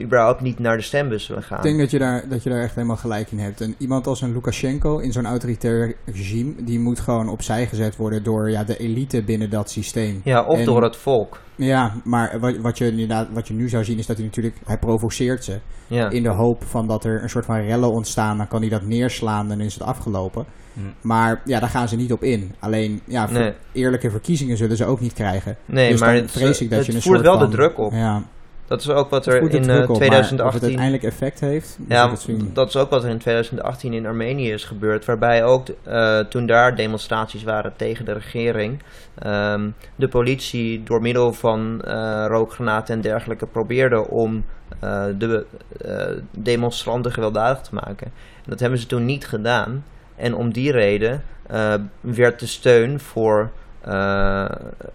überhaupt 0.00 0.40
niet 0.40 0.58
naar 0.58 0.76
de 0.76 0.82
stembus 0.82 1.28
willen 1.28 1.42
gaan. 1.42 1.56
Ik 1.56 1.62
denk 1.64 1.78
dat 1.78 1.90
je, 1.90 1.98
daar, 1.98 2.28
dat 2.28 2.42
je 2.42 2.50
daar 2.50 2.62
echt 2.62 2.74
helemaal 2.74 2.96
gelijk 2.96 3.30
in 3.30 3.38
hebt. 3.38 3.60
En 3.60 3.74
iemand 3.78 4.06
als 4.06 4.20
een 4.20 4.32
Lukashenko 4.32 4.98
in 4.98 5.12
zo'n 5.12 5.26
autoritair 5.26 5.94
regime, 6.04 6.54
die 6.64 6.78
moet 6.80 7.00
gewoon 7.00 7.28
opzij 7.28 7.66
gezet 7.66 7.96
worden 7.96 8.22
door 8.22 8.50
ja, 8.50 8.64
de 8.64 8.76
elite 8.76 9.22
binnen 9.22 9.50
dat 9.50 9.70
systeem. 9.70 10.20
Ja, 10.24 10.44
of 10.44 10.58
En- 10.58 10.64
door 10.64 10.82
het 10.82 10.96
volk. 10.96 11.40
Ja, 11.56 11.94
maar 12.04 12.40
wat, 12.40 12.56
wat, 12.56 12.78
je 12.78 12.90
inderdaad, 12.90 13.28
wat 13.32 13.48
je 13.48 13.54
nu 13.54 13.68
zou 13.68 13.84
zien 13.84 13.98
is 13.98 14.06
dat 14.06 14.16
hij 14.16 14.26
natuurlijk, 14.26 14.56
hij 14.64 14.78
provoceert 14.78 15.44
ze. 15.44 15.58
Ja. 15.86 16.10
In 16.10 16.22
de 16.22 16.28
hoop 16.28 16.64
van 16.64 16.86
dat 16.86 17.04
er 17.04 17.22
een 17.22 17.28
soort 17.28 17.44
van 17.44 17.60
rellen 17.60 17.90
ontstaan, 17.90 18.36
dan 18.36 18.48
kan 18.48 18.60
hij 18.60 18.70
dat 18.70 18.82
neerslaan 18.82 19.50
en 19.50 19.58
dan 19.58 19.66
is 19.66 19.74
het 19.74 19.82
afgelopen. 19.82 20.44
Hm. 20.72 20.80
Maar 21.00 21.42
ja, 21.44 21.60
daar 21.60 21.68
gaan 21.68 21.88
ze 21.88 21.96
niet 21.96 22.12
op 22.12 22.22
in. 22.22 22.54
Alleen, 22.58 23.00
ja, 23.04 23.30
Nee. 23.30 23.52
eerlijke 23.72 24.10
verkiezingen 24.10 24.56
zullen 24.56 24.76
ze 24.76 24.84
ook 24.84 25.00
niet 25.00 25.12
krijgen. 25.12 25.56
Nee, 25.66 25.90
dus 25.90 26.00
maar 26.00 26.12
dan 26.12 26.22
het, 26.22 26.30
vrees 26.30 26.60
ik 26.60 26.70
dat 26.70 26.78
het 26.78 26.86
je 26.86 26.94
een 26.94 27.02
voert 27.02 27.14
soort 27.14 27.26
wel 27.26 27.38
van, 27.38 27.50
de 27.50 27.56
druk 27.56 27.78
op. 27.78 27.92
Ja, 27.92 28.22
Dat 28.70 28.80
is 28.80 28.88
ook 28.88 29.10
wat 29.10 29.26
er 29.26 29.42
in 29.42 29.62
druk 29.62 29.66
eh, 29.66 29.80
op, 29.80 29.88
maar 29.88 29.90
of 29.90 29.96
2018... 29.96 30.54
het 30.54 30.62
uiteindelijk 30.62 31.02
effect 31.02 31.40
heeft, 31.40 31.78
Ja, 31.88 32.12
dat 32.52 32.68
is 32.68 32.76
ook 32.76 32.90
wat 32.90 33.04
er 33.04 33.10
in 33.10 33.18
2018 33.18 33.92
in 33.92 34.06
Armenië 34.06 34.52
is 34.52 34.64
gebeurd. 34.64 35.04
Waarbij 35.04 35.44
ook 35.44 35.66
eh, 35.82 36.18
toen 36.18 36.46
daar 36.46 36.76
demonstraties 36.76 37.42
waren 37.42 37.72
tegen 37.76 38.04
de 38.04 38.12
regering. 38.12 38.82
ehm, 39.18 39.68
de 39.96 40.08
politie 40.08 40.82
door 40.82 41.00
middel 41.02 41.32
van 41.32 41.82
eh, 41.84 42.24
rookgranaten 42.28 42.94
en 42.94 43.00
dergelijke 43.00 43.46
probeerde 43.46 44.08
om 44.08 44.44
eh, 44.80 45.04
de 45.18 45.44
eh, 45.84 46.06
demonstranten 46.30 47.12
gewelddadig 47.12 47.60
te 47.60 47.74
maken. 47.74 48.06
En 48.44 48.50
dat 48.50 48.60
hebben 48.60 48.78
ze 48.78 48.86
toen 48.86 49.04
niet 49.04 49.26
gedaan. 49.26 49.84
En 50.16 50.34
om 50.34 50.52
die 50.52 50.72
reden 50.72 51.22
eh, 51.46 51.74
werd 52.00 52.40
de 52.40 52.46
steun 52.46 53.00
voor, 53.00 53.50
eh, 53.80 54.44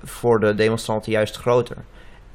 voor 0.04 0.40
de 0.40 0.56
demonstranten 0.56 1.12
juist 1.12 1.38
groter. 1.38 1.78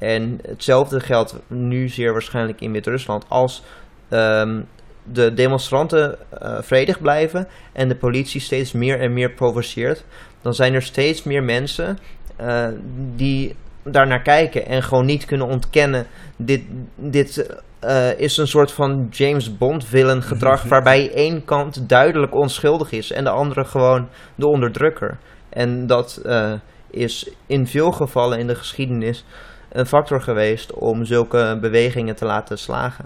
En 0.01 0.39
hetzelfde 0.47 0.99
geldt 0.99 1.35
nu 1.47 1.89
zeer 1.89 2.11
waarschijnlijk 2.11 2.61
in 2.61 2.71
Wit-Rusland. 2.71 3.25
Als 3.27 3.63
ehm, 4.09 4.61
de 5.03 5.33
demonstranten 5.33 6.17
eh, 6.29 6.57
vredig 6.61 7.01
blijven 7.01 7.47
en 7.73 7.87
de 7.87 7.95
politie 7.95 8.41
steeds 8.41 8.71
meer 8.71 8.99
en 8.99 9.13
meer 9.13 9.31
provoceert, 9.31 10.05
dan 10.41 10.53
zijn 10.53 10.73
er 10.73 10.81
steeds 10.81 11.23
meer 11.23 11.43
mensen 11.43 11.97
eh, 12.35 12.67
die 13.15 13.55
daar 13.83 14.07
naar 14.07 14.21
kijken 14.21 14.65
en 14.65 14.83
gewoon 14.83 15.05
niet 15.05 15.25
kunnen 15.25 15.47
ontkennen. 15.47 16.07
Dit, 16.35 16.63
dit 16.95 17.59
eh, 17.79 18.19
is 18.19 18.37
een 18.37 18.47
soort 18.47 18.71
van 18.71 19.07
James 19.11 19.57
Bond 19.57 19.85
villain 19.85 20.21
gedrag 20.21 20.63
waarbij 20.73 21.13
één 21.13 21.45
kant 21.45 21.89
duidelijk 21.89 22.35
onschuldig 22.35 22.91
is 22.91 23.11
en 23.11 23.23
de 23.23 23.29
andere 23.29 23.65
gewoon 23.65 24.07
de 24.35 24.47
onderdrukker. 24.47 25.17
En 25.49 25.87
dat 25.87 26.21
is 26.91 27.29
in 27.47 27.67
veel 27.67 27.91
gevallen 27.91 28.39
in 28.39 28.47
de 28.47 28.55
geschiedenis 28.55 29.25
een 29.71 29.85
factor 29.85 30.21
geweest 30.21 30.73
om 30.73 31.05
zulke 31.05 31.57
bewegingen 31.61 32.15
te 32.15 32.25
laten 32.25 32.57
slagen. 32.57 33.05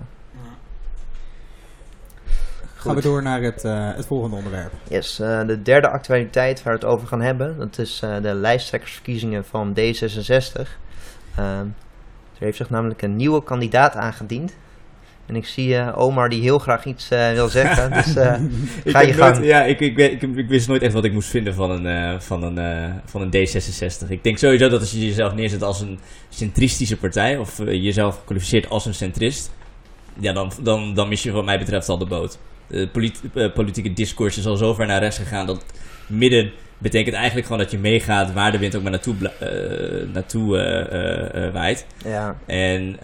Gaan 2.76 2.96
we 2.96 3.02
door 3.02 3.24
naar 3.24 3.42
het, 3.42 3.64
eh, 3.64 3.96
het 3.96 4.06
volgende 4.06 4.36
onderwerp. 4.36 4.72
Yes, 4.90 5.20
eh, 5.20 5.46
de 5.46 5.62
derde 5.62 5.90
actualiteit 5.90 6.64
waar 6.64 6.74
we 6.74 6.80
het 6.80 6.96
over 6.96 7.08
gaan 7.08 7.22
hebben, 7.22 7.58
dat 7.58 7.78
is 7.78 8.02
eh, 8.04 8.22
de 8.22 8.34
lijsttrekkersverkiezingen 8.34 9.46
van 9.46 9.74
D66. 9.74 10.80
Ehm, 11.36 11.66
er 12.34 12.40
heeft 12.40 12.58
zich 12.58 12.70
namelijk 12.70 13.02
een 13.02 13.16
nieuwe 13.16 13.44
kandidaat 13.44 13.96
aangediend. 13.96 14.56
En 15.26 15.36
ik 15.36 15.46
zie 15.46 15.76
eh, 15.78 15.98
Omar 15.98 16.30
die 16.30 16.42
heel 16.42 16.60
graag 16.60 16.86
iets 16.86 17.10
eh, 17.10 17.32
wil 17.32 17.48
zeggen, 17.48 17.92
dus 17.92 18.16
eh, 18.16 18.34
ga 18.94 19.00
je 19.02 19.14
nooit- 19.14 19.16
gang. 19.16 19.46
ja, 19.46 19.64
ik, 19.64 19.80
ik, 19.80 19.98
ik, 19.98 20.22
ik 20.22 20.48
wist 20.48 20.68
nooit 20.68 20.82
echt 20.82 20.94
wat 20.94 21.06
ik 21.06 21.14
moest 21.14 21.30
vinden 21.30 21.54
van 21.54 21.72
een, 21.86 22.22
van, 22.22 22.44
een, 22.44 22.94
van 23.06 23.22
een 23.22 23.32
D66. 23.34 24.10
Ik 24.10 24.24
denk 24.24 24.38
sowieso 24.38 24.70
dat 24.70 24.80
als 24.80 24.92
je 24.92 25.06
jezelf 25.06 25.34
neerzet 25.34 25.62
als 25.64 25.82
een 25.82 26.00
centristische 26.30 26.98
partij, 26.98 27.38
of 27.38 27.58
jezelf 27.66 28.22
kwalificeert 28.26 28.70
als 28.70 28.86
een 28.86 28.94
centrist, 28.94 29.52
ja, 30.20 30.34
dan, 30.34 30.52
dan, 30.62 30.94
dan 30.94 31.08
mis 31.10 31.24
je 31.24 31.32
wat 31.32 31.46
mij 31.46 31.60
betreft 31.60 31.90
al 31.90 31.98
de 31.98 32.06
boot. 32.06 32.38
De 32.68 32.88
polit- 32.92 33.22
politieke 33.54 33.94
discours 33.94 34.38
is 34.38 34.46
al 34.46 34.56
zo 34.56 34.74
ver 34.74 34.86
naar 34.88 35.00
rechts 35.02 35.18
gegaan 35.18 35.46
dat 35.46 35.66
midden 36.08 36.52
betekent 36.78 37.16
eigenlijk 37.16 37.46
gewoon 37.48 37.62
dat 37.62 37.72
je 37.72 37.78
meegaat 37.78 38.34
waar 38.34 38.52
de 38.52 38.58
wind 38.58 38.76
ook 38.76 38.82
maar 38.82 38.92
naartoe, 38.92 39.16
eh, 39.30 40.14
naartoe 40.14 40.58
eh, 40.58 41.46
eh, 41.48 41.54
waait. 41.54 41.86
Ja, 42.06 42.36
En 42.46 42.98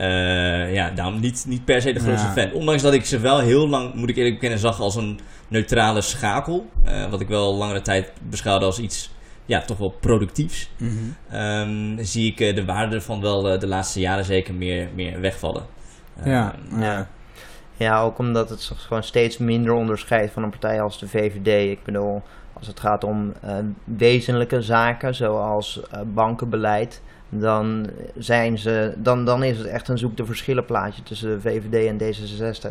ja, 0.74 0.90
daarom 0.90 1.20
niet, 1.20 1.46
niet 1.48 1.66
per 1.66 1.82
se 1.82 1.94
de 1.94 2.00
grootste 2.00 2.28
Ja. 2.28 2.34
fan. 2.34 2.52
Ondanks 2.54 2.82
dat 2.82 2.94
ik 2.94 3.06
ze 3.06 3.20
wel 3.20 3.40
heel 3.40 3.68
lang, 3.70 3.94
moet 3.94 4.10
ik 4.10 4.16
eerlijk 4.16 4.34
bekennen, 4.36 4.60
zag 4.60 4.80
als 4.80 4.96
een 4.96 5.20
neutrale 5.48 6.02
schakel. 6.02 6.70
Wat 7.10 7.22
ik 7.22 7.28
wel 7.28 7.56
langere 7.56 7.82
tijd 7.82 8.12
beschouwde 8.30 8.66
als 8.66 8.80
iets, 8.80 9.12
ja, 9.46 9.62
toch 9.62 9.78
wel 9.78 9.90
productiefs. 10.00 10.70
Mhm. 10.78 10.92
Ehm, 11.32 12.04
zie 12.04 12.36
ik 12.36 12.56
de 12.56 12.66
waarde 12.66 12.96
ervan 12.96 13.22
wel 13.22 13.60
de 13.60 13.68
laatste 13.68 14.00
jaren 14.00 14.26
zeker 14.26 14.54
meer, 14.54 14.88
meer 14.96 15.20
wegvallen. 15.22 15.64
Ja, 16.26 16.56
Ehm, 16.72 16.82
ja. 16.82 17.08
ja, 17.78 18.02
ook 18.02 18.18
omdat 18.18 18.50
het 18.50 18.62
zich 18.62 18.82
gewoon 18.82 19.04
steeds 19.04 19.38
minder 19.38 19.74
onderscheidt 19.74 20.34
van 20.34 20.44
een 20.44 20.50
partij 20.50 20.82
als 20.82 21.00
de 21.00 21.08
VVD. 21.08 21.72
Ik 21.72 21.84
bedoel, 21.84 22.22
als 22.62 22.70
het 22.70 22.80
gaat 22.80 23.04
om 23.04 23.34
eh, 23.42 23.56
wezenlijke 23.84 24.62
zaken 24.62 25.16
zoals 25.16 25.82
eh, 25.92 26.00
bankenbeleid, 26.14 27.02
dan, 27.30 27.90
zijn 28.18 28.58
ze, 28.58 28.94
dan, 28.98 29.26
dan 29.26 29.44
is 29.44 29.58
het 29.58 29.68
echt 29.68 29.88
een 29.88 29.98
zoek 29.98 30.18
de 30.18 30.26
verschillen 30.26 30.66
plaatje 30.66 31.04
tussen 31.04 31.30
de 31.30 31.42
VVD 31.42 31.88
en 31.88 31.98
D66. 31.98 32.64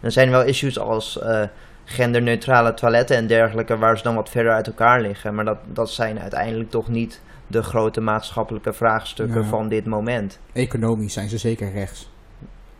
En 0.00 0.06
er 0.06 0.12
zijn 0.12 0.30
wel 0.30 0.42
issues 0.42 0.78
als 0.78 1.18
eh, 1.18 1.42
genderneutrale 1.84 2.74
toiletten 2.74 3.16
en 3.16 3.26
dergelijke, 3.26 3.78
waar 3.78 3.96
ze 3.96 4.02
dan 4.02 4.14
wat 4.14 4.28
verder 4.30 4.52
uit 4.52 4.66
elkaar 4.66 5.00
liggen. 5.00 5.34
Maar 5.34 5.44
dat, 5.44 5.58
dat 5.66 5.90
zijn 5.90 6.20
uiteindelijk 6.20 6.70
toch 6.70 6.88
niet 6.88 7.20
de 7.46 7.62
grote 7.62 8.00
maatschappelijke 8.00 8.72
vraagstukken 8.72 9.40
Ja. 9.42 9.48
van 9.48 9.68
dit 9.68 9.86
moment. 9.86 10.38
Economisch 10.52 11.12
zijn 11.12 11.28
ze 11.28 11.38
zeker 11.38 11.72
rechts. 11.72 12.10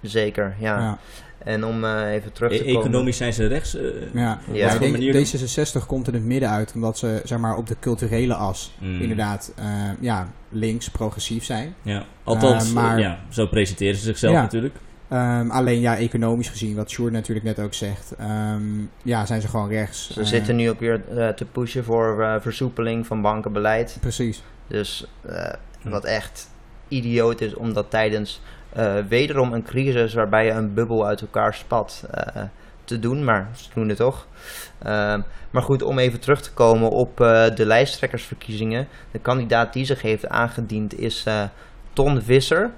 Zeker, 0.00 0.54
ja. 0.58 0.78
Ja. 0.78 0.98
En 1.44 1.64
om 1.64 1.84
eh, 1.84 2.12
even 2.12 2.32
terug 2.32 2.50
te 2.52 2.56
e- 2.56 2.72
komen... 2.72 2.80
economisch 2.80 3.16
zijn 3.16 3.32
ze 3.32 3.46
rechts. 3.46 3.76
eh, 3.76 3.84
Ja. 4.14 4.38
Ja. 4.52 4.76
D- 4.78 4.80
D66 4.80 5.86
komt 5.86 6.08
in 6.08 6.14
het 6.14 6.24
midden 6.24 6.50
uit 6.50 6.72
omdat 6.74 6.98
ze 6.98 7.20
zeg 7.24 7.38
maar, 7.38 7.56
op 7.56 7.66
de 7.66 7.76
culturele 7.80 8.34
as 8.34 8.74
mm, 8.78 9.00
inderdaad 9.00 9.52
eh, 9.56 9.64
ja, 10.00 10.28
links, 10.48 10.88
progressief 10.90 11.44
zijn. 11.44 11.74
Ja, 11.82 12.04
althans, 12.24 12.72
maar- 12.72 12.98
ja, 13.00 13.18
zo 13.28 13.46
presenteren 13.46 13.94
ze 13.96 14.02
zichzelf 14.02 14.34
Ja. 14.34 14.40
natuurlijk. 14.42 14.74
Ehm, 15.08 15.50
alleen 15.50 15.80
ja, 15.80 15.96
economisch 15.96 16.48
gezien, 16.48 16.74
wat 16.76 16.90
Sjoerd 16.90 17.12
natuurlijk 17.12 17.46
net 17.46 17.60
ook 17.60 17.74
zegt, 17.74 18.14
ehm, 18.18 18.62
ja, 19.02 19.26
zijn 19.26 19.40
ze 19.40 19.48
gewoon 19.48 19.68
rechts. 19.68 20.10
Ze 20.10 20.24
zitten 20.24 20.56
nu 20.56 20.70
ook 20.70 20.80
weer 20.80 21.00
te 21.36 21.44
pushen 21.52 21.84
voor 21.84 22.22
eh, 22.22 22.34
versoepeling 22.40 23.06
van 23.06 23.22
bankenbeleid. 23.22 23.96
Precies. 24.00 24.42
Dus 24.66 25.06
wat 25.84 26.04
echt 26.04 26.50
idioot 26.88 27.40
is 27.40 27.54
om 27.54 27.72
dat 27.72 27.90
tijdens 27.90 28.40
eh, 28.72 28.94
wederom 29.08 29.52
een 29.52 29.62
crisis 29.62 30.14
waarbij 30.14 30.44
je 30.44 30.50
een 30.50 30.74
bubbel 30.74 31.06
uit 31.06 31.20
elkaar 31.20 31.54
spat 31.54 32.04
eh, 32.10 32.42
te 32.84 32.98
doen. 32.98 33.24
Maar 33.24 33.48
ze 33.54 33.68
doen 33.74 33.88
het 33.88 33.96
toch. 33.96 34.26
Ehm, 34.82 35.20
maar 35.50 35.62
goed, 35.62 35.82
om 35.82 35.98
even 35.98 36.20
terug 36.20 36.42
te 36.42 36.52
komen 36.52 36.90
op 36.90 37.20
eh, 37.20 37.54
de 37.54 37.66
lijsttrekkersverkiezingen. 37.66 38.88
De 39.10 39.18
kandidaat 39.18 39.72
die 39.72 39.84
zich 39.84 40.02
heeft 40.02 40.28
aangediend 40.28 40.98
is 40.98 41.26
Ton 41.92 42.22
Visser. 42.22 42.70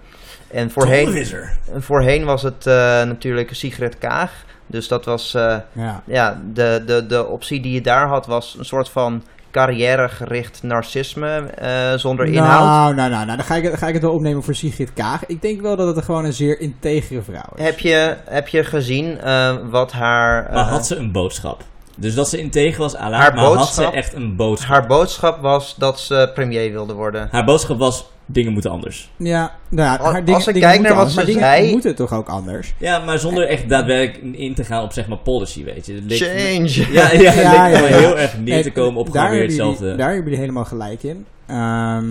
En 0.50 0.70
voorheen, 0.70 1.04
Tonvisser. 1.04 1.56
voorheen 1.76 2.24
was 2.24 2.42
het 2.42 2.64
natuurlijk 3.06 3.54
Sigrid 3.54 3.98
Kaag. 3.98 4.44
Dus 4.66 4.88
dat 4.88 5.04
was 5.04 5.32
Ja. 5.32 6.02
ja, 6.04 6.40
de, 6.52 6.82
de, 6.86 7.06
de 7.06 7.26
optie 7.26 7.60
die 7.60 7.72
je 7.72 7.80
daar 7.80 8.08
had 8.08 8.26
was 8.26 8.56
een 8.58 8.64
soort 8.64 8.88
van 8.88 9.22
carrièregericht 9.52 10.62
narcisme 10.62 11.28
eh, 11.40 11.92
zonder 11.96 12.26
inhoud. 12.26 12.64
Nou, 12.64 12.94
nou, 12.94 13.10
nou, 13.10 13.24
nou, 13.24 13.36
dan 13.36 13.46
ga 13.46 13.54
ik, 13.54 13.62
het- 13.64 13.78
ga 13.78 13.86
ik 13.86 13.94
het 13.94 14.02
wel 14.02 14.12
opnemen 14.12 14.42
voor 14.42 14.54
Sigrid 14.54 14.92
Kaag. 14.92 15.26
Ik 15.26 15.42
denk 15.42 15.60
wel 15.60 15.76
dat 15.76 15.96
het 15.96 16.04
gewoon 16.04 16.24
een 16.24 16.32
zeer 16.32 16.60
integere 16.60 17.22
vrouw 17.22 17.52
is. 17.56 17.64
Heb 17.64 17.78
je, 17.78 18.16
heb 18.24 18.48
je 18.48 18.64
gezien 18.64 19.20
eh, 19.20 19.54
wat 19.70 19.92
haar, 19.92 20.46
eh, 20.46 20.54
Maar 20.54 20.64
had 20.64 20.86
ze 20.86 20.96
een 20.96 21.12
boodschap? 21.12 21.62
Dus 21.96 22.14
dat 22.14 22.28
ze 22.28 22.38
integer 22.38 22.78
was, 22.80 22.96
ala, 22.96 23.18
maar 23.30 23.44
had 23.44 23.74
ze 23.74 23.84
echt 23.90 24.12
een 24.14 24.36
boodschap? 24.36 24.70
haar 24.70 24.86
boodschap 24.86 25.40
was 25.42 25.74
dat 25.78 26.00
ze 26.00 26.30
premier 26.34 26.70
wilde 26.72 26.92
worden? 26.92 27.28
Haar 27.30 27.44
boodschap 27.44 27.78
was, 27.78 28.06
dingen 28.26 28.52
moeten 28.52 28.70
anders. 28.70 29.10
Ja, 29.16 29.52
nou 29.68 30.02
ja, 30.04 30.20
dingen, 30.20 30.34
als 30.34 30.46
ik 30.46 30.54
kijk 30.54 30.62
naar 30.62 30.72
moeten 30.72 30.88
wat 30.96 30.98
anders, 30.98 31.10
ze 31.12 31.16
maar 31.16 31.26
dingen 31.26 31.40
zei- 31.42 31.70
moeten 31.72 31.94
toch 31.94 32.12
ook 32.12 32.28
anders? 32.28 32.74
Ja, 32.78 32.98
maar 32.98 33.18
zonder 33.18 33.48
echt 33.48 33.68
daadwerkelijk 33.68 34.36
in 34.36 34.54
te 34.54 34.64
gaan 34.64 34.82
op 34.82 34.92
zeg 34.92 35.08
maar 35.08 35.18
policy, 35.18 35.64
weet 35.64 35.86
je. 35.86 36.00
Leek- 36.02 36.18
Change! 36.18 36.92
Ja, 36.92 37.12
ja, 37.12 37.32
Ja, 37.52 37.66
ja, 37.66 37.82
heel 37.84 38.18
erg 38.18 38.38
neer 38.38 38.62
te 38.62 38.70
komen 38.72 39.00
op 39.00 39.12
daar 39.12 39.14
gewoon 39.14 39.30
weer 39.30 39.48
jullie- 39.48 39.56
hetzelfde. 39.64 39.96
Daar 39.96 40.06
hebben 40.06 40.24
jullie 40.24 40.38
helemaal 40.40 40.64
gelijk 40.64 41.02
in. 41.02 41.26
Ehm, 41.46 42.04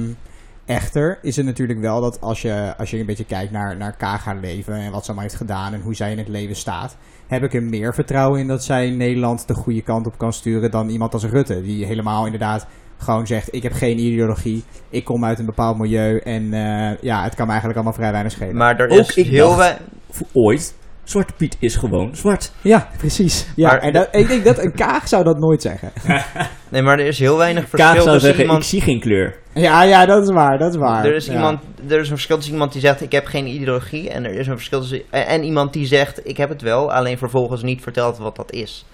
echter 0.65 1.19
is 1.21 1.36
het 1.36 1.45
natuurlijk 1.45 1.80
wel 1.80 2.02
dat 2.02 2.21
als 2.21 2.41
je, 2.41 2.74
als 2.78 2.89
je 2.91 3.00
een 3.00 3.06
beetje 3.06 3.26
kijkt 3.26 3.52
naar, 3.52 3.78
naar 3.78 3.95
Kaag 3.97 4.24
haar 4.24 4.38
leven 4.41 4.74
en 4.76 4.91
wat 4.91 5.00
ze 5.02 5.06
allemaal 5.06 5.24
heeft 5.24 5.36
gedaan 5.41 5.74
en 5.74 5.82
hoe 5.82 5.95
zij 5.95 6.12
in 6.12 6.17
het 6.17 6.28
leven 6.28 6.56
staat, 6.56 6.97
heb 7.28 7.43
ik 7.43 7.54
er 7.54 7.63
meer 7.63 7.93
vertrouwen 7.93 8.39
in 8.39 8.47
dat 8.47 8.63
zij 8.63 8.89
Nederland 8.89 9.47
de 9.47 9.54
goede 9.54 9.82
kant 9.82 10.08
op 10.08 10.17
kan 10.17 10.34
sturen 10.34 10.71
dan 10.71 10.89
iemand 10.89 11.13
als 11.13 11.24
Rutte. 11.26 11.62
Die 11.62 11.86
helemaal 11.86 12.26
inderdaad 12.26 12.67
gewoon 13.02 13.28
zegt, 13.28 13.54
ik 13.54 13.64
heb 13.64 13.74
geen 13.74 14.00
ideologie, 14.00 14.64
ik 14.90 15.04
kom 15.04 15.26
uit 15.26 15.40
een 15.40 15.46
bepaald 15.46 15.78
milieu 15.78 16.18
en 16.18 16.54
eh, 16.54 16.98
ja, 17.02 17.24
het 17.24 17.36
kan 17.36 17.46
me 17.46 17.52
eigenlijk 17.52 17.76
allemaal 17.76 17.94
vrij 17.94 18.12
weinig 18.12 18.32
schelen. 18.32 18.56
Maar 18.58 18.80
er 18.80 18.90
Ook 18.90 19.00
is 19.00 19.16
ik 19.16 19.26
heel 19.26 19.48
dacht- 19.48 19.58
wei- 19.60 19.78
Voor 20.10 20.28
ooit, 20.34 20.74
Zwarte 21.04 21.34
Piet 21.38 21.58
is 21.60 21.76
gewoon 21.76 22.16
zwart. 22.16 22.52
Ja, 22.62 22.88
precies. 22.98 23.48
Ja, 23.56 23.68
Maar- 23.68 23.80
en 23.80 23.94
dat, 23.94 24.08
ik 24.12 24.28
denk 24.28 24.44
dat 24.46 24.58
een 24.58 24.72
Kaag 24.74 25.08
zou 25.08 25.24
dat 25.24 25.40
nooit 25.40 25.62
zeggen. 25.62 25.92
Nee, 26.70 26.82
maar 26.82 27.00
er 27.00 27.06
is 27.06 27.20
heel 27.20 27.38
weinig 27.38 27.70
Kaag 27.70 27.70
verschil 27.70 27.94
zou 28.02 28.06
tussen 28.06 28.22
zeggen, 28.22 28.42
iemand... 28.44 28.64
ik 28.64 28.70
zie 28.70 28.82
geen 28.82 29.00
kleur. 29.00 29.36
Ja, 29.54 29.84
ja, 29.84 30.06
dat 30.06 30.24
is 30.24 30.34
waar, 30.34 30.58
dat 30.58 30.70
is 30.74 30.78
waar. 30.80 31.06
Er 31.06 31.16
is, 31.16 31.26
Ja. 31.26 31.34
iemand, 31.34 31.60
er 31.88 32.00
is 32.00 32.00
een 32.00 32.06
verschil 32.16 32.36
tussen 32.36 32.54
iemand 32.54 32.72
die 32.72 32.82
zegt 32.82 33.02
ik 33.02 33.12
heb 33.12 33.26
geen 33.26 33.48
ideologie 33.48 34.10
en 34.10 34.26
er 34.26 34.34
is 34.34 34.48
een 34.48 34.56
verschil 34.56 34.80
tussen 34.80 35.02
en 35.10 35.26
en 35.28 35.44
iemand 35.44 35.74
die 35.74 35.86
zegt 35.86 36.28
ik 36.28 36.38
heb 36.38 36.50
het 36.50 36.62
wel, 36.62 36.94
alleen 36.94 37.18
vervolgens 37.18 37.62
niet 37.64 37.82
vertelt 37.82 38.18
wat 38.18 38.36
dat 38.36 38.52
is. 38.52 38.86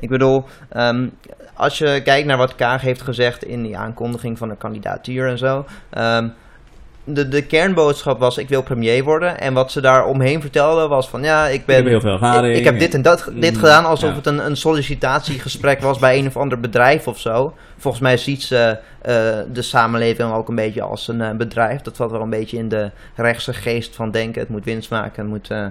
Ik 0.00 0.08
bedoel, 0.08 0.44
ehm, 0.68 1.08
als 1.54 1.78
je 1.78 2.00
kijkt 2.04 2.26
naar 2.26 2.36
wat 2.36 2.54
Kaag 2.54 2.80
heeft 2.82 3.02
gezegd 3.02 3.44
in 3.44 3.62
die 3.62 3.76
aankondiging 3.76 4.38
van 4.38 4.48
de 4.48 4.56
kandidatuur 4.56 5.28
en 5.28 5.38
zo. 5.38 5.64
ehm, 5.90 6.28
de, 7.06 7.28
de 7.28 7.42
kernboodschap 7.42 8.18
was 8.18 8.38
ik 8.38 8.48
wil 8.48 8.62
premier 8.62 9.04
worden 9.04 9.40
en 9.40 9.54
wat 9.54 9.72
ze 9.72 9.80
daar 9.80 10.04
omheen 10.06 10.40
vertelde 10.40 10.86
was 10.88 11.08
van 11.08 11.22
ja 11.22 11.46
ik 11.46 11.54
Ik 11.54 11.66
ben 11.66 11.76
heb 11.76 11.86
heel 11.86 12.00
veel 12.00 12.12
ervaring. 12.12 12.52
ik, 12.52 12.58
ik 12.58 12.64
heb 12.64 12.78
dit 12.78 12.94
en 12.94 13.02
dat 13.02 13.30
dit 13.34 13.52
Mm, 13.54 13.58
gedaan 13.58 13.84
alsof 13.84 14.10
ja. 14.10 14.16
het 14.16 14.26
een, 14.26 14.46
een 14.46 14.56
sollicitatiegesprek 14.56 15.80
was 15.80 15.98
bij 15.98 16.18
een 16.18 16.26
of 16.26 16.36
ander 16.36 16.60
bedrijf 16.60 17.08
of 17.08 17.18
zo. 17.20 17.54
Volgens 17.78 18.02
mij 18.02 18.16
ziet 18.16 18.42
ze 18.42 18.78
eh, 19.02 19.14
de 19.52 19.62
samenleving 19.62 20.32
ook 20.32 20.48
een 20.48 20.54
beetje 20.54 20.82
als 20.82 21.08
een 21.08 21.20
eh, 21.20 21.30
bedrijf. 21.30 21.80
Dat 21.80 21.96
valt 21.96 22.10
wel 22.10 22.20
een 22.20 22.30
beetje 22.30 22.56
in 22.56 22.68
de 22.68 22.90
rechtse 23.14 23.52
geest 23.52 23.94
van 23.94 24.10
denken. 24.10 24.40
Het 24.40 24.50
moet 24.50 24.64
winst 24.64 24.90
maken, 24.90 25.22
het 25.22 25.30
moet 25.30 25.50
eh, 25.50 25.66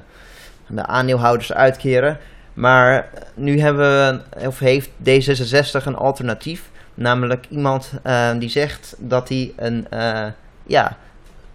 de 0.68 0.86
aandeelhouders 0.86 1.54
uitkeren. 1.54 2.18
Maar 2.54 3.10
nu 3.36 3.60
hebben 3.60 4.22
we, 4.38 4.48
of 4.48 4.60
heeft 4.60 4.90
D66 4.90 5.86
een 5.86 5.96
alternatief. 5.96 6.70
Namelijk 6.94 7.46
iemand 7.50 7.92
eh, 8.04 8.30
die 8.40 8.50
zegt 8.50 8.96
dat 9.00 9.30
hij 9.30 9.54
een 9.58 9.88
eh, 9.90 10.26
ja, 10.66 10.98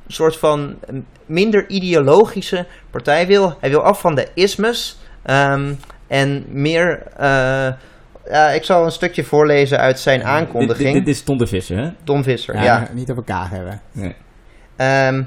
soort 0.07 0.36
van 0.36 0.74
minder 1.26 1.68
ideologische 1.68 2.66
partij 2.90 3.26
wil. 3.26 3.57
Hij 3.61 3.70
wil 3.70 3.82
af 3.82 4.01
van 4.01 4.14
de 4.14 4.28
ismes. 4.34 4.99
ehm, 5.22 5.72
en 6.07 6.44
meer. 6.49 7.03
eh, 7.16 7.72
ja, 8.30 8.49
ik 8.49 8.64
zal 8.64 8.84
een 8.84 8.92
stukje 8.92 9.24
voorlezen 9.24 9.78
uit 9.78 9.99
zijn 10.01 10.24
aankondiging. 10.24 10.84
Dit, 10.86 10.94
dit, 10.94 11.05
dit 11.05 11.14
is 11.14 11.22
Ton 11.22 11.38
de 11.38 11.46
Visser, 11.46 11.76
hè? 11.78 11.90
Tom 12.05 12.22
Visser, 12.22 12.55
Ja, 12.55 12.62
ja. 12.62 12.88
niet 12.92 13.11
over 13.11 13.22
Kaag 13.22 13.51
hebben. 13.51 13.80
Nee. 13.92 14.14
Ehm, 14.76 15.22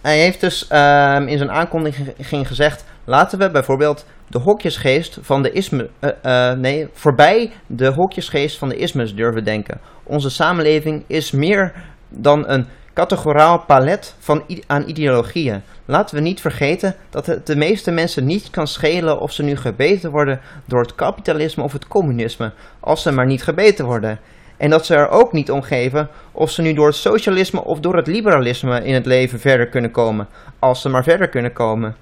hij 0.00 0.18
heeft 0.18 0.40
dus 0.40 0.66
ehm, 0.68 1.26
in 1.28 1.38
zijn 1.38 1.50
aankondiging 1.50 2.46
gezegd: 2.48 2.84
laten 3.04 3.38
we 3.38 3.50
bijvoorbeeld 3.50 4.06
de 4.28 4.38
hokjesgeest 4.38 5.18
van 5.20 5.42
de 5.42 5.52
isme, 5.52 5.90
eh, 6.00 6.52
nee, 6.52 6.88
voorbij 6.92 7.52
de 7.66 7.86
hokjesgeest 7.86 8.58
van 8.58 8.68
de 8.68 8.76
ismes 8.76 9.14
durven 9.14 9.44
denken. 9.44 9.80
Onze 10.02 10.30
samenleving 10.30 11.04
is 11.06 11.30
meer 11.30 11.72
dan 12.08 12.48
een 12.48 12.66
categoraal 12.94 13.64
palet 13.66 14.14
van 14.18 14.42
aan 14.66 14.88
ideologieën. 14.88 15.62
Laten 15.84 16.16
we 16.16 16.22
niet 16.22 16.40
vergeten 16.40 16.94
dat 17.10 17.26
het 17.26 17.46
de 17.46 17.56
meeste 17.56 17.90
mensen 17.90 18.24
niet 18.24 18.50
kan 18.50 18.66
schelen 18.66 19.20
of 19.20 19.32
ze 19.32 19.42
nu 19.42 19.56
gebeten 19.56 20.10
worden 20.10 20.40
door 20.64 20.80
het 20.80 20.94
kapitalisme 20.94 21.62
of 21.62 21.72
het 21.72 21.88
communisme, 21.88 22.52
als 22.80 23.02
ze 23.02 23.12
maar 23.12 23.26
niet 23.26 23.42
gebeten 23.42 23.84
worden. 23.84 24.18
En 24.56 24.70
dat 24.70 24.86
ze 24.86 24.94
er 24.94 25.08
ook 25.08 25.32
niet 25.32 25.50
om 25.50 25.62
geven 25.62 26.08
of 26.32 26.50
ze 26.50 26.62
nu 26.62 26.72
door 26.72 26.86
het 26.86 26.96
socialisme 26.96 27.64
of 27.64 27.80
door 27.80 27.96
het 27.96 28.06
liberalisme 28.06 28.84
in 28.84 28.94
het 28.94 29.06
leven 29.06 29.40
verder 29.40 29.68
kunnen 29.68 29.90
komen, 29.90 30.28
als 30.58 30.80
ze 30.80 30.88
maar 30.88 31.04
verder 31.04 31.28
kunnen 31.28 31.52
komen. 31.52 31.96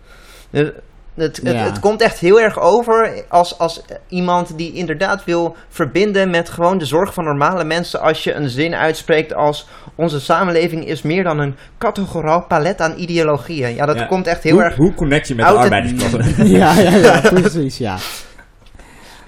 Het, 1.16 1.36
het, 1.36 1.54
Ja. 1.54 1.64
het 1.64 1.78
komt 1.80 2.00
echt 2.02 2.18
heel 2.18 2.40
erg 2.40 2.58
over 2.60 3.24
als, 3.28 3.58
als 3.58 3.82
iemand 4.08 4.56
die 4.58 4.72
inderdaad 4.72 5.24
wil 5.24 5.56
verbinden 5.68 6.30
met 6.30 6.48
gewoon 6.48 6.78
de 6.78 6.84
zorg 6.84 7.14
van 7.14 7.24
normale 7.24 7.64
mensen. 7.64 8.00
Als 8.00 8.24
je 8.24 8.32
een 8.34 8.48
zin 8.48 8.74
uitspreekt 8.74 9.34
als 9.34 9.68
onze 9.94 10.20
samenleving 10.20 10.86
is 10.86 11.02
meer 11.02 11.24
dan 11.24 11.38
een 11.38 11.56
categoraal 11.78 12.44
palet 12.46 12.80
aan 12.80 12.98
ideologieën. 12.98 13.74
Ja, 13.74 13.86
dat 13.86 13.98
Ja. 13.98 14.06
komt 14.06 14.26
echt 14.26 14.42
heel 14.42 14.52
hoe, 14.52 14.62
erg 14.62 14.76
Hoe 14.76 14.94
connect 14.94 15.28
je 15.28 15.34
met 15.34 15.46
de 15.46 15.52
arbeidersklasse? 15.52 16.46
ja, 16.58 16.72
ja, 16.80 16.90
ja, 16.96 17.20
precies, 17.20 17.78
ja. 17.78 17.96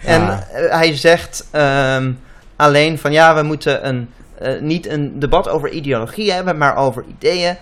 En 0.05 0.21
Ah. 0.23 0.39
hij 0.53 0.97
zegt 0.97 1.49
ehm, 1.51 2.13
alleen 2.57 2.99
van 2.99 3.13
ja, 3.13 3.35
we 3.35 3.43
moeten 3.43 3.89
een, 3.89 4.09
eh, 4.39 4.61
niet 4.61 4.89
een 4.89 5.19
debat 5.19 5.49
over 5.49 5.71
ideologie 5.71 6.33
hebben, 6.33 6.59
maar 6.59 6.77
over 6.77 7.05
ideeën. 7.09 7.57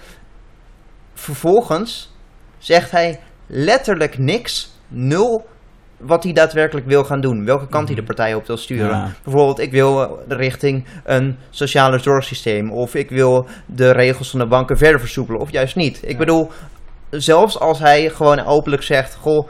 Vervolgens 1.14 2.14
zegt 2.58 2.90
hij 2.90 3.20
letterlijk 3.46 4.18
niks, 4.18 4.72
nul, 4.88 5.46
wat 5.96 6.24
hij 6.24 6.32
daadwerkelijk 6.32 6.86
wil 6.86 7.04
gaan 7.04 7.20
doen. 7.20 7.44
Welke 7.44 7.66
kant 7.68 7.86
hij 7.86 7.96
de 7.96 8.02
partij 8.02 8.34
op 8.34 8.46
wil 8.46 8.56
sturen. 8.56 8.88
Ja. 8.96 9.12
Bijvoorbeeld, 9.24 9.58
ik 9.58 9.70
wil 9.70 10.02
eh, 10.02 10.10
richting 10.28 10.84
een 11.04 11.36
sociale 11.50 11.98
zorgsysteem. 11.98 12.72
Of 12.72 12.94
ik 12.94 13.10
wil 13.10 13.46
de 13.66 13.90
regels 13.90 14.30
van 14.30 14.40
de 14.40 14.46
banken 14.46 14.76
verder 14.76 15.00
versoepelen. 15.00 15.40
Of 15.40 15.50
juist 15.50 15.76
niet. 15.76 16.00
Ik 16.02 16.10
Ja. 16.10 16.16
bedoel, 16.16 16.50
zelfs 17.10 17.58
als 17.60 17.78
hij 17.78 18.10
gewoon 18.10 18.44
openlijk 18.44 18.82
zegt... 18.82 19.14
Goh, 19.14 19.48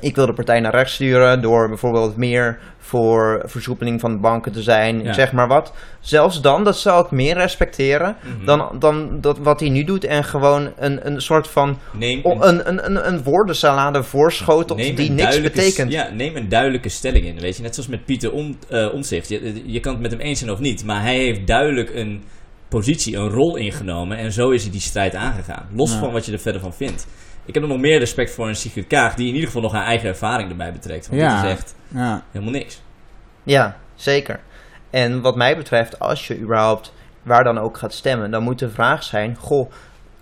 ik 0.00 0.14
wil 0.16 0.26
de 0.26 0.32
partij 0.32 0.60
naar 0.60 0.74
rechts 0.74 0.94
sturen 0.94 1.42
door 1.42 1.68
bijvoorbeeld 1.68 2.16
meer 2.16 2.58
voor 2.78 3.42
versoepeling 3.44 4.00
van 4.00 4.12
de 4.12 4.18
banken 4.18 4.52
te 4.52 4.62
zijn, 4.62 5.02
Ja. 5.02 5.12
zeg 5.12 5.32
maar 5.32 5.48
wat. 5.48 5.72
Zelfs 6.00 6.40
dan, 6.40 6.64
dat 6.64 6.78
zou 6.78 7.04
ik 7.04 7.10
meer 7.10 7.34
respecteren 7.34 8.16
Mhm. 8.36 8.44
dan, 8.44 8.76
dan 8.78 9.20
dat 9.20 9.38
wat 9.38 9.60
hij 9.60 9.68
nu 9.68 9.84
doet 9.84 10.04
en 10.04 10.24
gewoon 10.24 10.72
een, 10.78 11.06
een 11.06 11.20
soort 11.20 11.48
van 11.48 11.78
Neem 11.92 12.20
o- 12.22 12.40
een, 12.42 12.68
een, 12.68 12.84
een, 12.86 13.06
een 13.08 13.22
woordensalade 13.22 14.02
voorschotelt 14.02 14.78
die 14.78 15.08
een 15.08 15.14
niks 15.14 15.40
betekent. 15.40 15.92
Ja, 15.92 16.08
neem 16.12 16.36
een 16.36 16.48
duidelijke 16.48 16.88
stelling 16.88 17.24
in. 17.26 17.40
Weet 17.40 17.56
je, 17.56 17.62
net 17.62 17.74
zoals 17.74 17.88
met 17.90 18.04
Pieter 18.04 18.32
On, 18.32 18.56
eh, 18.68 18.92
Omtzigt. 18.94 19.28
Je, 19.28 19.62
je 19.66 19.80
kan 19.80 19.92
het 19.92 20.02
met 20.02 20.10
hem 20.10 20.20
eens 20.20 20.38
zijn 20.38 20.50
of 20.50 20.58
niet, 20.58 20.84
maar 20.84 21.02
hij 21.02 21.16
heeft 21.18 21.46
duidelijk 21.46 21.94
een 21.94 22.22
positie, 22.68 23.16
een 23.16 23.28
rol 23.28 23.56
ingenomen. 23.56 24.16
En 24.18 24.32
zo 24.32 24.50
is 24.50 24.62
hij 24.62 24.72
die 24.72 24.80
strijd 24.80 25.14
aangegaan. 25.14 25.68
Los 25.74 25.92
Ja. 25.92 25.98
van 25.98 26.12
wat 26.12 26.26
je 26.26 26.32
er 26.32 26.38
verder 26.38 26.60
van 26.60 26.74
vindt. 26.74 27.06
Ik 27.44 27.54
heb 27.54 27.62
er 27.62 27.68
nog 27.68 27.78
meer 27.78 27.98
respect 27.98 28.30
voor 28.34 28.48
een 28.48 28.56
Sigrid 28.56 28.86
Kaag, 28.86 29.14
die 29.14 29.26
in 29.28 29.32
ieder 29.32 29.46
geval 29.46 29.62
nog 29.62 29.72
haar 29.72 29.84
eigen 29.86 30.08
ervaring 30.08 30.50
erbij 30.50 30.72
betrekt. 30.72 31.08
Want 31.08 31.20
Ja. 31.20 31.34
dit 31.42 31.44
is 31.44 31.50
echt 31.58 31.74
ja. 31.88 32.22
helemaal 32.30 32.52
niks. 32.54 32.82
Ja, 33.42 33.76
zeker. 33.94 34.40
En 34.90 35.20
wat 35.20 35.36
mij 35.36 35.56
betreft, 35.56 35.98
als 35.98 36.26
je 36.26 36.38
überhaupt 36.38 36.92
waar 37.22 37.44
dan 37.44 37.58
ook 37.58 37.76
gaat 37.78 37.92
stemmen, 37.92 38.30
dan 38.30 38.42
moet 38.42 38.58
de 38.58 38.70
vraag 38.70 39.02
zijn: 39.02 39.36
Goh, 39.36 39.70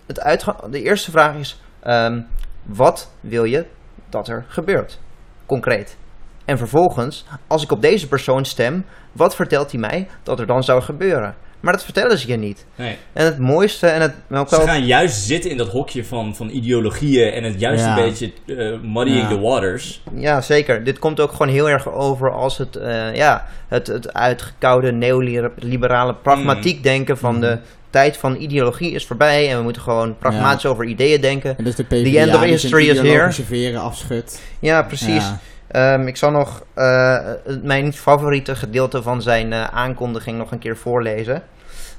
het 0.07 0.21
uitga- 0.21 0.69
de 0.71 0.83
eerste 0.83 1.11
vraag 1.11 1.35
is: 1.35 1.61
ehm, 1.81 2.21
wat 2.63 3.13
wil 3.21 3.45
je 3.45 3.67
dat 4.09 4.29
er 4.29 4.45
gebeurt? 4.49 4.99
Concreet. 5.47 5.97
En 6.45 6.59
vervolgens, 6.59 7.25
als 7.47 7.63
ik 7.63 7.71
op 7.73 7.83
deze 7.83 8.09
persoon 8.09 8.45
stem, 8.45 8.85
wat 9.13 9.35
vertelt 9.35 9.71
hij 9.71 9.81
mij 9.81 10.09
dat 10.23 10.41
er 10.41 10.47
dan 10.47 10.63
zou 10.63 10.83
gebeuren? 10.83 11.35
Maar 11.61 11.73
dat 11.73 11.85
vertellen 11.85 12.19
ze 12.19 12.29
je 12.29 12.37
niet. 12.37 12.67
Nee. 12.75 12.97
En 13.13 13.25
het 13.25 13.39
mooiste 13.39 13.87
en 13.87 14.01
het 14.01 14.13
ook 14.35 14.49
Ze 14.49 14.61
gaan 14.61 14.87
juist 14.87 15.17
zitten 15.25 15.51
in 15.51 15.57
dat 15.57 15.69
hokje 15.69 16.05
van, 16.05 16.37
van 16.37 16.51
ideologieën 16.51 17.33
en 17.33 17.45
het 17.45 17.61
juist 17.61 17.85
Ja. 17.85 17.97
een 17.99 18.03
beetje 18.09 18.33
eh, 18.47 18.57
muddying 18.83 19.21
Ja. 19.23 19.29
the 19.29 19.41
waters. 19.41 20.03
Ja, 20.15 20.41
zeker. 20.41 20.85
Dit 20.85 20.99
komt 20.99 21.21
ook 21.21 21.31
gewoon 21.31 21.49
heel 21.49 21.69
erg 21.69 21.89
over 21.93 22.33
als 22.33 22.59
het, 22.59 22.77
eh, 22.77 23.15
ja, 23.15 23.47
het, 23.69 23.87
het 23.87 24.13
uitgekoude 24.15 24.93
neoliberale 24.93 26.15
pragmatiek 26.15 26.83
denken 26.83 27.19
van 27.19 27.41
de 27.41 27.59
tijd 27.91 28.17
van 28.17 28.37
ideologie 28.37 28.93
is 28.93 29.07
voorbij 29.07 29.51
en 29.51 29.57
we 29.57 29.63
moeten 29.63 29.83
gewoon 29.83 30.19
pragmatisch 30.19 30.67
over 30.67 30.85
ideeën 30.85 31.21
denken. 31.21 31.59
En 31.59 31.65
dus 31.65 31.75
de 31.75 31.87
The 31.87 32.19
end 32.19 32.35
of 32.35 32.41
die 32.41 32.51
history 32.51 32.89
is 32.89 33.01
here. 33.01 33.79
afschudt. 33.79 34.41
Ja, 34.61 34.83
precies. 34.83 35.25
Ja. 35.25 35.41
Ehm, 35.71 36.07
ik 36.07 36.17
zal 36.17 36.31
nog 36.31 36.63
eh, 36.75 37.19
mijn 37.63 37.93
favoriete 37.93 38.57
gedeelte 38.57 39.03
van 39.03 39.23
zijn 39.23 39.53
eh, 39.53 39.65
aankondiging 39.65 40.39
nog 40.39 40.51
een 40.53 40.59
keer 40.59 40.77
voorlezen. 40.77 41.43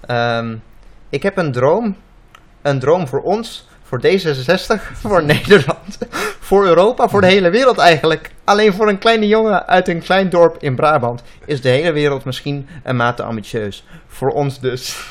Ehm, 0.05 0.55
ik 1.09 1.23
heb 1.23 1.37
een 1.37 1.51
droom. 1.51 1.95
Een 2.61 2.79
droom 2.79 3.07
voor 3.07 3.21
ons, 3.21 3.67
voor 3.83 4.01
D66, 4.05 4.81
voor 5.01 5.23
Nederland, 5.23 5.97
voor 6.49 6.65
Europa, 6.65 7.07
voor 7.07 7.21
de 7.21 7.27
hele 7.27 7.49
wereld 7.49 7.77
eigenlijk. 7.77 8.31
Alleen 8.43 8.73
voor 8.73 8.89
een 8.89 8.97
kleine 8.97 9.27
jongen 9.27 9.67
uit 9.67 9.87
een 9.87 10.01
klein 10.01 10.29
dorp 10.29 10.57
in 10.59 10.75
Brabant 10.75 11.23
is 11.45 11.61
de 11.61 11.69
hele 11.69 11.91
wereld 11.91 12.25
misschien 12.25 12.67
een 12.83 12.95
mate 12.95 13.23
ambitieus. 13.23 13.85
Voor 14.07 14.29
ons 14.29 14.59
dus. 14.59 15.05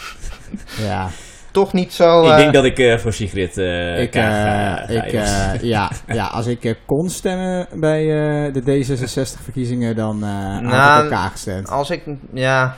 ja. 0.76 1.08
Toch 1.52 1.72
niet 1.72 1.92
zo... 1.92 2.24
ik 2.24 2.30
eh, 2.30 2.36
denk 2.36 2.52
dat 2.54 2.64
ik 2.64 2.78
eh, 2.78 2.98
voor 2.98 3.12
Sigrid 3.12 3.58
eh 3.58 4.00
ik, 4.02 4.14
eh, 4.14 4.22
ga- 4.22 4.76
ga, 4.76 4.88
ik, 4.88 5.12
eh, 5.12 5.60
ja, 5.74 5.90
ja, 6.06 6.26
als 6.26 6.46
ik 6.46 6.64
eh, 6.64 6.74
kon 6.86 7.08
stemmen 7.08 7.66
bij 7.74 8.00
eh, 8.00 8.52
de 8.52 8.62
D66-verkiezingen, 8.62 9.96
dan 9.96 10.22
eh 10.24 10.52
had 10.54 10.62
Nou, 10.62 10.98
ik 10.98 11.04
op 11.04 11.10
Kaag 11.10 11.30
gestemd. 11.30 11.68
Als 11.70 11.90
ik, 11.90 12.02
ja. 12.32 12.74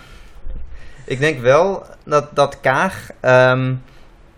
Ik 1.05 1.19
denk 1.21 1.41
wel 1.41 1.83
dat, 2.05 2.29
dat 2.35 2.61
Kaag, 2.61 3.11
ehm, 3.21 3.75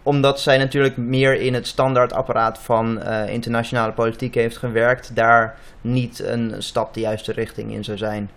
omdat 0.02 0.40
zij 0.40 0.58
natuurlijk 0.58 0.96
meer 0.96 1.40
in 1.40 1.54
het 1.54 1.66
standaardapparaat 1.66 2.58
van 2.58 3.02
eh, 3.02 3.32
internationale 3.32 3.92
politiek 3.92 4.34
heeft 4.34 4.56
gewerkt, 4.56 5.16
daar 5.16 5.56
niet 5.80 6.22
een 6.24 6.54
stap 6.58 6.94
de 6.94 7.00
juiste 7.00 7.32
richting 7.32 7.72
in 7.72 7.84
zou 7.84 7.96
zijn. 7.98 8.30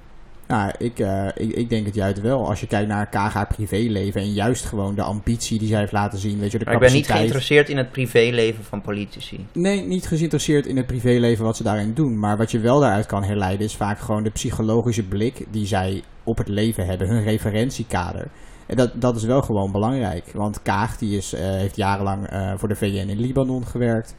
Nou, 0.48 0.72
ik, 0.78 1.00
eh, 1.00 1.28
ik, 1.36 1.52
ik 1.52 1.70
denk 1.70 1.86
het 1.86 1.96
juist 1.96 2.22
wel. 2.22 2.48
Als 2.48 2.60
je 2.60 2.68
kijkt 2.68 2.88
naar 2.88 3.08
Kaag 3.10 3.34
haar 3.34 3.48
privéleven 3.48 4.22
en 4.22 4.34
juist 4.34 4.66
gewoon 4.66 4.96
de 4.96 5.02
ambitie 5.02 5.60
die 5.60 5.68
zij 5.68 5.80
heeft 5.80 5.92
laten 5.92 6.20
zien, 6.20 6.40
weet 6.40 6.52
je, 6.52 6.58
de 6.60 6.66
Maar 6.66 6.74
ik 6.74 6.80
ben 6.80 6.94
niet 6.94 7.06
capaciteit. 7.06 7.32
geïnteresseerd 7.32 7.70
in 7.70 7.78
het 7.78 7.92
privéleven 7.92 8.64
van 8.64 8.82
politici. 8.82 9.46
Nee, 9.52 9.82
niet 9.82 10.08
geïnteresseerd 10.08 10.66
in 10.66 10.78
het 10.78 10.86
privéleven 10.88 11.46
wat 11.46 11.58
ze 11.58 11.64
daarin 11.64 11.94
doen. 11.94 12.20
Maar 12.20 12.38
wat 12.38 12.52
je 12.52 12.60
wel 12.60 12.80
daaruit 12.80 13.06
kan 13.06 13.24
herleiden 13.24 13.66
is 13.66 13.76
vaak 13.76 14.00
gewoon 14.00 14.24
de 14.24 14.30
psychologische 14.30 15.04
blik 15.04 15.46
die 15.52 15.66
zij 15.66 16.04
op 16.24 16.38
het 16.38 16.48
leven 16.48 16.86
hebben. 16.86 17.08
Hun 17.08 17.24
referentiekader. 17.24 18.28
En 18.66 18.76
dat, 18.76 18.92
dat 19.02 19.16
is 19.16 19.24
wel 19.24 19.42
gewoon 19.42 19.72
belangrijk. 19.72 20.24
Want 20.34 20.62
Kaag 20.62 20.98
die 20.98 21.18
is, 21.18 21.34
eh, 21.34 21.42
heeft 21.42 21.76
jarenlang 21.76 22.28
eh, 22.28 22.54
voor 22.58 22.68
de 22.68 22.76
VN 22.76 22.86
in 23.10 23.20
Libanon 23.20 23.66
gewerkt. 23.66 24.16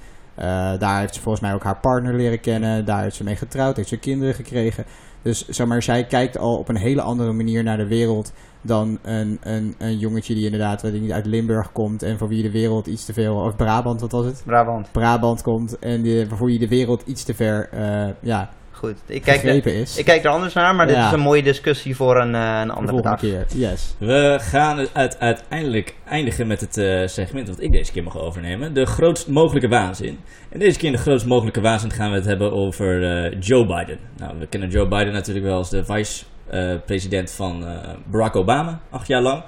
Daar 0.79 1.01
heeft 1.01 1.14
ze 1.14 1.20
volgens 1.20 1.45
mij 1.45 1.55
ook 1.55 1.62
haar 1.62 1.81
partner 1.81 2.14
leren 2.14 2.41
kennen. 2.41 2.85
Daar 2.85 3.03
heeft 3.03 3.16
ze 3.16 3.24
mee 3.24 3.37
getrouwd, 3.37 3.76
heeft 3.76 3.89
ze 3.89 3.97
kinderen 3.97 4.35
gekregen. 4.35 4.85
Dus 5.23 5.49
zeg 5.49 5.66
maar, 5.66 5.83
zij 5.83 6.05
kijkt 6.05 6.39
al 6.39 6.57
op 6.57 6.69
een 6.69 6.77
hele 6.77 7.03
andere 7.03 7.33
manier 7.33 7.62
naar 7.62 7.77
de 7.77 7.87
wereld 7.87 8.33
dan 8.62 8.99
een, 9.03 9.39
een, 9.43 9.75
een 9.79 9.99
jongetje 9.99 10.35
die 10.35 10.45
inderdaad 10.45 10.83
weet 10.83 10.95
ik 10.95 11.01
niet, 11.01 11.12
uit 11.12 11.27
Limburg 11.27 11.73
komt 11.73 12.03
en 12.03 12.19
voor 12.19 12.29
wie 12.29 12.43
de 12.43 12.51
wereld 12.51 12.87
iets 12.87 13.05
te 13.05 13.12
veel, 13.12 13.37
of 13.37 13.57
Brabant, 13.57 14.01
wat 14.01 14.12
was 14.12 14.25
het? 14.25 14.43
Brabant. 14.45 14.93
Brabant 14.93 15.43
komt 15.43 15.79
en 15.79 16.03
die, 16.03 16.29
waarvoor 16.29 16.51
je 16.51 16.59
de 16.59 16.69
wereld 16.69 17.03
iets 17.07 17.25
te 17.25 17.35
ver 17.35 17.69
eh, 17.73 18.09
ja, 18.21 18.51
Goed. 18.79 18.97
Ik 19.07 19.22
kijk, 19.22 19.43
is. 19.64 19.97
ik 19.97 20.05
kijk 20.05 20.24
er 20.24 20.31
anders 20.31 20.55
naar, 20.55 20.74
maar 20.74 20.87
dit 20.87 20.97
Ja. 20.97 21.07
is 21.07 21.12
een 21.12 21.20
mooie 21.20 21.43
discussie 21.43 21.97
voor 21.97 22.16
een, 22.20 22.35
eh, 22.35 22.59
een 22.61 22.66
de 22.66 22.72
andere 22.72 23.03
dag. 23.03 23.20
keer. 23.20 23.47
Yes. 23.55 23.95
We 23.99 24.37
gaan 24.41 24.79
het 24.79 24.91
uit, 24.93 25.18
uiteindelijk 25.20 25.95
eindigen 26.09 26.47
met 26.47 26.61
het 26.61 26.76
eh, 26.76 27.07
segment 27.07 27.49
wat 27.49 27.61
ik 27.62 27.72
deze 27.72 27.93
keer 27.93 28.03
mag 28.03 28.18
overnemen. 28.18 28.74
De 28.74 28.87
grootst 28.87 29.29
mogelijke 29.29 29.68
waanzin. 29.68 30.18
En 30.49 30.59
deze 30.59 30.79
keer 30.79 30.87
in 30.87 30.93
de 30.95 30.99
grootst 31.03 31.26
mogelijke 31.26 31.61
waanzin 31.61 31.91
gaan 31.91 32.11
we 32.11 32.16
het 32.16 32.24
hebben 32.24 32.53
over 32.53 33.03
eh, 33.26 33.37
Joe 33.41 33.66
Biden. 33.66 33.99
Nou, 34.16 34.39
we 34.39 34.47
kennen 34.47 34.68
Joe 34.70 34.89
Biden 34.89 35.12
natuurlijk 35.12 35.47
wel 35.47 35.57
als 35.57 35.70
de 35.70 35.85
vice-president 35.85 37.31
van 37.31 37.66
eh, 37.66 37.74
Barack 38.07 38.37
Obama, 38.37 38.81
acht 38.91 39.07
jaar 39.07 39.22
lang. 39.22 39.43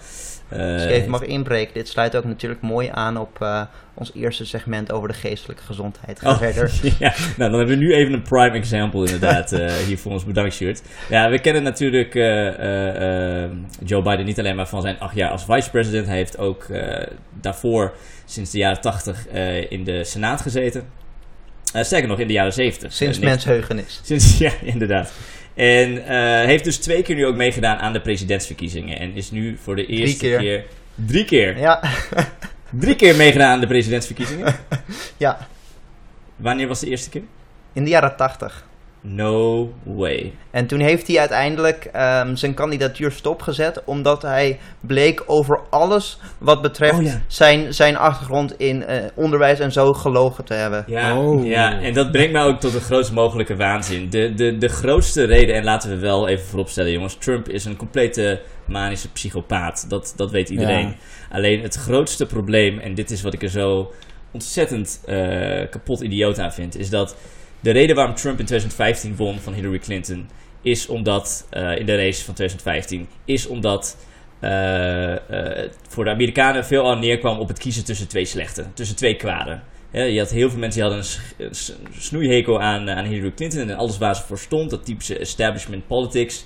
Eh, 0.51 0.72
Als 0.72 0.82
ik 0.82 0.90
even 0.90 1.11
mag 1.11 1.22
inbreken, 1.22 1.74
dit 1.74 1.88
sluit 1.88 2.16
ook 2.16 2.24
natuurlijk 2.24 2.61
mooi 2.61 2.88
aan 2.92 3.16
op 3.16 3.42
eh, 3.42 3.62
ons 3.94 4.11
eerste 4.14 4.44
segment 4.46 4.92
over 4.92 5.09
de 5.09 5.14
geestelijke 5.14 5.62
gezondheid. 5.62 6.20
Ga 6.20 6.30
Oh, 6.30 6.38
verder. 6.53 6.70
ja, 6.98 7.12
nou 7.36 7.51
dan 7.51 7.59
hebben 7.59 7.78
we 7.78 7.84
nu 7.84 7.94
even 7.94 8.12
een 8.12 8.22
prime 8.22 8.51
example 8.51 9.05
inderdaad 9.05 9.53
eh, 9.53 9.72
hier 9.72 9.98
voor 9.98 10.12
ons 10.12 10.24
bedankt 10.24 10.55
shirt. 10.55 10.82
Ja, 11.09 11.30
we 11.30 11.40
kennen 11.40 11.62
natuurlijk 11.62 12.14
Joe 13.84 14.03
Biden 14.03 14.24
niet 14.24 14.38
alleen 14.38 14.57
maar 14.57 14.68
van 14.68 14.82
zijn 14.82 14.98
acht 14.98 15.14
jaar 15.14 15.30
als 15.30 15.44
vice-president. 15.44 16.07
Hij 16.07 16.16
heeft 16.16 16.38
ook 16.38 16.66
daarvoor 17.40 17.94
sinds 18.24 18.51
de 18.51 18.59
jaren 18.59 18.80
tachtig 18.80 19.26
in 19.68 19.84
de 19.84 20.05
Senaat 20.05 20.40
gezeten. 20.40 20.84
Sterker 21.72 22.09
nog, 22.09 22.18
in 22.18 22.26
de 22.26 22.32
jaren 22.32 22.53
zeventig. 22.53 22.92
Sinds 22.92 23.18
mensheugenis. 23.18 24.01
Sinds, 24.05 24.38
ja, 24.46 24.53
inderdaad. 24.62 25.12
En 25.61 26.06
eh, 26.06 26.44
heeft 26.46 26.64
dus 26.64 26.78
twee 26.78 27.02
keer 27.02 27.14
nu 27.14 27.26
ook 27.26 27.36
meegedaan 27.36 27.78
aan 27.78 27.92
de 27.92 28.00
presidentsverkiezingen. 28.00 28.98
En 28.98 29.14
is 29.14 29.30
nu 29.30 29.58
voor 29.62 29.76
de 29.76 29.86
eerste 29.86 30.18
keer. 30.18 30.38
keer... 30.38 30.64
Drie 30.94 31.24
keer. 31.24 31.58
Ja, 31.58 31.80
Drie 32.70 32.96
keer 32.96 33.16
meegedaan 33.16 33.52
aan 33.52 33.61
de 33.61 33.66
presidentsverkiezingen. 33.66 34.54
Ja, 35.16 35.48
Wanneer 36.36 36.68
was 36.68 36.80
de 36.80 36.86
eerste 36.86 37.11
keer? 37.11 37.22
in 37.72 37.84
de 37.84 37.90
jaren 37.90 38.16
tachtig. 38.16 38.64
No 39.03 39.68
way. 39.84 40.32
En 40.51 40.66
toen 40.66 40.80
heeft 40.80 41.07
hij 41.07 41.18
uiteindelijk 41.18 41.84
ehm, 41.84 42.34
zijn 42.34 42.55
kandidatuur 42.55 43.11
stopgezet, 43.11 43.84
omdat 43.84 44.22
hij 44.22 44.59
bleek 44.80 45.22
over 45.26 45.61
alles 45.70 46.18
wat 46.38 46.62
betreft 46.62 46.98
Oh 46.98 47.03
ja. 47.03 47.20
zijn, 47.26 47.74
zijn 47.74 47.96
achtergrond 47.96 48.59
in 48.59 48.84
eh, 48.84 49.05
onderwijs 49.14 49.59
en 49.61 49.72
zo 49.72 49.92
gelogen 49.92 50.44
te 50.44 50.55
hebben. 50.55 50.84
Ja, 50.86 51.18
Oh. 51.20 51.46
ja, 51.46 51.80
en 51.80 51.92
dat 51.94 52.11
brengt 52.12 52.32
mij 52.32 52.42
ook 52.42 52.61
tot 52.61 52.72
de 52.72 52.80
grootst 52.80 53.12
mogelijke 53.12 53.57
waanzin. 53.57 54.11
De, 54.11 54.34
de, 54.34 54.57
de 54.57 54.68
grootste 54.68 55.24
reden, 55.24 55.55
en 55.55 55.64
laten 55.64 55.90
we 55.90 55.98
wel 55.98 56.28
even 56.28 56.46
vooropstellen 56.46 56.92
jongens, 56.92 57.14
Trump 57.16 57.48
is 57.48 57.64
een 57.64 57.76
complete 57.76 58.40
manische 58.66 59.12
psychopaat. 59.12 59.84
Dat, 59.88 60.12
dat 60.16 60.30
weet 60.30 60.48
iedereen. 60.51 60.86
Ja. 60.88 60.94
Alleen 61.30 61.62
het 61.62 61.74
grootste 61.74 62.26
probleem, 62.26 62.78
en 62.78 62.94
dit 62.94 63.11
is 63.11 63.22
wat 63.22 63.34
ik 63.34 63.42
er 63.42 63.48
zo 63.51 63.92
ontzettend 64.32 65.03
eh, 65.07 65.70
kapot 65.70 66.01
idioot 66.01 66.38
aan 66.38 66.53
vind, 66.53 66.76
is 66.78 66.90
dat 66.90 67.16
de 67.61 67.70
reden 67.70 67.96
waarom 67.96 68.14
Trump 68.14 68.38
in 68.38 68.46
2015 68.46 69.16
won 69.16 69.38
van 69.38 69.52
Hillary 69.52 69.78
Clinton, 69.78 70.28
is 70.62 70.86
omdat, 70.86 71.46
eh, 71.50 71.78
in 71.78 71.86
de 71.86 71.96
race 71.96 72.24
van 72.24 72.34
2015, 72.34 73.08
is 73.24 73.46
omdat 73.46 73.96
het 74.40 75.78
voor 75.88 76.04
de 76.04 76.11
Amerikanen 76.11 76.64
veel 76.64 76.90
aan 76.90 77.00
neerkwam 77.00 77.38
op 77.38 77.48
het 77.48 77.58
kiezen 77.58 77.84
tussen 77.84 78.08
twee 78.08 78.24
slechten, 78.24 78.70
tussen 78.74 78.96
twee 78.96 79.16
kwaden. 79.16 79.62
Je 79.92 80.18
had 80.18 80.30
heel 80.30 80.50
veel 80.50 80.58
mensen 80.58 80.80
die 80.82 80.90
hadden 80.90 81.11
een 81.38 81.54
snoeihekel 81.98 82.61
aan, 82.61 82.90
aan 82.90 83.04
Hillary 83.04 83.32
Clinton 83.34 83.68
en 83.68 83.76
alles 83.76 83.98
waar 83.98 84.16
ze 84.16 84.22
voor 84.22 84.38
stond, 84.38 84.70
dat 84.70 84.84
typische 84.84 85.18
establishment 85.18 85.86
politics. 85.86 86.44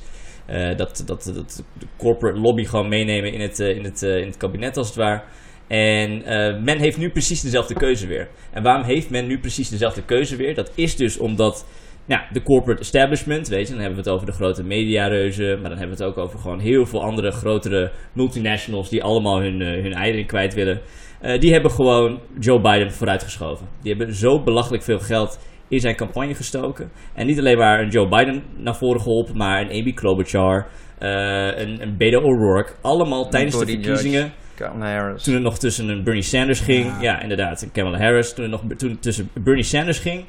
dat, 0.77 1.03
dat, 1.07 1.31
dat 1.35 1.65
de 1.79 1.87
corporate 1.97 2.39
lobby 2.39 2.65
gewoon 2.65 2.89
meenemen 2.89 3.33
in 3.33 3.41
het, 3.41 3.59
in, 3.59 3.85
het, 3.85 4.03
in 4.03 4.27
het 4.27 4.37
kabinet 4.37 4.77
als 4.77 4.87
het 4.87 4.97
ware. 4.97 5.23
En 5.67 6.25
eh, 6.25 6.63
men 6.63 6.79
heeft 6.79 6.99
nu 6.99 7.11
precies 7.11 7.41
dezelfde 7.41 7.75
keuze 7.75 8.07
weer. 8.07 8.29
En 8.51 8.63
waarom 8.63 8.85
heeft 8.85 9.11
men 9.11 9.27
nu 9.27 9.39
precies 9.39 9.69
dezelfde 9.69 10.03
keuze 10.03 10.37
weer? 10.37 10.55
Dat 10.55 10.73
is 10.75 10.97
dus 10.97 11.19
omdat 11.19 11.67
nou, 12.07 12.23
de 12.33 12.43
corporate 12.43 12.81
establishment, 12.81 13.49
weet 13.49 13.67
je, 13.67 13.73
dan 13.73 13.83
hebben 13.83 14.03
we 14.03 14.05
het 14.05 14.15
over 14.15 14.27
de 14.27 14.33
grote 14.33 14.65
mediareuzen, 14.65 15.61
maar 15.61 15.71
dan 15.71 15.79
hebben 15.79 15.97
we 15.97 16.05
het 16.05 16.13
ook 16.13 16.25
over 16.25 16.39
gewoon 16.39 16.61
heel 16.61 16.87
veel 16.87 17.03
andere 17.03 17.31
grotere 17.31 17.93
multinationals 18.13 18.89
die 18.89 19.03
allemaal 19.03 19.41
hun, 19.41 19.63
eh, 19.63 19.83
hun 19.83 19.93
eieren 19.93 20.27
kwijt 20.27 20.55
willen. 20.55 20.81
Eh, 21.21 21.41
die 21.41 21.53
hebben 21.53 21.71
gewoon 21.71 22.21
Joe 22.39 22.61
Biden 22.61 22.93
vooruitgeschoven. 22.93 23.67
Die 23.83 23.95
hebben 23.95 24.15
zo 24.15 24.43
belachelijk 24.43 24.83
veel 24.83 24.99
geld 24.99 25.39
in 25.69 25.81
zijn 25.81 25.97
campagne 25.97 26.35
gestoken. 26.35 26.91
En 27.15 27.27
niet 27.27 27.39
alleen 27.39 27.59
maar 27.59 27.81
een 27.81 27.89
Joe 27.89 28.09
Biden 28.09 28.43
naar 28.57 28.77
voren 28.77 29.01
geholpen, 29.01 29.37
maar 29.37 29.61
een 29.61 29.81
Amy 29.81 29.93
Klobuchar, 29.93 30.67
een, 30.99 31.83
een 31.83 31.97
Beto 31.97 32.21
O'Rourke. 32.21 32.73
Allemaal 32.81 33.29
tijdens 33.29 33.59
de 33.59 33.67
verkiezingen. 33.67 34.33
Kamala 34.55 34.95
Harris. 34.97 35.23
Toen 35.23 35.35
het 35.35 35.43
nog 35.43 35.59
tussen 35.59 35.89
een 35.89 36.03
Bernie 36.03 36.23
Sanders 36.23 36.61
ging. 36.61 36.85
Ja. 36.85 37.01
Ja, 37.01 37.21
inderdaad. 37.21 37.67
Kamala 37.73 37.99
Harris. 37.99 38.33
Toen 38.33 38.51
het 38.51 38.53
nog 38.53 38.77
toen 38.77 38.91
het 38.91 39.03
tussen 39.03 39.31
Bernie 39.33 39.65
Sanders 39.65 39.99
ging 39.99 40.25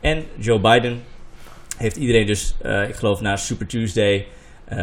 en 0.00 0.24
Joe 0.38 0.60
Biden. 0.60 1.02
Heeft 1.76 1.96
iedereen 1.96 2.26
dus, 2.26 2.54
eh, 2.62 2.88
ik 2.88 2.94
geloof 2.94 3.20
na 3.20 3.36
Super 3.36 3.66
Tuesday. 3.66 4.26
eh, 4.64 4.76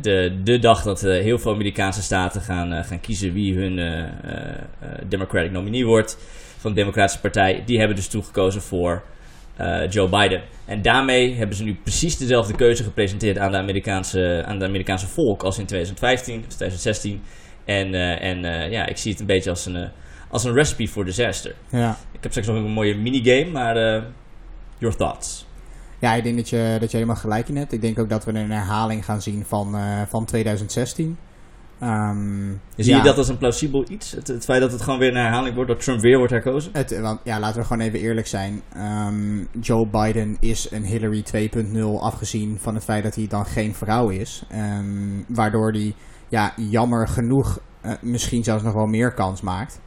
de, 0.00 0.40
de 0.44 0.58
dag 0.58 0.82
dat 0.82 1.02
eh, 1.02 1.22
heel 1.22 1.38
veel 1.38 1.52
Amerikaanse 1.52 2.02
staten 2.02 2.40
gaan, 2.40 2.84
gaan 2.84 3.00
kiezen 3.00 3.32
wie 3.32 3.54
hun 3.54 4.06
Democratic 5.08 5.50
nominee 5.50 5.86
wordt. 5.86 6.18
Van 6.58 6.70
de 6.70 6.76
Democratische 6.76 7.20
Partij. 7.20 7.62
Die 7.66 7.78
hebben 7.78 7.96
dus 7.96 8.08
toegekozen 8.08 8.62
voor 8.62 9.02
Joe 9.90 10.08
Biden. 10.08 10.42
En 10.64 10.82
daarmee 10.82 11.34
hebben 11.34 11.56
ze 11.56 11.64
nu 11.64 11.74
precies 11.82 12.16
dezelfde 12.16 12.54
keuze 12.54 12.82
gepresenteerd 12.82 13.38
aan 13.38 13.50
de 13.50 13.56
Amerikaanse, 13.56 14.42
aan 14.46 14.58
de 14.58 14.64
Amerikaanse 14.64 15.06
volk 15.06 15.42
als 15.42 15.58
in 15.58 15.66
2015 15.66 16.38
of 16.38 16.54
2016. 16.54 17.22
En, 17.68 17.94
eh, 17.94 18.30
en 18.30 18.44
eh, 18.44 18.70
ja, 18.70 18.86
ik 18.86 18.96
zie 18.96 19.10
het 19.10 19.20
een 19.20 19.26
beetje 19.26 19.50
als 19.50 19.66
een, 19.66 19.76
eh, 19.76 19.88
als 20.30 20.44
een 20.44 20.52
recipe 20.52 20.86
voor 20.86 21.04
disaster. 21.04 21.54
Ja. 21.68 21.96
Ik 22.12 22.22
heb 22.22 22.30
straks 22.30 22.48
nog 22.48 22.56
een 22.56 22.70
mooie 22.70 22.96
minigame, 22.96 23.50
maar 23.50 23.74
your 24.78 24.96
thoughts. 24.96 25.46
Ja, 25.98 26.14
ik 26.14 26.22
denk 26.22 26.36
dat 26.36 26.48
je, 26.48 26.76
dat 26.80 26.90
je 26.90 26.96
helemaal 26.96 27.20
gelijk 27.20 27.48
in 27.48 27.56
hebt. 27.56 27.72
Ik 27.72 27.80
denk 27.80 27.98
ook 27.98 28.08
dat 28.08 28.24
we 28.24 28.32
een 28.32 28.50
herhaling 28.50 29.04
gaan 29.04 29.22
zien 29.22 29.44
van, 29.44 29.76
van 30.08 30.24
2016. 30.24 31.18
Ehm, 31.78 32.50
Zie 32.76 32.92
ja, 32.92 32.96
je 32.96 33.02
dat 33.02 33.18
als 33.18 33.28
een 33.28 33.38
plausibel 33.38 33.84
iets? 33.88 34.10
Het, 34.10 34.28
het 34.28 34.44
feit 34.44 34.60
dat 34.60 34.72
het 34.72 34.82
gewoon 34.82 34.98
weer 34.98 35.08
een 35.08 35.16
herhaling 35.16 35.54
wordt, 35.54 35.70
dat 35.70 35.80
Trump 35.80 36.00
weer 36.00 36.16
wordt 36.18 36.32
herkozen? 36.32 36.70
Het, 36.72 37.00
want 37.00 37.20
ja, 37.24 37.40
laten 37.40 37.60
we 37.60 37.66
gewoon 37.66 37.86
even 37.86 37.98
eerlijk 37.98 38.26
zijn. 38.26 38.62
Ehm, 38.74 39.44
Joe 39.60 39.86
Biden 39.86 40.36
is 40.40 40.70
een 40.70 40.84
Hillary 40.84 41.22
2.0, 41.22 42.00
afgezien 42.00 42.58
van 42.60 42.74
het 42.74 42.84
feit 42.84 43.02
dat 43.02 43.14
hij 43.14 43.26
dan 43.26 43.46
geen 43.46 43.74
vrouw 43.74 44.08
is. 44.08 44.44
Ehm, 44.50 45.22
waardoor 45.26 45.72
hij, 45.72 45.94
ja, 46.28 46.52
jammer 46.56 47.08
genoeg, 47.08 47.58
eh, 47.80 47.92
misschien 48.00 48.44
zelfs 48.44 48.62
nog 48.62 48.72
wel 48.72 48.86
meer 48.86 49.14
kans 49.14 49.40
maakt. 49.40 49.80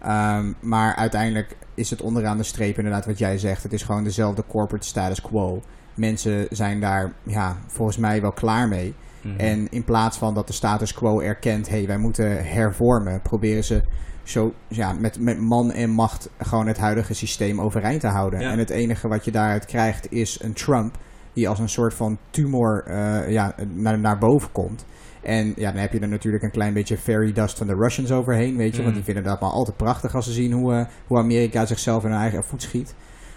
Ehm, 0.00 0.52
maar 0.60 0.94
uiteindelijk 0.94 1.56
is 1.74 1.90
het 1.90 2.02
onderaan 2.02 2.36
de 2.36 2.42
streep 2.42 2.76
inderdaad 2.76 3.06
wat 3.06 3.18
jij 3.18 3.38
zegt. 3.38 3.62
Het 3.62 3.72
is 3.72 3.82
gewoon 3.82 4.04
dezelfde 4.04 4.44
corporate 4.48 4.86
status 4.86 5.20
quo. 5.20 5.62
Mensen 5.94 6.46
zijn 6.50 6.80
daar, 6.80 7.12
ja, 7.22 7.56
volgens 7.66 7.96
mij 7.96 8.20
wel 8.20 8.32
klaar 8.32 8.68
mee. 8.68 8.94
Mhm. 9.22 9.38
En 9.38 9.68
in 9.70 9.84
plaats 9.84 10.18
van 10.18 10.34
dat 10.34 10.46
de 10.46 10.52
status 10.52 10.94
quo 10.94 11.20
erkent, 11.20 11.68
hé, 11.68 11.76
hey, 11.76 11.86
wij 11.86 11.98
moeten 11.98 12.46
hervormen, 12.46 13.22
proberen 13.22 13.64
ze 13.64 13.82
zo 14.22 14.54
ja, 14.68 14.92
met, 14.92 15.20
met 15.20 15.40
man 15.40 15.72
en 15.72 15.90
macht 15.90 16.30
gewoon 16.38 16.66
het 16.66 16.78
huidige 16.78 17.14
systeem 17.14 17.60
overeind 17.60 18.00
te 18.00 18.06
houden. 18.06 18.40
Ja. 18.40 18.50
En 18.50 18.58
het 18.58 18.70
enige 18.70 19.08
wat 19.08 19.24
je 19.24 19.30
daaruit 19.30 19.64
krijgt 19.64 20.12
is 20.12 20.42
een 20.42 20.52
Trump 20.52 20.98
die 21.32 21.48
als 21.48 21.58
een 21.58 21.68
soort 21.68 21.94
van 21.94 22.18
tumor 22.30 22.84
eh, 22.86 23.30
ja, 23.30 23.54
naar, 23.74 23.98
naar 23.98 24.18
boven 24.18 24.52
komt. 24.52 24.84
En 25.24 25.52
ja, 25.56 25.70
dan 25.72 25.80
heb 25.80 25.92
je 25.92 26.00
er 26.00 26.08
natuurlijk 26.08 26.44
een 26.44 26.50
klein 26.50 26.72
beetje 26.72 26.98
fairy 26.98 27.32
dust 27.32 27.58
van 27.58 27.66
de 27.66 27.74
Russians 27.74 28.12
overheen, 28.12 28.56
weet 28.56 28.70
je. 28.70 28.76
Want 28.76 28.88
Mm. 28.88 28.94
die 28.94 29.04
vinden 29.04 29.24
dat 29.24 29.40
maar 29.40 29.50
altijd 29.50 29.76
prachtig 29.76 30.14
als 30.14 30.24
ze 30.24 30.32
zien 30.32 30.52
hoe, 30.52 30.74
eh, 30.74 30.84
hoe 31.06 31.18
Amerika 31.18 31.66
zichzelf 31.66 32.04
in 32.04 32.10
hun 32.10 32.18
eigen 32.20 32.44
voet 32.44 32.62
schiet. 32.62 32.94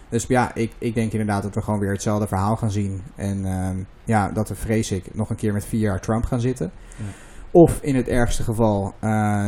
Dus 0.10 0.26
ja, 0.28 0.56
ik, 0.56 0.72
ik 0.78 0.94
denk 0.94 1.12
inderdaad 1.12 1.44
dat 1.44 1.56
we 1.56 1.62
gewoon 1.62 1.80
weer 1.80 1.92
hetzelfde 1.92 2.28
verhaal 2.28 2.56
gaan 2.56 2.72
zien. 2.72 3.02
En 3.16 3.46
ehm, 3.46 3.78
ja, 4.04 4.30
dat 4.32 4.50
we 4.50 4.56
vrees 4.56 4.92
ik 4.92 5.16
nog 5.16 5.30
een 5.30 5.36
keer 5.36 5.54
met 5.54 5.66
vier 5.66 5.80
jaar 5.80 6.00
Trump 6.02 6.24
gaan 6.26 6.42
zitten. 6.42 6.72
Ja. 6.98 7.04
Of 7.52 7.80
in 7.82 7.96
het 7.96 8.08
ergste 8.08 8.44
geval 8.44 8.94
eh, 9.00 9.48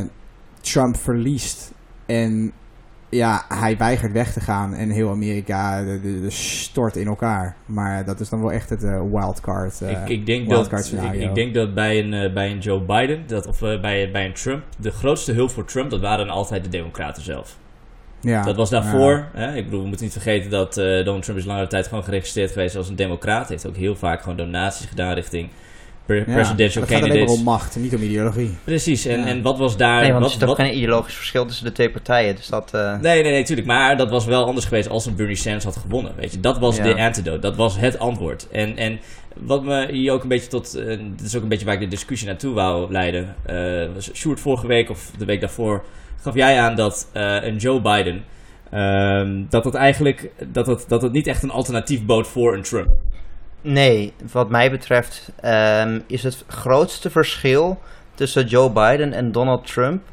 Trump 0.62 0.96
verliest 0.98 1.72
en 2.06 2.52
ja, 3.10 3.46
hij 3.48 3.78
weigert 3.78 4.12
weg 4.12 4.34
te 4.34 4.40
gaan 4.40 4.74
en 4.74 4.90
heel 4.90 5.10
Amerika 5.10 5.84
de, 5.84 6.00
de, 6.02 6.22
de 6.22 6.30
stort 6.30 6.96
in 6.96 7.08
elkaar. 7.08 7.56
Maar 7.66 8.06
dat 8.06 8.20
is 8.20 8.30
dan 8.30 8.42
wel 8.42 8.52
echt 8.52 8.70
het 8.70 8.84
eh, 8.84 9.02
wildcard. 9.12 9.82
eh, 9.82 9.92
ik, 9.92 10.10
ik, 10.10 10.26
denk 10.26 10.48
wildcard 10.48 10.92
dat, 10.92 11.04
ik, 11.04 11.22
ik 11.22 11.36
denk 11.36 11.54
dat 11.54 11.74
bij 11.74 12.00
een, 12.00 12.14
eh, 12.14 12.34
bij 12.34 12.52
een 12.52 12.60
Joe 12.60 12.82
Biden, 12.82 13.24
dat, 13.28 13.48
of 13.48 13.60
bij, 13.60 14.12
bij 14.12 14.26
een 14.26 14.34
Trump, 14.34 14.64
de 14.78 14.92
grootste 14.92 15.34
hulp 15.34 15.50
voor 15.50 15.66
Trump, 15.66 15.90
dat 15.90 16.02
waren 16.02 16.30
altijd 16.30 16.64
de 16.64 16.70
Democraten 16.70 17.24
zelf. 17.24 17.58
ja, 18.20 18.44
Dat 18.44 18.56
was 18.56 18.70
daarvoor. 18.70 19.12
ja. 19.12 19.40
Hè? 19.40 19.56
Ik 19.56 19.64
bedoel, 19.64 19.82
we 19.82 19.88
moeten 19.88 20.06
niet 20.06 20.14
vergeten 20.14 20.50
dat 20.50 20.74
Donald 20.76 21.24
Trump 21.24 21.40
is 21.40 21.46
langere 21.46 21.68
tijd 21.68 21.88
gewoon 21.88 22.04
geregistreerd 22.04 22.52
geweest 22.52 22.76
als 22.76 22.90
een 22.90 22.96
democraat. 22.96 23.48
Hij 23.48 23.50
heeft 23.50 23.68
ook 23.68 23.76
heel 23.76 23.96
vaak 23.96 24.22
gewoon 24.22 24.38
donaties 24.38 24.86
gedaan 24.86 25.14
richting 25.14 25.50
presidential 26.16 26.84
het 26.84 26.92
gaat 26.92 27.02
alleen 27.02 27.02
maar 27.02 27.02
candidates. 27.02 27.38
om 27.38 27.44
macht, 27.44 27.76
niet 27.76 27.96
om 27.96 28.02
ideologie. 28.02 28.58
Precies, 28.64 29.06
en, 29.06 29.20
Ja. 29.20 29.26
en 29.26 29.42
wat 29.42 29.58
was 29.58 29.78
daar... 29.78 30.02
Nee, 30.02 30.12
want 30.12 30.14
er 30.16 30.22
wat, 30.22 30.30
is 30.32 30.38
toch 30.38 30.48
wat- 30.58 30.58
geen 30.66 30.78
ideologisch 30.78 31.14
verschil 31.16 31.46
tussen 31.46 31.66
de 31.66 31.72
twee 31.72 31.90
partijen. 31.90 32.36
Dus 32.36 32.48
dat... 32.48 32.74
eh, 32.74 33.00
Nee, 33.00 33.22
nee, 33.24 33.32
nee, 33.32 33.44
tuurlijk. 33.44 33.68
Maar 33.68 33.98
dat 33.98 34.10
was 34.10 34.26
wel 34.26 34.46
anders 34.46 34.66
geweest 34.66 34.90
als 34.90 35.06
een 35.06 35.16
Bernie 35.16 35.36
Sanders 35.36 35.64
had 35.64 35.78
gewonnen. 35.78 36.12
Weet 36.16 36.32
je, 36.32 36.40
dat 36.40 36.58
was 36.60 36.78
Ja. 36.78 36.84
de 36.84 36.96
antidote. 36.96 37.40
Dat 37.40 37.56
was 37.56 37.78
het 37.78 38.00
antwoord. 38.00 38.48
En, 38.52 38.78
en 38.78 39.00
wat 39.38 39.64
me 39.64 39.92
hier 39.92 40.12
ook 40.14 40.22
een 40.24 40.30
beetje 40.30 40.50
tot. 40.50 40.76
eh, 40.76 40.86
dit 41.16 41.26
is 41.26 41.36
ook 41.36 41.42
een 41.44 41.48
beetje 41.50 41.66
waar 41.66 41.74
ik 41.74 41.80
de 41.80 41.88
discussie 41.88 42.28
naartoe 42.28 42.54
wou 42.54 42.92
leiden. 42.92 43.36
eh 43.46 43.86
was 43.94 44.10
Sjoerd 44.14 44.40
vorige 44.40 44.68
week 44.68 44.90
of 44.90 45.12
de 45.18 45.26
week 45.26 45.40
daarvoor 45.40 45.84
gaf 46.22 46.36
jij 46.36 46.60
aan 46.60 46.76
dat 46.76 47.10
eh, 47.14 47.36
een 47.44 47.58
Joe 47.58 47.82
Biden. 47.82 48.24
ehm, 48.72 49.44
dat 49.50 49.64
het 49.66 49.74
eigenlijk 49.74 50.30
dat 50.48 50.68
het, 50.68 50.86
dat 50.88 51.02
het 51.02 51.12
niet 51.12 51.28
echt 51.28 51.44
een 51.44 51.52
alternatief 51.52 52.06
bood 52.06 52.28
voor 52.28 52.54
een 52.54 52.62
Trump. 52.62 52.88
Nee, 53.62 54.14
wat 54.32 54.50
mij 54.50 54.72
betreft 54.72 55.32
ehm, 55.42 56.00
is 56.08 56.24
het 56.24 56.44
grootste 56.48 57.10
verschil 57.10 57.80
tussen 58.16 58.46
Joe 58.46 58.72
Biden 58.72 59.14
en 59.14 59.32
Donald 59.32 59.68
Trump 59.68 60.04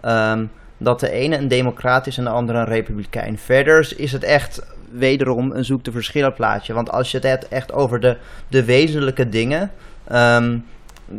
ehm, 0.00 0.44
dat 0.78 1.00
de 1.00 1.10
ene 1.10 1.36
een 1.36 1.48
democraat 1.48 2.06
is 2.06 2.18
en 2.18 2.24
de 2.24 2.30
andere 2.30 2.58
een 2.58 2.64
republikein. 2.64 3.38
Verder 3.38 3.92
is 3.96 4.12
het 4.12 4.24
echt 4.24 4.66
wederom 4.90 5.52
een 5.52 5.64
zoek 5.64 5.84
de 5.84 5.92
verschillen 5.92 6.34
plaatje. 6.34 6.72
Want 6.72 6.90
als 6.90 7.10
je 7.10 7.16
het 7.16 7.26
hebt 7.26 7.48
echt 7.48 7.72
over 7.72 8.00
de, 8.00 8.16
de 8.48 8.64
wezenlijke 8.64 9.28
dingen, 9.28 9.70
ehm, 10.04 10.58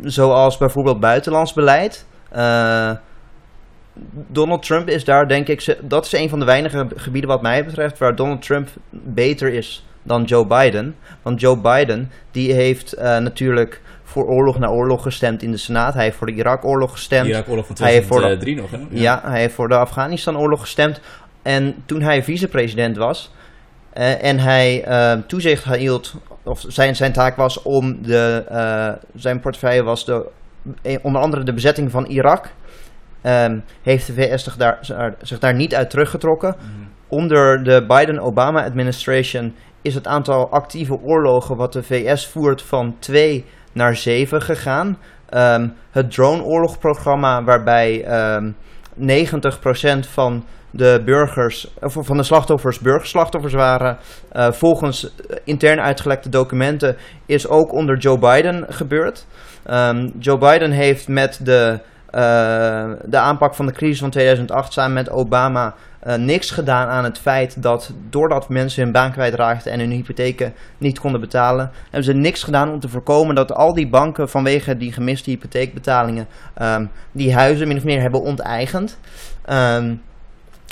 zoals 0.02 0.56
bijvoorbeeld 0.56 1.00
buitenlands 1.00 1.52
beleid. 1.52 2.06
eh, 2.30 2.90
Donald 4.26 4.62
Trump 4.62 4.88
is 4.88 5.04
daar, 5.04 5.28
denk 5.28 5.48
ik, 5.48 5.78
dat 5.82 6.04
is 6.04 6.12
een 6.12 6.28
van 6.28 6.38
de 6.38 6.44
weinige 6.44 6.86
gebieden 6.96 7.30
wat 7.30 7.42
mij 7.42 7.64
betreft 7.64 7.98
waar 7.98 8.16
Donald 8.16 8.42
Trump 8.42 8.68
beter 8.90 9.52
is 9.52 9.84
dan 10.06 10.22
Joe 10.24 10.46
Biden. 10.46 10.94
Want 11.22 11.40
Joe 11.40 11.60
Biden, 11.60 12.10
die 12.30 12.52
heeft 12.52 12.92
eh, 12.92 13.18
natuurlijk 13.18 13.80
voor 14.02 14.24
oorlog 14.26 14.58
na 14.58 14.68
oorlog 14.68 15.02
gestemd 15.02 15.42
in 15.42 15.50
de 15.50 15.56
Senaat. 15.56 15.94
Hij 15.94 16.04
heeft 16.04 16.16
voor 16.16 16.26
de 16.26 16.32
Irak-oorlog 16.32 16.92
gestemd. 16.92 17.26
Irak-oorlog 17.26 17.66
van 17.66 17.76
Hij 17.78 17.92
heeft 17.92 18.06
voor 18.06 18.20
de- 18.20 18.36
2003 18.36 18.78
nog, 18.78 18.90
hè? 18.90 19.00
Ja. 19.00 19.20
hij 19.24 19.40
heeft 19.40 19.54
voor 19.54 19.68
de 19.68 19.76
Afghanistan-oorlog 19.76 20.60
gestemd. 20.60 21.00
En 21.42 21.74
toen 21.86 22.02
hij 22.02 22.22
vicepresident 22.22 22.96
was 22.96 23.32
eh, 23.92 24.24
en 24.24 24.38
hij 24.38 24.84
eh, 24.84 25.12
toezicht 25.26 25.64
hield, 25.64 26.14
of 26.42 26.64
zijn, 26.68 26.96
zijn 26.96 27.12
taak 27.12 27.36
was 27.36 27.62
om 27.62 28.02
de, 28.02 28.44
zijn 29.14 29.40
portefeuille 29.40 29.82
was 29.82 30.04
de, 30.04 30.26
onder 31.02 31.22
andere 31.22 31.42
de 31.44 31.52
bezetting 31.54 31.90
van 31.90 32.04
Irak. 32.06 32.48
ehm, 33.22 33.58
heeft 33.82 34.06
de 34.06 34.12
VS 34.12 34.44
zich 34.44 34.56
daar, 34.56 34.78
zich 35.22 35.38
daar 35.38 35.54
niet 35.54 35.74
uit 35.74 35.90
teruggetrokken. 35.90 36.56
Mhm. 36.58 36.84
Onder 37.08 37.62
de 37.64 37.84
Biden-Obama-administration 37.86 39.54
is 39.86 39.94
het 39.94 40.06
aantal 40.06 40.50
actieve 40.50 40.98
oorlogen 41.02 41.56
wat 41.56 41.72
de 41.72 41.82
VS 41.82 42.26
voert 42.26 42.62
van 42.62 42.96
2 42.98 43.44
naar 43.72 43.96
7 43.96 44.42
gegaan. 44.42 44.98
Ehm, 45.28 45.68
het 45.90 46.10
drone-oorlogprogramma 46.10 47.44
waarbij 47.44 48.04
ehm 48.04 48.50
90% 48.94 50.06
van 50.06 50.44
de 50.70 51.02
burgers, 51.04 51.74
of 51.80 51.96
van 52.00 52.16
de 52.16 52.22
slachtoffers 52.22 52.78
burgerslachtoffers 52.78 53.54
waren. 53.54 53.98
eh, 54.30 54.52
volgens 54.52 55.14
intern 55.44 55.80
uitgelekte 55.80 56.28
documenten 56.28 56.96
is 57.26 57.48
ook 57.48 57.72
onder 57.72 57.98
Joe 57.98 58.18
Biden 58.18 58.64
gebeurd. 58.68 59.26
Ehm, 59.64 60.10
Joe 60.18 60.38
Biden 60.38 60.70
heeft 60.70 61.08
met 61.08 61.40
de, 61.42 61.80
de 63.04 63.18
aanpak 63.18 63.54
van 63.54 63.66
de 63.66 63.72
crisis 63.72 63.98
van 63.98 64.10
2008 64.10 64.72
samen 64.72 64.92
met 64.92 65.10
Obama 65.10 65.74
eh, 66.06 66.14
niks 66.14 66.50
gedaan 66.50 66.88
aan 66.88 67.04
het 67.04 67.18
feit 67.18 67.62
dat 67.62 67.92
doordat 68.10 68.48
mensen 68.48 68.82
hun 68.82 68.92
baan 68.92 69.12
kwijtraakten 69.12 69.72
en 69.72 69.78
hun 69.78 69.90
hypotheken 69.90 70.54
niet 70.78 70.98
konden 70.98 71.20
betalen, 71.20 71.70
hebben 71.82 72.04
ze 72.04 72.12
niks 72.12 72.42
gedaan 72.42 72.70
om 72.70 72.80
te 72.80 72.88
voorkomen 72.88 73.34
dat 73.34 73.52
al 73.52 73.74
die 73.74 73.88
banken 73.88 74.28
vanwege 74.28 74.76
die 74.76 74.92
gemiste 74.92 75.30
hypotheekbetalingen 75.30 76.26
ehm, 76.54 76.86
die 77.12 77.34
huizen 77.34 77.68
min 77.68 77.76
of 77.76 77.84
meer 77.84 78.00
hebben 78.00 78.22
onteigend. 78.22 78.98
Ehm, 79.44 79.94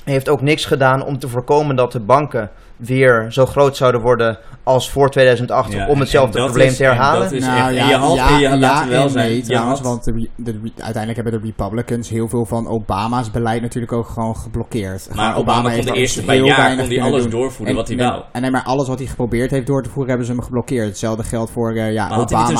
heeft 0.05 0.28
ook 0.28 0.40
niks 0.40 0.64
gedaan 0.64 1.05
om 1.05 1.18
te 1.18 1.28
voorkomen 1.28 1.76
dat 1.76 1.92
de 1.92 2.01
banken 2.01 2.51
weer 2.76 3.26
zo 3.28 3.46
groot 3.46 3.76
zouden 3.76 4.00
worden 4.00 4.38
als 4.62 4.90
voor 4.90 5.10
2008 5.10 5.72
Ja, 5.72 5.86
om 5.86 5.94
en- 5.94 5.98
hetzelfde 5.98 6.38
en 6.38 6.44
probleem 6.44 6.66
is- 6.68 6.76
te 6.76 6.84
en 6.84 6.90
herhalen. 6.90 7.22
dat 7.22 7.32
is 7.32 7.44
nou 7.44 7.58
echt- 7.58 7.66
en 7.68 7.74
ja, 7.74 7.98
had- 7.98 8.16
en 8.52 8.60
wel 8.88 9.02
en 9.04 9.10
zijn, 9.10 9.28
nee 9.30 9.42
trouwens, 9.42 9.80
want 9.80 10.04
de, 10.04 10.28
de 10.36 10.60
uiteindelijk 10.76 11.14
hebben 11.22 11.40
de 11.40 11.46
Republicans 11.46 12.08
heel 12.08 12.28
veel 12.28 12.44
van 12.44 12.68
Obama's 12.68 13.30
beleid 13.30 13.62
natuurlijk 13.62 13.92
ook 13.92 14.08
gewoon 14.08 14.36
geblokkeerd. 14.36 15.08
Maar 15.14 15.36
Obama 15.36 15.60
kon 15.62 15.70
heeft 15.70 15.86
de 15.86 15.90
er 15.92 15.96
eerste 15.98 16.18
heel 16.18 16.26
paar 16.28 16.36
jaar 16.36 16.56
weinig 16.56 16.76
kon 16.78 16.86
hij 16.86 16.94
kunnen 16.94 17.12
alles 17.12 17.22
doen. 17.22 17.40
doorvoeren 17.40 17.68
En- 17.68 17.74
wat 17.76 17.88
hij 17.88 17.96
wou. 17.96 18.22
En 18.32 18.42
nee, 18.42 18.50
maar 18.50 18.62
alles 18.62 18.88
wat 18.88 18.98
hij 18.98 19.06
geprobeerd 19.08 19.50
heeft 19.50 19.66
door 19.66 19.82
te 19.82 19.88
voeren 19.88 20.08
hebben 20.08 20.26
ze 20.26 20.32
hem 20.32 20.42
geblokkeerd. 20.42 20.86
Hetzelfde 20.88 21.22
geldt 21.22 21.50
voor 21.50 21.70
eh, 21.74 21.92
ja, 21.92 22.08
Maar 22.08 22.18
had 22.18 22.30
hij 22.30 22.38
niet 22.38 22.48
een 22.48 22.56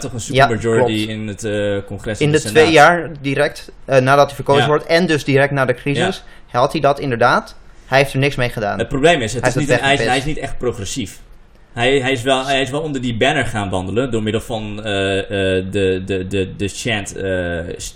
toch 0.00 0.12
een 0.12 0.34
Ja, 0.34 0.46
supermajority 0.48 1.10
in 1.10 1.26
het 1.28 1.44
eh, 1.44 1.76
congres 1.86 2.18
In 2.20 2.26
en 2.26 2.32
de 2.32 2.38
Senaat? 2.38 2.54
twee 2.56 2.72
jaar 2.72 3.10
direct 3.20 3.72
eh, 3.84 4.00
nadat 4.00 4.26
hij 4.26 4.34
verkozen 4.34 4.62
Ja. 4.62 4.68
wordt 4.68 4.86
en 4.86 5.06
dus 5.06 5.24
direct 5.24 5.52
na 5.52 5.64
de 5.64 5.74
crisis, 5.74 6.24
had 6.58 6.72
hij 6.72 6.80
dat 6.80 6.98
inderdaad. 6.98 7.56
Hij 7.86 7.98
heeft 7.98 8.12
er 8.12 8.18
niks 8.18 8.36
mee 8.36 8.48
gedaan. 8.48 8.78
Het 8.78 8.88
probleem 8.88 9.20
is, 9.20 9.32
het 9.32 9.40
Hij 9.40 9.50
is 9.50 9.56
is 9.56 9.62
niet 9.62 9.78
een, 9.78 9.84
hij, 9.84 9.94
is, 9.94 10.04
hij 10.04 10.16
is 10.16 10.24
niet 10.24 10.38
echt 10.38 10.58
progressief. 10.58 11.18
Hij, 11.74 12.00
hij, 12.00 12.12
is 12.12 12.22
wel, 12.22 12.46
hij 12.46 12.60
is 12.60 12.70
wel 12.70 12.80
onder 12.80 13.00
die 13.00 13.16
banner 13.16 13.46
gaan 13.46 13.70
wandelen 13.70 14.10
door 14.10 14.22
middel 14.22 14.40
van 14.40 14.82
eh, 14.84 15.18
eh, 15.18 15.70
de, 15.70 16.02
de, 16.04 16.26
de, 16.26 16.54
de 16.56 16.68
chant 16.68 17.16
eh, 17.16 17.24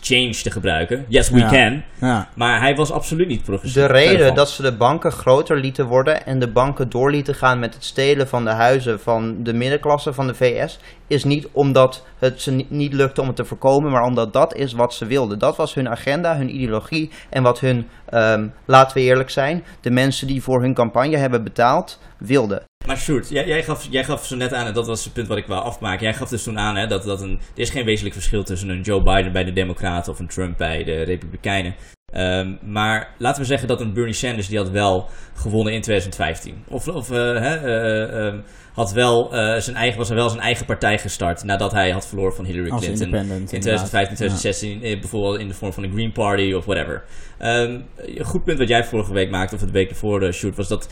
change 0.01 0.31
te 0.43 0.51
gebruiken. 0.51 1.05
Yes, 1.09 1.31
we 1.31 1.39
Ja. 1.39 1.49
can. 1.49 1.83
Ja. 2.01 2.29
Maar 2.35 2.61
hij 2.61 2.75
was 2.75 2.91
absoluut 2.93 3.29
niet 3.29 3.43
progressief. 3.43 3.83
De 3.83 3.87
reden 3.93 4.35
dat 4.35 4.51
ze 4.51 4.63
de 4.63 4.77
banken 4.77 5.13
groter 5.13 5.57
lieten 5.61 5.87
worden 5.87 6.27
en 6.27 6.39
de 6.39 6.51
banken 6.53 6.89
door 6.91 7.11
lieten 7.11 7.35
gaan 7.35 7.59
met 7.59 7.75
het 7.75 7.85
stelen 7.85 8.29
van 8.29 8.45
de 8.45 8.51
huizen 8.51 9.01
van 9.01 9.43
de 9.43 9.53
middenklasse 9.53 10.13
van 10.13 10.27
de 10.27 10.35
VS, 10.35 10.79
is 11.07 11.25
niet 11.25 11.49
omdat 11.53 12.07
het 12.19 12.41
ze 12.43 12.51
ni- 12.53 12.67
niet 12.69 12.93
lukte 12.93 13.21
om 13.21 13.27
het 13.27 13.37
te 13.37 13.45
voorkomen, 13.45 13.91
maar 13.91 14.03
omdat 14.03 14.33
dat 14.33 14.55
is 14.55 14.73
wat 14.73 14.95
ze 14.95 15.07
wilden. 15.07 15.39
Dat 15.39 15.57
was 15.57 15.75
hun 15.75 15.89
agenda, 15.89 16.37
hun 16.37 16.55
ideologie 16.55 17.11
en 17.31 17.43
wat 17.43 17.61
hun, 17.61 17.87
ehm, 18.09 18.49
laten 18.67 18.97
we 18.97 19.03
eerlijk 19.03 19.31
zijn, 19.31 19.65
de 19.81 19.91
mensen 19.91 20.27
die 20.27 20.43
voor 20.43 20.63
hun 20.63 20.75
campagne 20.75 21.17
hebben 21.17 21.45
betaald, 21.45 21.99
wilden. 22.19 22.63
Maar 22.87 22.97
Sjoerd, 22.97 23.29
jij, 23.29 23.47
jij, 23.47 23.63
gaf, 23.63 23.87
jij 23.91 24.05
gaf 24.05 24.27
zo 24.27 24.37
net 24.37 24.53
aan, 24.53 24.67
en 24.67 24.75
dat 24.75 24.87
was 24.87 25.05
het 25.05 25.13
punt 25.13 25.29
wat 25.29 25.37
ik 25.37 25.47
wou 25.47 25.63
afmaken. 25.65 26.03
Jij 26.03 26.15
gaf 26.15 26.29
dus 26.29 26.43
toen 26.43 26.59
aan 26.59 26.77
hè, 26.77 26.87
dat, 26.87 27.03
dat 27.03 27.21
een, 27.21 27.41
er 27.55 27.61
is 27.61 27.71
geen 27.71 27.85
wezenlijk 27.85 28.15
verschil 28.15 28.45
tussen 28.45 28.69
een 28.69 28.81
Joe 28.81 29.03
Biden 29.03 29.33
bij 29.33 29.45
de 29.45 29.53
Democraten 29.53 30.13
of 30.13 30.19
een 30.19 30.27
Trump 30.29 30.59
bij 30.59 30.85
de 30.85 31.03
Republikeinen. 31.03 31.75
Ehm, 32.13 32.55
maar 32.63 33.15
laten 33.19 33.41
we 33.41 33.47
zeggen 33.47 33.69
dat 33.69 33.81
een 33.81 33.93
Bernie 33.93 34.15
Sanders 34.15 34.49
die 34.49 34.59
had 34.59 34.71
wel 34.71 35.09
gewonnen 35.35 35.73
in 35.73 35.81
2015. 35.81 36.65
Of, 36.69 36.89
of 36.89 37.11
eh, 37.11 37.37
eh, 37.37 38.27
ehm, 38.27 38.39
had 38.79 38.93
wel, 38.93 39.33
eh, 39.33 39.61
zijn 39.61 39.77
eigen, 39.77 39.99
was 39.99 40.09
er 40.11 40.15
wel 40.15 40.29
zijn 40.29 40.43
eigen 40.43 40.67
partij 40.67 40.99
gestart 40.99 41.45
nadat 41.45 41.73
hij 41.73 41.91
had 41.91 42.07
verloren 42.07 42.35
van 42.35 42.45
Hillary 42.45 42.71
Als 42.71 42.85
Clinton. 42.85 43.07
In 43.09 43.15
inderdaad. 43.15 43.49
2015, 43.49 44.17
2016, 44.17 44.83
eh, 44.83 45.01
bijvoorbeeld 45.01 45.39
in 45.39 45.49
de 45.49 45.55
vorm 45.55 45.73
van 45.73 45.83
de 45.83 45.91
Green 45.91 46.13
Party 46.13 46.53
of 46.53 46.65
whatever. 46.65 47.05
Ehm, 47.39 47.81
een 47.97 48.25
goed 48.25 48.45
punt 48.45 48.59
wat 48.59 48.69
jij 48.69 48.85
vorige 48.85 49.13
week 49.13 49.31
maakte, 49.31 49.55
of 49.55 49.61
het 49.61 49.71
week 49.71 49.91
ervoor, 49.91 50.21
de 50.21 50.33
shoot, 50.33 50.57
was 50.57 50.69
dat 50.69 50.89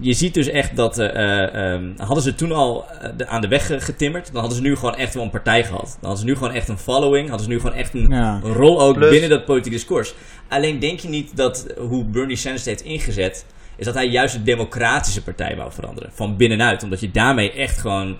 je 0.00 0.12
ziet 0.12 0.34
dus 0.34 0.48
echt 0.48 0.76
dat, 0.76 0.98
eh, 0.98 1.08
eh, 1.14 1.72
ehm, 1.74 1.84
hadden 1.96 2.22
ze 2.22 2.34
toen 2.34 2.52
al 2.52 2.84
eh, 3.00 3.10
de- 3.16 3.26
aan 3.26 3.40
de 3.40 3.48
weg 3.48 3.84
getimmerd, 3.84 4.26
dan 4.32 4.40
hadden 4.40 4.56
ze 4.56 4.62
nu 4.62 4.76
gewoon 4.76 4.94
echt 4.96 5.14
wel 5.14 5.22
een 5.22 5.30
partij 5.30 5.64
gehad. 5.64 5.84
Dan 5.84 5.98
hadden 6.00 6.18
ze 6.18 6.24
nu 6.24 6.34
gewoon 6.36 6.52
echt 6.52 6.68
een 6.68 6.78
following, 6.78 7.28
hadden 7.28 7.46
ze 7.46 7.52
nu 7.52 7.60
gewoon 7.60 7.76
echt 7.76 7.94
een, 7.94 8.08
Ja. 8.10 8.40
een 8.44 8.52
rol 8.52 8.80
ook 8.82 8.94
Plus- 8.94 9.10
binnen 9.10 9.30
dat 9.30 9.44
politieke 9.44 9.76
discours. 9.76 10.14
Alleen 10.48 10.78
denk 10.78 11.00
je 11.00 11.08
niet 11.08 11.36
dat 11.36 11.66
hoe 11.78 12.04
Bernie 12.04 12.36
Sanders 12.36 12.64
het 12.64 12.74
heeft 12.82 12.90
ingezet, 12.92 13.46
is 13.76 13.84
dat 13.84 13.94
hij 13.94 14.06
juist 14.08 14.34
de 14.34 14.42
democratische 14.42 15.22
partij 15.22 15.56
wou 15.56 15.72
veranderen. 15.72 16.10
Van 16.14 16.36
binnenuit, 16.36 16.82
omdat 16.82 17.00
je 17.00 17.10
daarmee 17.10 17.52
echt 17.52 17.78
gewoon 17.78 18.16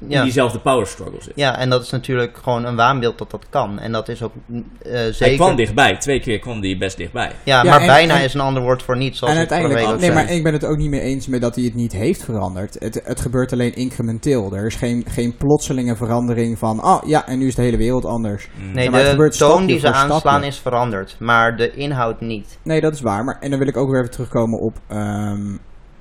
in 0.00 0.10
Ja. 0.10 0.22
diezelfde 0.22 0.58
power 0.60 0.86
struggle 0.86 1.22
zit. 1.22 1.32
Ja, 1.34 1.58
en 1.58 1.70
dat 1.70 1.82
is 1.82 1.90
natuurlijk 1.90 2.36
gewoon 2.42 2.64
een 2.64 2.76
waanbeeld 2.76 3.18
dat 3.18 3.30
dat 3.30 3.46
kan. 3.50 3.78
En 3.78 3.92
dat 3.92 4.08
is 4.08 4.22
ook 4.22 4.32
eh, 4.48 4.60
Hij 4.92 5.12
zeker... 5.12 5.36
kwam 5.36 5.56
dichtbij, 5.56 5.96
twee 5.96 6.20
keer 6.20 6.38
kwam 6.38 6.60
hij 6.60 6.76
best 6.78 6.96
dichtbij. 6.96 7.32
Ja, 7.44 7.62
Ja, 7.62 7.70
maar 7.70 7.80
en- 7.80 7.86
bijna 7.86 8.16
en- 8.18 8.24
is 8.24 8.34
een 8.34 8.40
ander 8.40 8.62
woord 8.62 8.82
voor 8.82 8.96
niet, 8.96 9.16
zoals 9.16 9.32
En 9.32 9.38
uiteindelijk, 9.38 9.86
nee, 9.86 9.98
zei. 10.00 10.12
maar 10.12 10.30
ik 10.30 10.42
ben 10.42 10.52
het 10.52 10.64
ook 10.64 10.76
niet 10.76 10.90
mee 10.90 11.00
eens 11.00 11.26
met 11.26 11.40
dat 11.40 11.54
hij 11.54 11.64
het 11.64 11.74
niet 11.74 11.92
heeft 11.92 12.24
veranderd. 12.24 12.76
Het, 12.78 13.00
het 13.04 13.20
gebeurt 13.20 13.52
alleen 13.52 13.74
incrementeel. 13.74 14.52
Er 14.54 14.66
is 14.66 14.74
geen, 14.74 15.04
geen 15.08 15.36
plotselinge 15.36 15.96
verandering 15.96 16.58
van, 16.58 16.84
oh 16.84 17.02
ja, 17.06 17.26
en 17.26 17.38
nu 17.38 17.46
is 17.46 17.54
de 17.54 17.62
hele 17.62 17.76
wereld 17.76 18.04
anders. 18.04 18.48
Mm. 18.54 18.72
Nee, 18.72 18.84
Ja, 18.84 18.90
maar 18.90 18.98
het 19.00 19.08
de 19.08 19.14
gebeurt 19.14 19.38
toon 19.38 19.66
die 19.66 19.78
ze 19.78 19.92
aanslaan 19.92 20.44
is 20.44 20.58
veranderd, 20.58 21.16
maar 21.18 21.56
de 21.56 21.70
inhoud 21.74 22.20
niet. 22.20 22.58
Nee, 22.62 22.80
dat 22.80 22.94
is 22.94 23.00
waar. 23.00 23.24
Maar, 23.24 23.36
en 23.40 23.50
dan 23.50 23.58
wil 23.58 23.68
ik 23.68 23.76
ook 23.76 23.90
weer 23.90 23.98
even 24.00 24.10
terugkomen 24.12 24.58
op, 24.60 24.74
ehm, 24.88 25.56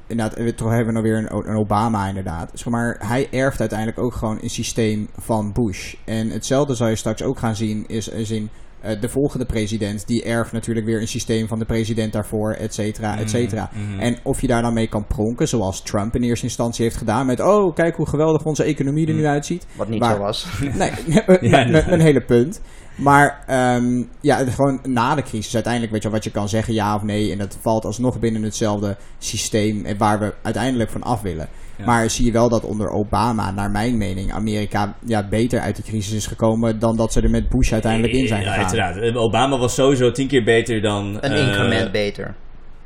inderdaad, 0.07 0.37
we 0.37 0.55
toch 0.55 0.69
hebben 0.69 0.87
we 0.87 0.93
nog 0.93 1.03
weer 1.03 1.17
een, 1.17 1.49
een 1.49 1.55
Obama 1.55 2.07
inderdaad. 2.07 2.65
Maar, 2.65 2.95
hij 2.99 3.27
erft 3.31 3.59
uiteindelijk 3.59 3.99
ook 3.99 4.13
gewoon 4.13 4.39
een 4.41 4.49
systeem 4.49 5.07
van 5.17 5.51
Bush. 5.51 5.95
En 6.05 6.29
hetzelfde 6.29 6.75
zal 6.75 6.87
je 6.87 6.95
straks 6.95 7.23
ook 7.23 7.39
gaan 7.39 7.55
zien, 7.55 7.83
is, 7.87 8.07
is 8.07 8.31
in 8.31 8.49
eh, 8.82 9.01
de 9.01 9.09
volgende 9.09 9.45
president, 9.45 10.07
die 10.07 10.23
erft 10.23 10.51
natuurlijk 10.51 10.86
weer 10.86 11.01
een 11.01 11.07
systeem 11.07 11.47
van 11.47 11.59
de 11.59 11.65
president 11.65 12.13
daarvoor, 12.13 12.51
et 12.51 12.73
cetera, 12.73 13.17
et 13.17 13.30
cetera. 13.30 13.69
Mhm. 13.73 13.99
En 13.99 14.17
of 14.23 14.41
je 14.41 14.47
daar 14.47 14.61
dan 14.61 14.73
mee 14.73 14.88
kan 14.88 15.05
pronken, 15.07 15.47
zoals 15.47 15.82
Trump 15.82 16.15
in 16.15 16.23
eerste 16.23 16.45
instantie 16.45 16.84
heeft 16.84 16.97
gedaan 16.97 17.25
met, 17.25 17.39
oh, 17.39 17.75
kijk 17.75 17.95
hoe 17.95 18.07
geweldig 18.07 18.43
onze 18.43 18.63
economie 18.63 19.07
er 19.07 19.13
nu 19.13 19.25
uitziet. 19.25 19.65
Wat 19.75 19.89
niet 19.89 19.99
Maar- 19.99 20.15
zo 20.15 20.21
was. 20.21 20.47
Nee, 20.78 20.91
een 21.93 21.99
hele 22.01 22.21
punt. 22.21 22.61
Maar 22.95 23.43
ehm, 23.47 24.03
ja, 24.21 24.45
gewoon 24.45 24.80
na 24.84 25.15
de 25.15 25.21
crisis 25.23 25.53
uiteindelijk 25.53 25.93
weet 25.93 26.03
je 26.03 26.09
wat 26.09 26.23
je 26.23 26.32
kan 26.32 26.49
zeggen, 26.49 26.73
ja 26.73 26.95
of 26.95 27.03
nee. 27.03 27.32
En 27.32 27.38
dat 27.38 27.57
valt 27.61 27.86
alsnog 27.86 28.19
binnen 28.19 28.43
hetzelfde 28.43 28.97
systeem 29.17 29.86
eh, 29.86 29.97
waar 29.97 30.19
we 30.19 30.34
uiteindelijk 30.41 30.89
van 30.89 31.03
af 31.03 31.21
willen. 31.21 31.47
Ja. 31.78 31.86
Maar 31.86 32.09
zie 32.09 32.25
je 32.25 32.32
wel 32.32 32.49
dat 32.49 32.63
onder 32.63 32.89
Obama, 32.89 33.51
naar 33.51 33.71
mijn 33.71 33.97
mening, 33.97 34.34
Amerika 34.34 34.95
ja, 35.05 35.28
beter 35.28 35.59
uit 35.59 35.75
die 35.75 35.86
crisis 35.86 36.13
is 36.13 36.28
gekomen 36.28 36.80
dan 36.80 36.95
dat 36.97 37.13
ze 37.13 37.21
er 37.21 37.30
met 37.30 37.49
Bush 37.49 37.71
uiteindelijk 37.73 38.13
in 38.13 38.28
zijn 38.28 38.41
Ja, 38.41 38.47
gegaan. 38.53 38.63
uiteraard. 38.82 39.15
Obama 39.15 39.57
was 39.57 39.73
sowieso 39.73 40.11
tien 40.11 40.28
keer 40.28 40.43
beter 40.43 40.82
dan... 40.82 41.17
Een 41.21 41.32
eh, 41.32 41.47
increment 41.47 41.91
beter. 41.91 42.36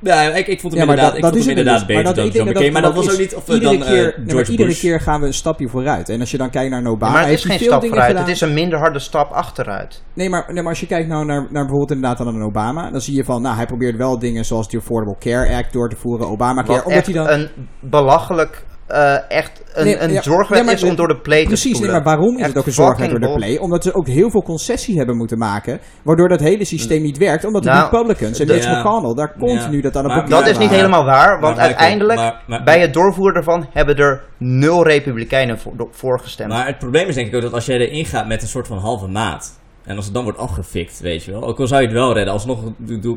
Ja, 0.04 0.22
ik, 0.22 0.48
ik 0.48 0.60
vond 0.60 0.74
hem 0.74 0.82
Ja, 0.82 0.88
maar 0.88 0.98
inderdaad, 0.98 1.22
dat, 1.22 1.32
ik 1.32 1.34
vond 1.34 1.40
hem 1.40 1.58
inderdaad 1.58 1.78
dus. 1.78 1.88
beter 1.88 2.04
dat- 2.04 2.16
dan 2.16 2.26
John 2.26 2.38
dat 2.46 2.54
McCain. 2.54 2.74
Maar 2.74 2.82
dat 2.82 2.96
was 2.96 3.06
is 3.06 3.12
ook 3.14 3.20
niet... 3.20 3.36
Of 3.36 3.48
eh, 3.48 3.54
iedere 3.54 3.78
dan 3.78 3.88
keer, 3.88 4.14
eh, 4.14 4.26
nee, 4.26 4.36
maar 4.36 4.50
iedere 4.50 4.70
Bush. 4.70 4.80
keer 4.80 5.00
gaan 5.02 5.20
we 5.22 5.26
een 5.28 5.34
stapje 5.34 5.68
vooruit. 5.68 6.10
En 6.10 6.20
als 6.20 6.32
je 6.32 6.38
dan 6.38 6.50
kijkt 6.50 6.70
naar 6.72 6.80
een 6.80 6.88
Obama, 6.88 7.14
maar 7.14 7.22
het 7.24 7.32
is 7.32 7.44
geen 7.46 7.58
veel 7.58 7.68
stap 7.68 7.82
dingen 7.82 7.96
vooruit, 7.96 8.12
gedaan. 8.12 8.28
het 8.30 8.36
is 8.36 8.42
een 8.42 8.54
minder 8.54 8.80
harde 8.80 9.00
stap 9.00 9.32
achteruit. 9.32 10.04
Nee 10.14 10.30
maar, 10.30 10.46
nee, 10.48 10.62
maar 10.62 10.72
als 10.72 10.80
je 10.80 10.88
kijkt 10.88 11.08
nou 11.08 11.26
naar, 11.26 11.42
naar 11.42 11.50
bijvoorbeeld 11.66 11.92
inderdaad 11.92 12.18
dan 12.18 12.28
een 12.36 12.42
Obama, 12.42 12.92
dan 12.92 13.02
zie 13.02 13.16
je 13.16 13.24
van, 13.24 13.42
nou, 13.42 13.56
hij 13.56 13.66
probeert 13.66 13.98
wel 13.98 14.20
dingen 14.20 14.46
zoals 14.46 14.70
de 14.70 14.78
Affordable 14.78 15.18
Care 15.20 15.56
Act 15.56 15.74
door 15.74 15.90
te 15.90 15.96
voeren, 15.96 16.28
Obamacare, 16.30 16.74
Wat 16.74 16.86
omdat 16.86 16.98
echt 16.98 17.06
hij 17.06 17.16
dan... 17.16 17.28
een 17.30 17.50
belachelijk, 17.80 18.64
eh, 18.92 19.38
echt 19.38 19.62
een, 19.74 19.86
Nee, 19.86 20.00
een 20.00 20.12
ja, 20.12 20.22
zorgwet 20.22 20.58
nee, 20.58 20.64
maar 20.64 20.74
is 20.74 20.84
om 20.84 20.90
de- 20.90 20.96
door 20.96 21.08
de 21.08 21.18
play 21.20 21.42
te 21.42 21.48
Precies, 21.48 21.72
spoelen. 21.76 21.92
maar 21.96 22.04
waarom 22.04 22.34
is 22.36 22.40
Echt 22.40 22.48
het 22.50 22.58
ook 22.58 22.66
een 22.66 22.72
zorgwet 22.72 23.10
door 23.10 23.20
de 23.20 23.34
play? 23.34 23.58
Omdat 23.58 23.84
ze 23.84 23.94
ook 23.94 24.08
heel 24.08 24.30
veel 24.32 24.44
concessie 24.44 24.98
hebben 24.98 25.18
moeten 25.18 25.38
maken, 25.38 25.80
waardoor 26.04 26.28
dat 26.30 26.40
hele 26.40 26.66
systeem 26.66 27.02
niet 27.02 27.18
werkt, 27.18 27.46
omdat 27.46 27.64
de 27.64 27.70
Nou, 27.70 27.84
Republicans 27.84 28.40
en 28.40 28.48
de- 28.48 28.54
Mitch 28.54 28.66
Ja. 28.66 28.80
McConnell 28.80 29.14
daar 29.14 29.36
continu 29.40 29.82
dat 29.82 29.96
aan 29.96 30.04
het 30.04 30.14
Maar- 30.14 30.30
Dat 30.30 30.48
is 30.48 30.58
niet 30.58 30.70
helemaal 30.70 31.06
waar, 31.06 31.40
want 31.40 31.56
Maar, 31.56 31.66
uiteindelijk, 31.66 32.20
maar- 32.20 32.44
maar- 32.48 32.64
bij 32.64 32.80
het 32.80 32.94
doorvoeren 32.94 33.36
ervan, 33.36 33.66
hebben 33.74 33.96
er 33.96 34.24
nul 34.38 34.84
republikeinen 34.84 35.60
voor, 35.60 35.74
voor 35.92 36.20
gestemd. 36.20 36.50
Maar 36.50 36.66
het 36.68 36.78
probleem 36.80 37.08
is 37.08 37.16
denk 37.16 37.28
ik 37.28 37.36
ook 37.36 37.42
dat 37.42 37.54
als 37.54 37.66
jij 37.66 37.78
erin 37.78 38.06
gaat 38.06 38.28
met 38.28 38.42
een 38.42 38.48
soort 38.48 38.68
van 38.68 38.78
halve 38.78 39.08
maat... 39.08 39.60
En 39.86 39.96
als 39.96 40.06
het 40.06 40.14
dan 40.14 40.24
wordt 40.24 40.38
afgefikt, 40.40 41.00
weet 41.00 41.24
je 41.24 41.32
wel. 41.32 41.44
Ook 41.44 41.60
al 41.60 41.68
zou 41.68 41.82
je 41.82 41.88
het 41.88 41.96
wel 41.96 42.14
redden, 42.14 42.34
alsnog 42.34 42.60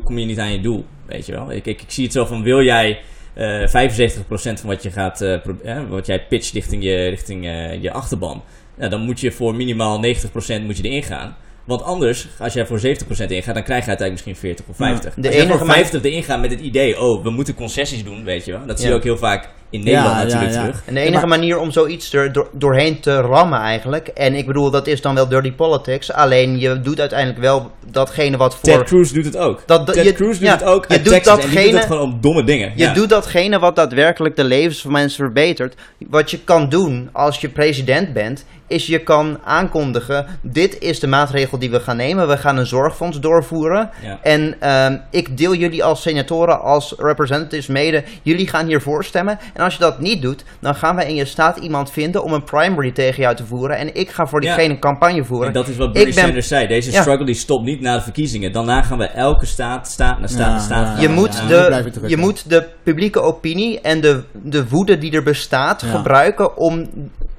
kom 0.03 0.17
je 0.17 0.25
niet 0.25 0.39
aan 0.39 0.51
je 0.51 0.61
doel, 0.61 0.85
weet 1.05 1.25
je 1.25 1.31
wel. 1.31 1.51
Ik, 1.51 1.65
ik, 1.65 1.81
ik 1.81 1.91
zie 1.91 2.03
het 2.03 2.13
zo 2.13 2.25
van, 2.25 2.43
wil 2.43 2.61
jij 2.61 2.99
eh 3.35 3.67
75% 3.67 4.59
van 4.59 4.69
wat 4.69 4.83
je 4.83 4.91
gaat, 4.91 5.21
eh, 5.21 5.33
eh, 5.63 5.89
wat 5.89 6.05
jij 6.05 6.25
pitcht 6.29 6.53
richting 6.53 6.83
je, 6.83 7.07
richting, 7.07 7.45
eh, 7.45 7.81
je 7.81 7.91
achterban... 7.91 8.43
Ja, 8.77 8.87
dan 8.89 9.01
moet 9.01 9.19
je 9.19 9.31
voor 9.31 9.55
minimaal 9.55 9.99
90% 9.99 10.63
moet 10.63 10.77
je 10.77 10.83
erin 10.83 11.03
gaan. 11.03 11.35
Want 11.65 11.83
anders, 11.83 12.27
als 12.39 12.53
jij 12.53 12.65
voor 12.65 12.79
70% 12.79 13.31
ingaat, 13.31 13.53
dan 13.55 13.63
krijg 13.63 13.83
je 13.83 13.87
uiteindelijk 13.89 14.11
misschien 14.11 14.35
40 14.35 14.65
of 14.67 14.75
50. 14.75 15.13
de 15.13 15.27
als 15.27 15.35
jij 15.35 15.47
voor 15.47 15.65
ma- 15.65 15.73
50 15.73 16.03
erin 16.03 16.23
gaat 16.23 16.41
met 16.41 16.51
het 16.51 16.59
idee, 16.59 16.99
oh, 17.01 17.23
we 17.23 17.29
moeten 17.29 17.55
concessies 17.55 18.03
doen, 18.03 18.23
weet 18.23 18.45
je 18.45 18.51
wel. 18.51 18.65
Dat 18.65 18.77
zie 18.77 18.85
je 18.87 18.91
Ja. 18.91 18.97
ook 18.97 19.03
heel 19.03 19.17
vaak 19.17 19.49
in 19.69 19.83
Nederland 19.83 20.15
Ja, 20.15 20.23
natuurlijk 20.23 20.51
ja. 20.53 20.59
terug. 20.61 20.81
En 20.85 20.93
de 20.93 20.99
enige 20.99 21.25
maar- 21.25 21.39
manier 21.39 21.59
om 21.59 21.71
zoiets 21.71 22.13
er 22.13 22.31
door, 22.31 22.47
doorheen 22.51 22.99
te 22.99 23.21
rammen 23.21 23.59
eigenlijk. 23.59 24.07
En 24.07 24.33
ik 24.33 24.45
bedoel, 24.45 24.69
dat 24.71 24.87
is 24.87 25.01
dan 25.01 25.15
wel 25.15 25.27
dirty 25.27 25.51
politics. 25.51 26.11
Alleen 26.11 26.59
je 26.59 26.81
doet 26.81 26.99
uiteindelijk 26.99 27.39
wel 27.39 27.71
datgene 27.91 28.37
wat 28.37 28.53
voor... 28.55 28.63
Ted 28.63 28.83
Cruz 28.83 29.11
doet 29.11 29.25
het 29.25 29.37
ook. 29.37 29.63
Dat- 29.65 29.93
Ted 29.93 30.03
je- 30.05 30.13
Cruz 30.13 30.37
doet 30.37 30.47
ja, 30.47 30.53
het 30.53 30.63
ook. 30.63 30.85
je 30.87 31.01
doet 31.01 31.13
Texas, 31.13 31.33
en 31.33 31.39
die 31.39 31.49
doet 31.49 31.55
datgene- 31.61 31.77
het 31.77 31.87
gewoon 31.87 32.01
om 32.01 32.17
domme 32.21 32.43
dingen. 32.43 32.71
Je 32.75 32.83
ja. 32.83 32.93
doet 32.93 33.09
datgene 33.09 33.59
wat 33.59 33.75
daadwerkelijk 33.75 34.35
de 34.35 34.43
levens 34.43 34.81
van 34.81 34.91
mensen 34.91 35.23
verbetert. 35.23 35.75
Wat 36.09 36.31
je 36.31 36.39
kan 36.43 36.69
doen 36.69 37.09
als 37.11 37.41
je 37.41 37.49
president 37.49 38.13
bent, 38.13 38.45
is 38.67 38.87
je 38.87 38.99
kan 38.99 39.39
aankondigen: 39.43 40.25
dit 40.41 40.79
is 40.79 40.99
de 40.99 41.07
maatregel 41.07 41.59
die 41.59 41.71
we 41.71 41.79
gaan 41.79 41.97
nemen. 41.97 42.27
We 42.27 42.37
gaan 42.37 42.57
een 42.57 42.65
zorgfonds 42.65 43.19
doorvoeren. 43.19 43.89
Ja. 44.03 44.19
En 44.21 44.55
ehm, 44.59 44.97
ik 45.11 45.37
deel 45.37 45.55
jullie 45.55 45.83
als 45.83 46.01
senatoren, 46.01 46.61
als 46.61 46.93
representatives 46.97 47.67
mede. 47.67 48.03
Jullie 48.21 48.47
gaan 48.47 48.65
hiervoor 48.67 49.03
stemmen. 49.03 49.39
En 49.55 49.63
als 49.63 49.73
je 49.73 49.79
dat 49.79 49.99
niet 49.99 50.21
doet, 50.21 50.43
dan 50.59 50.75
gaan 50.75 50.95
wij 50.95 51.07
in 51.07 51.15
je 51.15 51.25
staat 51.25 51.57
iemand 51.57 51.91
vinden 51.91 52.23
om 52.23 52.33
een 52.33 52.43
primary 52.43 52.91
tegen 52.91 53.21
jou 53.21 53.35
te 53.35 53.45
voeren. 53.45 53.77
En 53.77 53.95
ik 53.95 54.09
ga 54.09 54.25
voor 54.25 54.43
Ja. 54.43 54.55
diegene 54.55 54.79
campagne 54.79 55.23
voeren. 55.23 55.47
En 55.47 55.53
dat 55.53 55.67
is 55.67 55.77
wat 55.77 55.91
Bernie 55.91 56.07
Ik 56.09 56.15
ben- 56.15 56.23
Sanders 56.23 56.47
zei. 56.47 56.67
Deze 56.67 56.91
Ja. 56.91 57.01
struggle 57.01 57.25
die 57.25 57.35
stopt 57.35 57.65
niet 57.65 57.81
na 57.81 57.95
de 57.95 58.01
verkiezingen. 58.01 58.51
Daarna 58.51 58.81
gaan 58.81 58.97
we 58.97 59.07
elke 59.07 59.45
staat, 59.45 59.87
staat 59.87 60.19
na 60.19 60.27
staat 60.27 60.51
Ja, 60.51 60.59
staat. 60.59 61.01
Je 61.01 61.09
moet, 61.09 61.47
de, 61.47 61.91
je 62.07 62.17
moet 62.17 62.49
de 62.49 62.67
publieke 62.83 63.21
opinie 63.21 63.81
en 63.81 64.01
de, 64.01 64.23
de 64.43 64.67
woede 64.69 64.97
die 64.97 65.11
er 65.11 65.23
bestaat 65.23 65.81
Ja. 65.81 65.87
gebruiken 65.87 66.57
om 66.57 66.89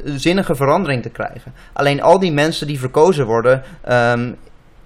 zinnige 0.05 0.55
verandering 0.55 1.03
te 1.03 1.11
krijgen. 1.11 1.53
Alleen 1.73 2.03
al 2.03 2.19
die 2.19 2.33
mensen 2.33 2.67
die 2.67 2.79
verkozen 2.79 3.27
worden, 3.27 3.63
ehm, 3.85 4.33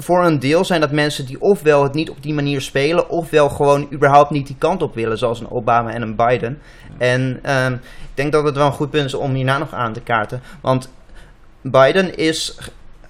voor 0.02 0.24
een 0.24 0.38
deel 0.38 0.64
zijn 0.64 0.80
dat 0.80 0.92
mensen 0.92 1.26
die 1.26 1.40
ofwel 1.40 1.82
het 1.82 1.94
niet 1.94 2.10
op 2.10 2.22
die 2.22 2.34
manier 2.34 2.60
spelen, 2.60 3.08
ofwel 3.08 3.48
gewoon 3.48 3.88
überhaupt 3.92 4.30
niet 4.30 4.46
die 4.46 4.56
kant 4.58 4.82
op 4.82 4.94
willen, 4.94 5.18
zoals 5.18 5.40
een 5.40 5.50
Obama 5.50 5.90
en 5.90 6.02
een 6.02 6.16
Biden. 6.16 6.58
En 6.98 7.38
ehm, 7.42 7.72
ik 7.72 8.14
denk 8.14 8.32
dat 8.32 8.44
het 8.44 8.56
wel 8.56 8.66
een 8.66 8.72
goed 8.72 8.90
punt 8.90 9.04
is 9.04 9.14
om 9.14 9.34
hierna 9.34 9.58
nog 9.58 9.72
aan 9.72 9.92
te 9.92 10.00
kaarten. 10.00 10.40
Want 10.60 10.92
Biden 11.62 12.16
is, 12.16 12.58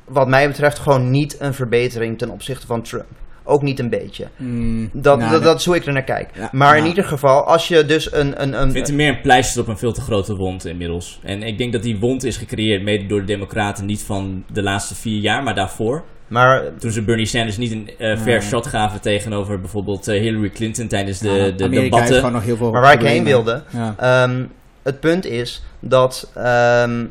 wat 0.04 0.28
mij 0.28 0.46
betreft, 0.46 0.78
gewoon 0.78 1.10
niet 1.10 1.36
een 1.40 1.54
verbetering 1.54 2.18
ten 2.18 2.30
opzichte 2.30 2.66
van 2.66 2.82
Trump. 2.82 3.06
Ook 3.44 3.62
niet 3.62 3.78
een 3.78 3.90
beetje. 3.90 4.28
Mm, 4.36 4.90
Dat, 4.92 5.18
nou, 5.18 5.30
dat, 5.30 5.42
dat 5.42 5.58
is 5.58 5.64
hoe 5.64 5.76
ik 5.76 5.86
er 5.86 5.92
naar 5.92 6.02
kijk. 6.02 6.30
Ja, 6.34 6.48
maar 6.52 6.76
in 6.76 6.82
ja. 6.82 6.88
ieder 6.88 7.04
geval, 7.04 7.44
als 7.44 7.68
je 7.68 7.84
dus 7.84 8.12
een... 8.12 8.42
een, 8.42 8.60
een 8.60 8.66
Ik 8.66 8.72
vind 8.72 8.86
het 8.86 8.96
meer 8.96 9.08
een 9.08 9.20
pleister 9.20 9.62
op 9.62 9.68
een 9.68 9.78
veel 9.78 9.92
te 9.92 10.00
grote 10.00 10.36
wond 10.36 10.64
inmiddels. 10.64 11.20
En 11.22 11.42
ik 11.42 11.58
denk 11.58 11.72
dat 11.72 11.82
die 11.82 11.98
wond 11.98 12.24
is 12.24 12.36
gecreëerd 12.36 12.82
mede 12.82 13.06
door 13.06 13.20
de 13.20 13.26
Democraten. 13.26 13.86
Niet 13.86 14.02
van 14.02 14.44
de 14.52 14.62
laatste 14.62 14.94
vier 14.94 15.20
jaar, 15.20 15.42
maar 15.42 15.54
daarvoor. 15.54 16.04
Maar 16.30 16.62
Toen 16.78 16.90
ze 16.90 17.02
Bernie 17.04 17.26
Sanders 17.26 17.56
niet 17.56 17.72
een 17.72 17.90
eh 17.98 18.18
fair 18.18 18.42
shot 18.42 18.66
gaven 18.66 19.00
tegenover 19.00 19.60
bijvoorbeeld 19.60 20.08
eh, 20.08 20.20
Hillary 20.20 20.50
Clinton 20.50 20.88
tijdens 20.88 21.18
de, 21.18 21.28
ja, 21.28 21.34
de 21.34 21.64
Amerika 21.64 21.70
heeft 21.80 21.90
debatten. 21.90 22.16
gewoon 22.16 22.32
nog 22.32 22.44
heel 22.44 22.56
veel 22.56 22.70
Maar 22.70 22.80
waar 22.82 22.92
ik 22.92 23.02
heen 23.06 23.24
wilde, 23.24 23.62
Ja. 23.70 23.94
ehm, 23.98 24.44
het 24.82 25.00
punt 25.00 25.24
is 25.24 25.62
dat 25.80 26.30
ehm, 26.34 27.06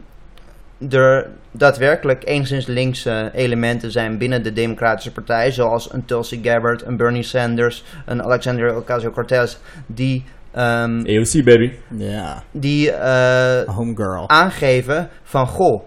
er 0.90 1.28
daadwerkelijk 1.52 2.28
enigszins 2.28 2.66
linkse 2.66 3.32
elementen 3.34 3.92
zijn 3.92 4.18
binnen 4.18 4.44
de 4.44 4.54
Democratische 4.54 5.12
Partij, 5.12 5.52
zoals 5.52 5.94
een 5.94 6.06
Tulsi 6.06 6.40
Gabbard, 6.44 6.86
een 6.86 6.98
Bernie 6.98 7.24
Sanders, 7.24 7.84
een 8.06 8.24
Alexandria 8.24 8.74
Ocasio-Cortez, 8.76 9.58
die, 9.86 10.24
ehm, 10.52 11.00
AOC 11.06 11.44
baby. 11.44 11.72
ja, 11.98 12.44
die 12.52 12.92
eh, 12.92 13.76
homegirl. 13.76 14.30
aangeven 14.30 15.10
van 15.24 15.48
goh, 15.48 15.84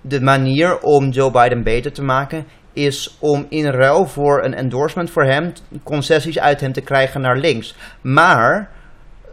de 0.00 0.20
manier 0.20 0.78
om 0.80 1.08
Joe 1.10 1.30
Biden 1.30 1.62
beter 1.62 1.92
te 1.92 2.02
maken 2.02 2.44
is 2.74 3.16
om 3.18 3.46
in 3.48 3.66
ruil 3.66 4.06
voor 4.06 4.44
een 4.44 4.54
endorsement 4.54 5.10
voor 5.10 5.24
hem 5.24 5.52
concessies 5.82 6.38
uit 6.38 6.60
hem 6.60 6.72
te 6.72 6.80
krijgen 6.80 7.20
naar 7.20 7.36
links. 7.36 7.74
Maar 8.00 8.70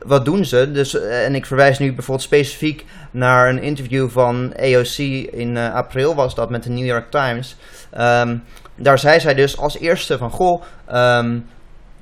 wat 0.05 0.25
doen 0.25 0.45
ze? 0.45 0.71
Dus, 0.71 0.99
eh, 0.99 1.25
en 1.25 1.35
ik 1.35 1.45
verwijs 1.45 1.79
nu 1.79 1.93
bijvoorbeeld 1.93 2.27
specifiek 2.27 2.85
naar 3.11 3.49
een 3.49 3.61
interview 3.61 4.09
van 4.09 4.53
AOC 4.59 4.97
in 5.31 5.57
eh, 5.57 5.73
april 5.73 6.15
was 6.15 6.35
dat 6.35 6.49
met 6.49 6.63
de 6.63 6.69
New 6.69 6.85
York 6.85 7.11
Times. 7.11 7.55
Ehm, 7.91 8.37
daar 8.75 8.99
zei 8.99 9.19
zij 9.19 9.33
dus 9.33 9.57
als 9.57 9.79
eerste 9.79 10.17
van 10.17 10.31
goh, 10.31 10.61
ehm, 10.85 11.39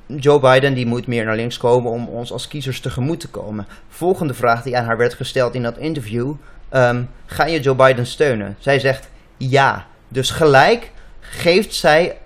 Joe 0.06 0.40
Biden 0.40 0.74
die 0.74 0.86
moet 0.86 1.08
meer 1.08 1.26
naar 1.26 1.36
links 1.36 1.58
komen 1.58 1.92
om 1.92 2.08
ons 2.08 2.32
als 2.32 2.48
kiezers 2.48 2.80
tegemoet 2.80 3.20
te 3.20 3.30
komen. 3.30 3.68
Volgende 3.88 4.34
vraag 4.34 4.64
die 4.64 4.78
aan 4.78 4.86
haar 4.86 4.98
werd 4.98 5.14
gesteld 5.14 5.56
in 5.56 5.64
dat 5.64 5.78
interview. 5.78 6.34
ehm, 6.70 7.04
ga 7.26 7.46
je 7.46 7.60
Joe 7.60 7.76
Biden 7.76 8.06
steunen? 8.06 8.56
Zij 8.60 8.80
zegt 8.80 9.10
ja. 9.38 9.86
Dus 10.08 10.30
gelijk 10.32 10.92
geeft 11.30 11.76
zij 11.76 12.18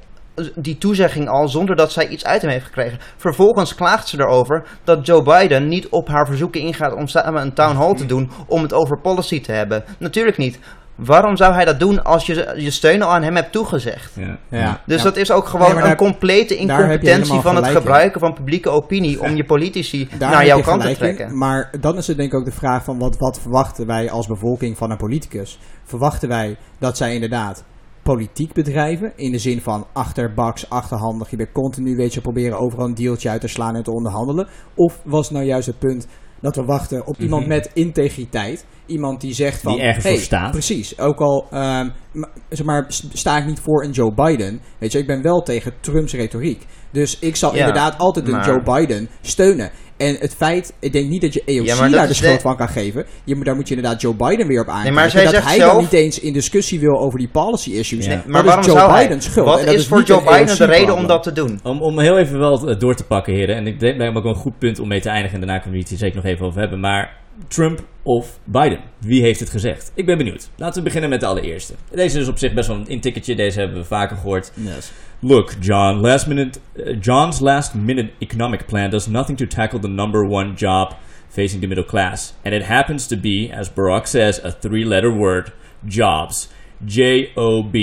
die 0.55 0.77
toezegging 0.77 1.29
al 1.29 1.47
zonder 1.47 1.75
dat 1.75 1.91
zij 1.91 2.07
iets 2.07 2.25
uit 2.25 2.41
hem 2.41 2.51
heeft 2.51 2.65
gekregen. 2.65 2.99
Vervolgens 3.17 3.75
klaagt 3.75 4.07
ze 4.07 4.19
erover 4.19 4.67
dat 4.83 5.05
Joe 5.05 5.23
Biden 5.23 5.67
niet 5.67 5.87
op 5.89 6.07
haar 6.07 6.25
verzoeken 6.27 6.61
ingaat 6.61 6.93
om 6.95 7.07
samen 7.07 7.41
een 7.41 7.53
town 7.53 7.75
hall 7.75 7.93
te 7.95 8.05
doen 8.05 8.31
om 8.47 8.61
het 8.61 8.73
over 8.73 8.99
policy 9.01 9.41
te 9.41 9.51
hebben. 9.51 9.83
Natuurlijk 9.99 10.37
niet. 10.37 10.59
Waarom 10.95 11.35
zou 11.37 11.53
hij 11.53 11.65
dat 11.65 11.79
doen 11.79 12.03
als 12.03 12.25
je 12.25 12.53
je 12.57 12.71
steun 12.71 13.01
al 13.01 13.09
aan 13.11 13.23
hem 13.23 13.35
hebt 13.35 13.51
toegezegd? 13.51 14.11
Ja. 14.15 14.37
Ja. 14.49 14.81
Dus 14.85 14.97
Ja. 14.97 15.03
dat 15.03 15.17
is 15.17 15.31
ook 15.31 15.45
gewoon 15.47 15.75
Nee, 15.75 15.83
een 15.83 15.95
complete 15.95 16.55
incompetentie 16.55 17.39
van 17.39 17.55
het 17.55 17.65
in. 17.67 17.71
gebruiken 17.71 18.19
van 18.19 18.33
publieke 18.33 18.69
opinie 18.69 19.21
om 19.21 19.35
je 19.35 19.45
politici 19.45 20.09
Daar 20.17 20.31
naar 20.31 20.45
jouw 20.45 20.61
kant 20.61 20.81
te 20.81 20.89
in, 20.89 20.95
trekken. 20.95 21.37
Maar 21.37 21.69
dan 21.79 21.97
is 21.97 22.07
het 22.07 22.17
denk 22.17 22.31
ik 22.33 22.39
ook 22.39 22.45
de 22.45 22.51
vraag 22.51 22.83
van 22.83 22.99
wat, 22.99 23.15
wat 23.17 23.39
verwachten 23.39 23.87
wij 23.87 24.11
als 24.11 24.27
bevolking 24.27 24.77
van 24.77 24.91
een 24.91 24.97
politicus? 24.97 25.59
Verwachten 25.83 26.29
wij 26.29 26.57
dat 26.79 26.97
zij 26.97 27.13
inderdaad 27.13 27.63
politiek 28.03 28.53
bedrijven 28.53 29.13
in 29.15 29.31
de 29.31 29.37
zin 29.39 29.61
van 29.61 29.87
achterbaks, 29.93 30.69
achterhandig, 30.69 31.29
je 31.29 31.35
bent 31.37 31.51
continu 31.51 31.95
weet 31.95 32.13
je 32.13 32.21
proberen 32.21 32.59
overal 32.59 32.85
een 32.85 32.93
deeltje 32.93 33.29
uit 33.29 33.41
te 33.41 33.47
slaan 33.47 33.75
en 33.75 33.83
te 33.83 33.91
onderhandelen? 33.91 34.47
Of 34.75 34.99
was 35.05 35.29
nou 35.31 35.45
juist 35.45 35.67
het 35.67 35.79
punt 35.79 36.07
dat 36.41 36.55
we 36.55 36.63
wachten 36.63 37.07
op 37.07 37.17
iemand 37.17 37.41
Mhm. 37.41 37.51
met 37.51 37.69
integriteit? 37.73 38.65
Iemand 38.85 39.21
die 39.21 39.33
zegt 39.33 39.61
van... 39.61 39.73
Die 39.73 39.81
ergens 39.81 40.03
hey, 40.05 40.13
voor 40.13 40.23
staat. 40.23 40.51
Precies. 40.51 40.99
Ook 40.99 41.19
al 41.19 41.47
ma- 41.51 42.29
zeg 42.49 42.65
maar, 42.65 42.85
sta 43.13 43.37
ik 43.37 43.45
niet 43.45 43.59
voor 43.59 43.83
een 43.83 43.91
Joe 43.91 44.13
Biden. 44.13 44.59
Weet 44.77 44.91
je, 44.91 44.97
ik 44.99 45.07
ben 45.07 45.21
wel 45.21 45.41
tegen 45.41 45.73
Trumps 45.79 46.13
retoriek. 46.13 46.65
Dus 46.91 47.19
ik 47.19 47.35
zal 47.35 47.51
Ja, 47.53 47.57
inderdaad 47.59 47.97
altijd 47.97 48.25
een 48.27 48.31
maar- 48.31 48.45
Joe 48.47 48.63
Biden 48.63 49.09
steunen. 49.21 49.71
En 49.97 50.15
het 50.19 50.35
feit, 50.35 50.73
ik 50.79 50.91
denk 50.91 51.09
niet 51.09 51.21
dat 51.21 51.33
je 51.33 51.41
Ja, 51.45 51.75
dat 51.81 51.91
daar 51.91 52.07
de 52.07 52.13
schuld 52.13 52.35
de- 52.35 52.41
van 52.41 52.57
kan 52.57 52.67
geven. 52.67 53.05
Je, 53.23 53.35
daar 53.43 53.55
moet 53.55 53.67
je 53.67 53.75
inderdaad 53.75 54.01
Joe 54.01 54.15
Biden 54.15 54.47
weer 54.47 54.61
op 54.61 54.67
aankijken. 54.67 54.93
maar 54.93 55.09
zij 55.09 55.23
dat 55.23 55.33
zegt 55.33 55.45
hij 55.45 55.57
dan 55.57 55.77
niet 55.77 55.93
eens 55.93 56.19
in 56.19 56.33
discussie 56.33 56.79
wil 56.79 56.99
over 56.99 57.19
die 57.19 57.29
policy 57.29 57.71
issues. 57.71 58.05
Ja. 58.05 58.09
Nee, 58.09 58.17
Nee, 58.17 58.27
Maar 58.27 58.43
dat 58.43 58.53
waarom 58.53 58.65
is 58.65 58.71
Joe 58.71 58.79
zou 58.79 58.91
hij? 58.91 59.19
Schuld. 59.19 59.47
Wat 59.47 59.59
En 59.59 59.65
dat 59.65 59.75
is 59.75 59.87
voor 59.87 59.97
niet 59.97 60.07
Joe 60.07 60.23
Biden 60.23 60.57
de 60.57 60.65
reden 60.65 60.95
om 60.95 61.07
dat 61.07 61.23
te 61.23 61.31
doen? 61.31 61.59
Om, 61.63 61.81
om 61.81 61.99
heel 61.99 62.17
even 62.17 62.39
wel 62.39 62.77
door 62.77 62.95
te 62.95 63.03
pakken, 63.03 63.33
heren. 63.33 63.55
En 63.55 63.67
ik 63.67 63.79
denk 63.79 63.99
dat 63.99 64.15
ook 64.15 64.25
een 64.25 64.35
goed 64.35 64.57
punt 64.57 64.79
om 64.79 64.87
mee 64.87 65.01
te 65.01 65.09
eindigen. 65.09 65.39
En 65.39 65.45
daarna 65.45 65.61
kunnen 65.61 65.73
we 65.73 65.79
het 65.79 65.89
hier 65.89 65.97
zeker 66.07 66.15
nog 66.15 66.25
even 66.25 66.45
over 66.45 66.59
hebben. 66.59 66.79
Maar 66.79 67.21
Trump 67.47 67.83
of 68.03 68.39
Biden? 68.43 68.79
Wie 68.99 69.21
heeft 69.21 69.39
het 69.39 69.49
gezegd? 69.49 69.91
Ik 69.95 70.05
ben 70.05 70.17
benieuwd. 70.17 70.49
Laten 70.55 70.77
we 70.77 70.83
beginnen 70.83 71.09
met 71.09 71.19
de 71.19 71.25
allereerste. 71.25 71.73
Deze 71.91 72.19
is 72.19 72.27
op 72.27 72.37
zich 72.37 72.53
best 72.53 72.67
wel 72.67 72.77
een 72.77 72.87
intikketje. 72.87 73.35
Deze 73.35 73.59
hebben 73.59 73.77
we 73.77 73.83
vaker 73.83 74.17
gehoord. 74.17 74.51
Yes. 74.55 74.91
Look, 75.19 75.53
John, 75.59 75.99
last 75.99 76.27
minute, 76.27 76.59
uh, 76.75 76.97
John's 77.01 77.39
last 77.39 77.73
minute 77.73 78.11
economic 78.19 78.65
plan 78.65 78.89
does 78.89 79.07
nothing 79.07 79.37
to 79.37 79.47
tackle 79.47 79.79
the 79.79 79.87
number 79.87 80.21
one 80.21 80.53
job 80.53 80.95
facing 81.29 81.61
the 81.61 81.67
middle 81.67 81.85
class. 81.85 82.33
And 82.43 82.53
it 82.53 82.63
happens 82.63 83.07
to 83.07 83.17
be, 83.17 83.49
as 83.57 83.69
Barack 83.69 84.05
says, 84.05 84.43
a 84.43 84.51
three 84.51 84.85
letter 84.85 85.17
word 85.17 85.51
jobs. 85.87 86.49
J 86.85 87.31
O 87.35 87.63
B 87.63 87.75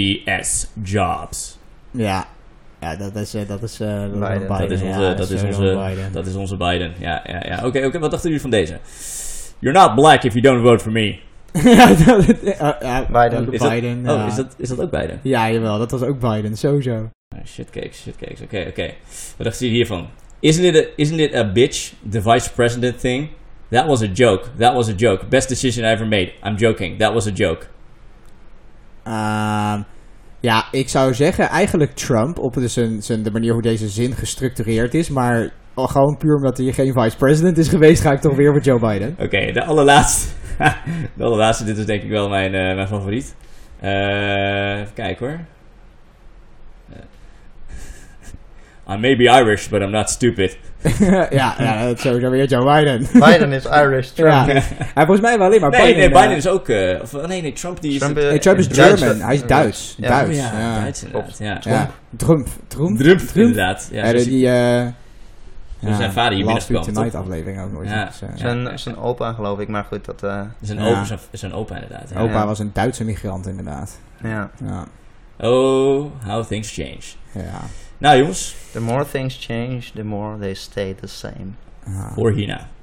S. 0.42 0.66
Jobs. 0.82 1.58
Ja. 1.90 2.26
Ja, 2.80 2.96
dat 2.96 3.16
is, 3.16 3.34
eh, 3.34 3.48
dat 3.48 3.62
is, 3.62 3.80
eh, 3.80 4.04
is 4.04 4.10
Biden. 4.10 4.38
Biden. 4.38 4.58
Dat 4.58 4.70
is 4.70 4.80
ja, 4.80 4.86
onze, 4.86 5.14
dat 5.14 5.30
is 5.30 5.42
onze, 5.42 5.86
Biden. 5.86 6.12
dat 6.12 6.26
is 6.26 6.34
onze 6.34 6.56
Biden. 6.56 6.92
Ja, 6.98 7.24
ja, 7.26 7.42
ja. 7.46 7.66
Oké, 7.66 7.86
oké. 7.86 7.98
Wat 7.98 8.10
dachten 8.10 8.28
jullie 8.28 8.40
van 8.40 8.50
deze? 8.50 8.78
You're 9.60 9.78
not 9.78 9.94
black 9.94 10.24
if 10.24 10.34
you 10.34 10.42
don't 10.42 10.62
vote 10.62 10.82
for 10.82 10.92
me. 10.92 11.18
ja, 11.52 11.94
dat, 11.94 12.24
ja, 12.42 12.76
ja, 12.80 13.06
Biden. 13.10 13.46
ook 13.46 13.52
Is 13.52 13.60
dat, 13.60 13.70
Biden. 13.70 13.98
oh, 13.98 14.16
ja. 14.16 14.26
is 14.26 14.34
dat, 14.34 14.54
is 14.56 14.68
dat 14.68 14.80
ook 14.80 14.90
Biden? 14.90 15.20
Ja, 15.22 15.50
jawel, 15.50 15.78
dat 15.78 15.90
was 15.90 16.02
ook 16.02 16.20
Biden, 16.20 16.56
sowieso. 16.56 17.10
Ah, 17.34 17.46
shitcakes, 17.46 18.02
shitcakes. 18.02 18.40
Oké, 18.40 18.64
oké. 18.68 18.90
Wat 19.36 19.46
dachten 19.46 19.66
jullie 19.66 19.74
hiervan? 19.74 20.08
Isn't 20.40 20.64
it, 20.64 20.76
a, 20.76 20.88
isn't 20.96 21.20
it 21.20 21.34
a 21.34 21.52
bitch, 21.52 21.92
the 22.10 22.22
vice 22.22 22.50
president 22.54 23.00
thing? 23.00 23.28
That 23.70 23.86
was 23.86 24.02
a 24.02 24.06
joke. 24.06 24.48
That 24.58 24.74
was 24.74 24.88
a 24.88 24.92
joke. 24.92 25.26
Best 25.28 25.48
decision 25.48 25.84
I 25.84 25.90
ever 25.90 26.06
made. 26.06 26.32
I'm 26.44 26.56
joking. 26.56 26.98
That 26.98 27.12
was 27.12 27.26
a 27.26 27.30
joke. 27.30 27.66
Ehm, 29.02 29.82
ja, 30.40 30.68
ik 30.70 30.88
zou 30.88 31.14
zeggen 31.14 31.48
eigenlijk 31.48 31.94
Trump 31.94 32.38
op 32.38 32.54
de, 32.54 32.68
zijn, 32.68 33.02
zijn, 33.02 33.22
de 33.22 33.30
manier 33.30 33.52
hoe 33.52 33.62
deze 33.62 33.88
zin 33.88 34.14
gestructureerd 34.14 34.94
is. 34.94 35.08
Maar 35.08 35.52
al 35.74 35.86
gewoon 35.86 36.16
puur 36.16 36.34
omdat 36.36 36.56
hij 36.58 36.72
geen 36.72 36.92
vice 36.92 37.16
president 37.16 37.58
is 37.58 37.68
geweest, 37.68 38.02
ga 38.02 38.12
ik 38.12 38.20
toch 38.20 38.36
weer 38.36 38.52
voor 38.52 38.60
Joe 38.60 38.78
Biden. 38.80 39.16
Oké, 39.18 39.52
de 39.52 39.64
allerlaatste. 39.64 40.28
de 41.16 41.24
allerlaatste, 41.24 41.64
dit 41.64 41.78
is 41.78 41.86
denk 41.86 42.02
ik 42.02 42.10
wel 42.10 42.28
mijn, 42.28 42.54
eh, 42.54 42.74
mijn 42.74 42.88
favoriet. 42.88 43.34
Eh, 43.80 44.78
even 44.80 44.94
kijken 44.94 45.26
hoor. 45.28 45.38
Eh. 46.92 48.94
I 48.94 48.98
may 48.98 49.16
be 49.16 49.24
Irish, 49.24 49.68
but 49.68 49.80
I'm 49.82 49.90
not 49.90 50.10
stupid. 50.10 50.58
ja, 51.30 51.54
ja, 51.58 51.84
dat 51.86 51.96
is 51.96 52.02
sowieso 52.02 52.30
weer 52.30 52.46
Joe 52.46 52.64
Biden. 52.74 53.06
Biden 53.12 53.52
is 53.52 53.64
Irish, 53.64 54.08
Trump. 54.08 54.46
ja. 54.48 54.60
Hij 54.94 55.06
volgens 55.06 55.20
mij 55.20 55.38
wel 55.38 55.46
alleen 55.46 55.60
maar 55.60 55.70
Nee, 55.70 55.80
Biden. 55.94 55.98
nee, 55.98 56.10
Biden 56.22 56.36
is 56.36 56.48
ook... 56.48 56.68
eh, 56.68 57.00
of, 57.02 57.26
nee, 57.26 57.42
nee, 57.42 57.52
Trump 57.52 57.80
die 57.80 57.92
is... 57.92 57.98
Trump, 57.98 58.16
nee, 58.16 58.38
Trump 58.38 58.58
is. 58.58 58.66
German, 58.70 59.20
hij 59.20 59.34
is 59.34 59.44
Duits. 59.46 59.94
Ja. 59.98 60.08
Duits. 60.08 60.36
ja, 60.38 60.52
ja. 60.58 60.80
Duits 60.80 61.04
inderdaad. 61.04 61.38
Ja, 61.38 61.58
Trump. 61.58 61.90
Trump. 62.66 62.98
Trump, 62.98 63.20
inderdaad. 63.34 63.88
Ja, 63.92 63.98
Ja, 63.98 64.06
zo 64.06 64.12
de- 64.12 64.18
zie- 64.18 64.30
die, 64.30 64.48
eh, 65.80 65.86
Toen 65.86 65.94
zijn 65.96 66.12
vader 66.12 66.32
hier 66.34 66.44
Last 66.44 66.68
Week 66.68 66.82
binnenkwam, 66.84 66.94
Tonight 66.94 67.12
toch? 67.12 67.22
aflevering 67.22 67.60
ook 67.62 67.72
nooit 67.72 67.88
Ja. 67.90 68.06
gezien. 68.06 68.28
Ja. 68.30 68.36
Zijn, 68.36 68.78
zijn 68.78 68.96
opa 68.96 69.32
geloof 69.32 69.58
ik, 69.58 69.68
maar 69.68 69.84
goed, 69.84 70.04
dat... 70.04 70.22
eh, 70.22 70.42
Zijn, 70.60 70.78
Ja. 70.78 70.88
opa, 70.90 71.04
zijn, 71.04 71.18
zijn 71.32 71.52
opa 71.52 71.74
inderdaad. 71.74 72.10
ja. 72.14 72.20
Opa 72.20 72.32
Ja. 72.32 72.46
was 72.46 72.58
een 72.58 72.70
Duitse 72.72 73.04
migrant 73.04 73.46
inderdaad. 73.46 74.00
ja. 74.22 74.50
Ja. 74.64 74.84
Oh, 75.42 76.10
how 76.26 76.44
things 76.44 76.74
change. 76.74 77.00
Ja. 77.32 77.60
Nou 77.98 78.18
jongens, 78.18 78.56
The 78.72 78.80
more 78.80 79.06
things 79.06 79.44
change, 79.46 79.80
the 79.94 80.04
more 80.04 80.38
they 80.38 80.54
stay 80.54 80.94
the 80.94 81.06
same. 81.06 81.46
Ja. 81.86 82.10
voor 82.14 82.32
hierna. 82.32 82.66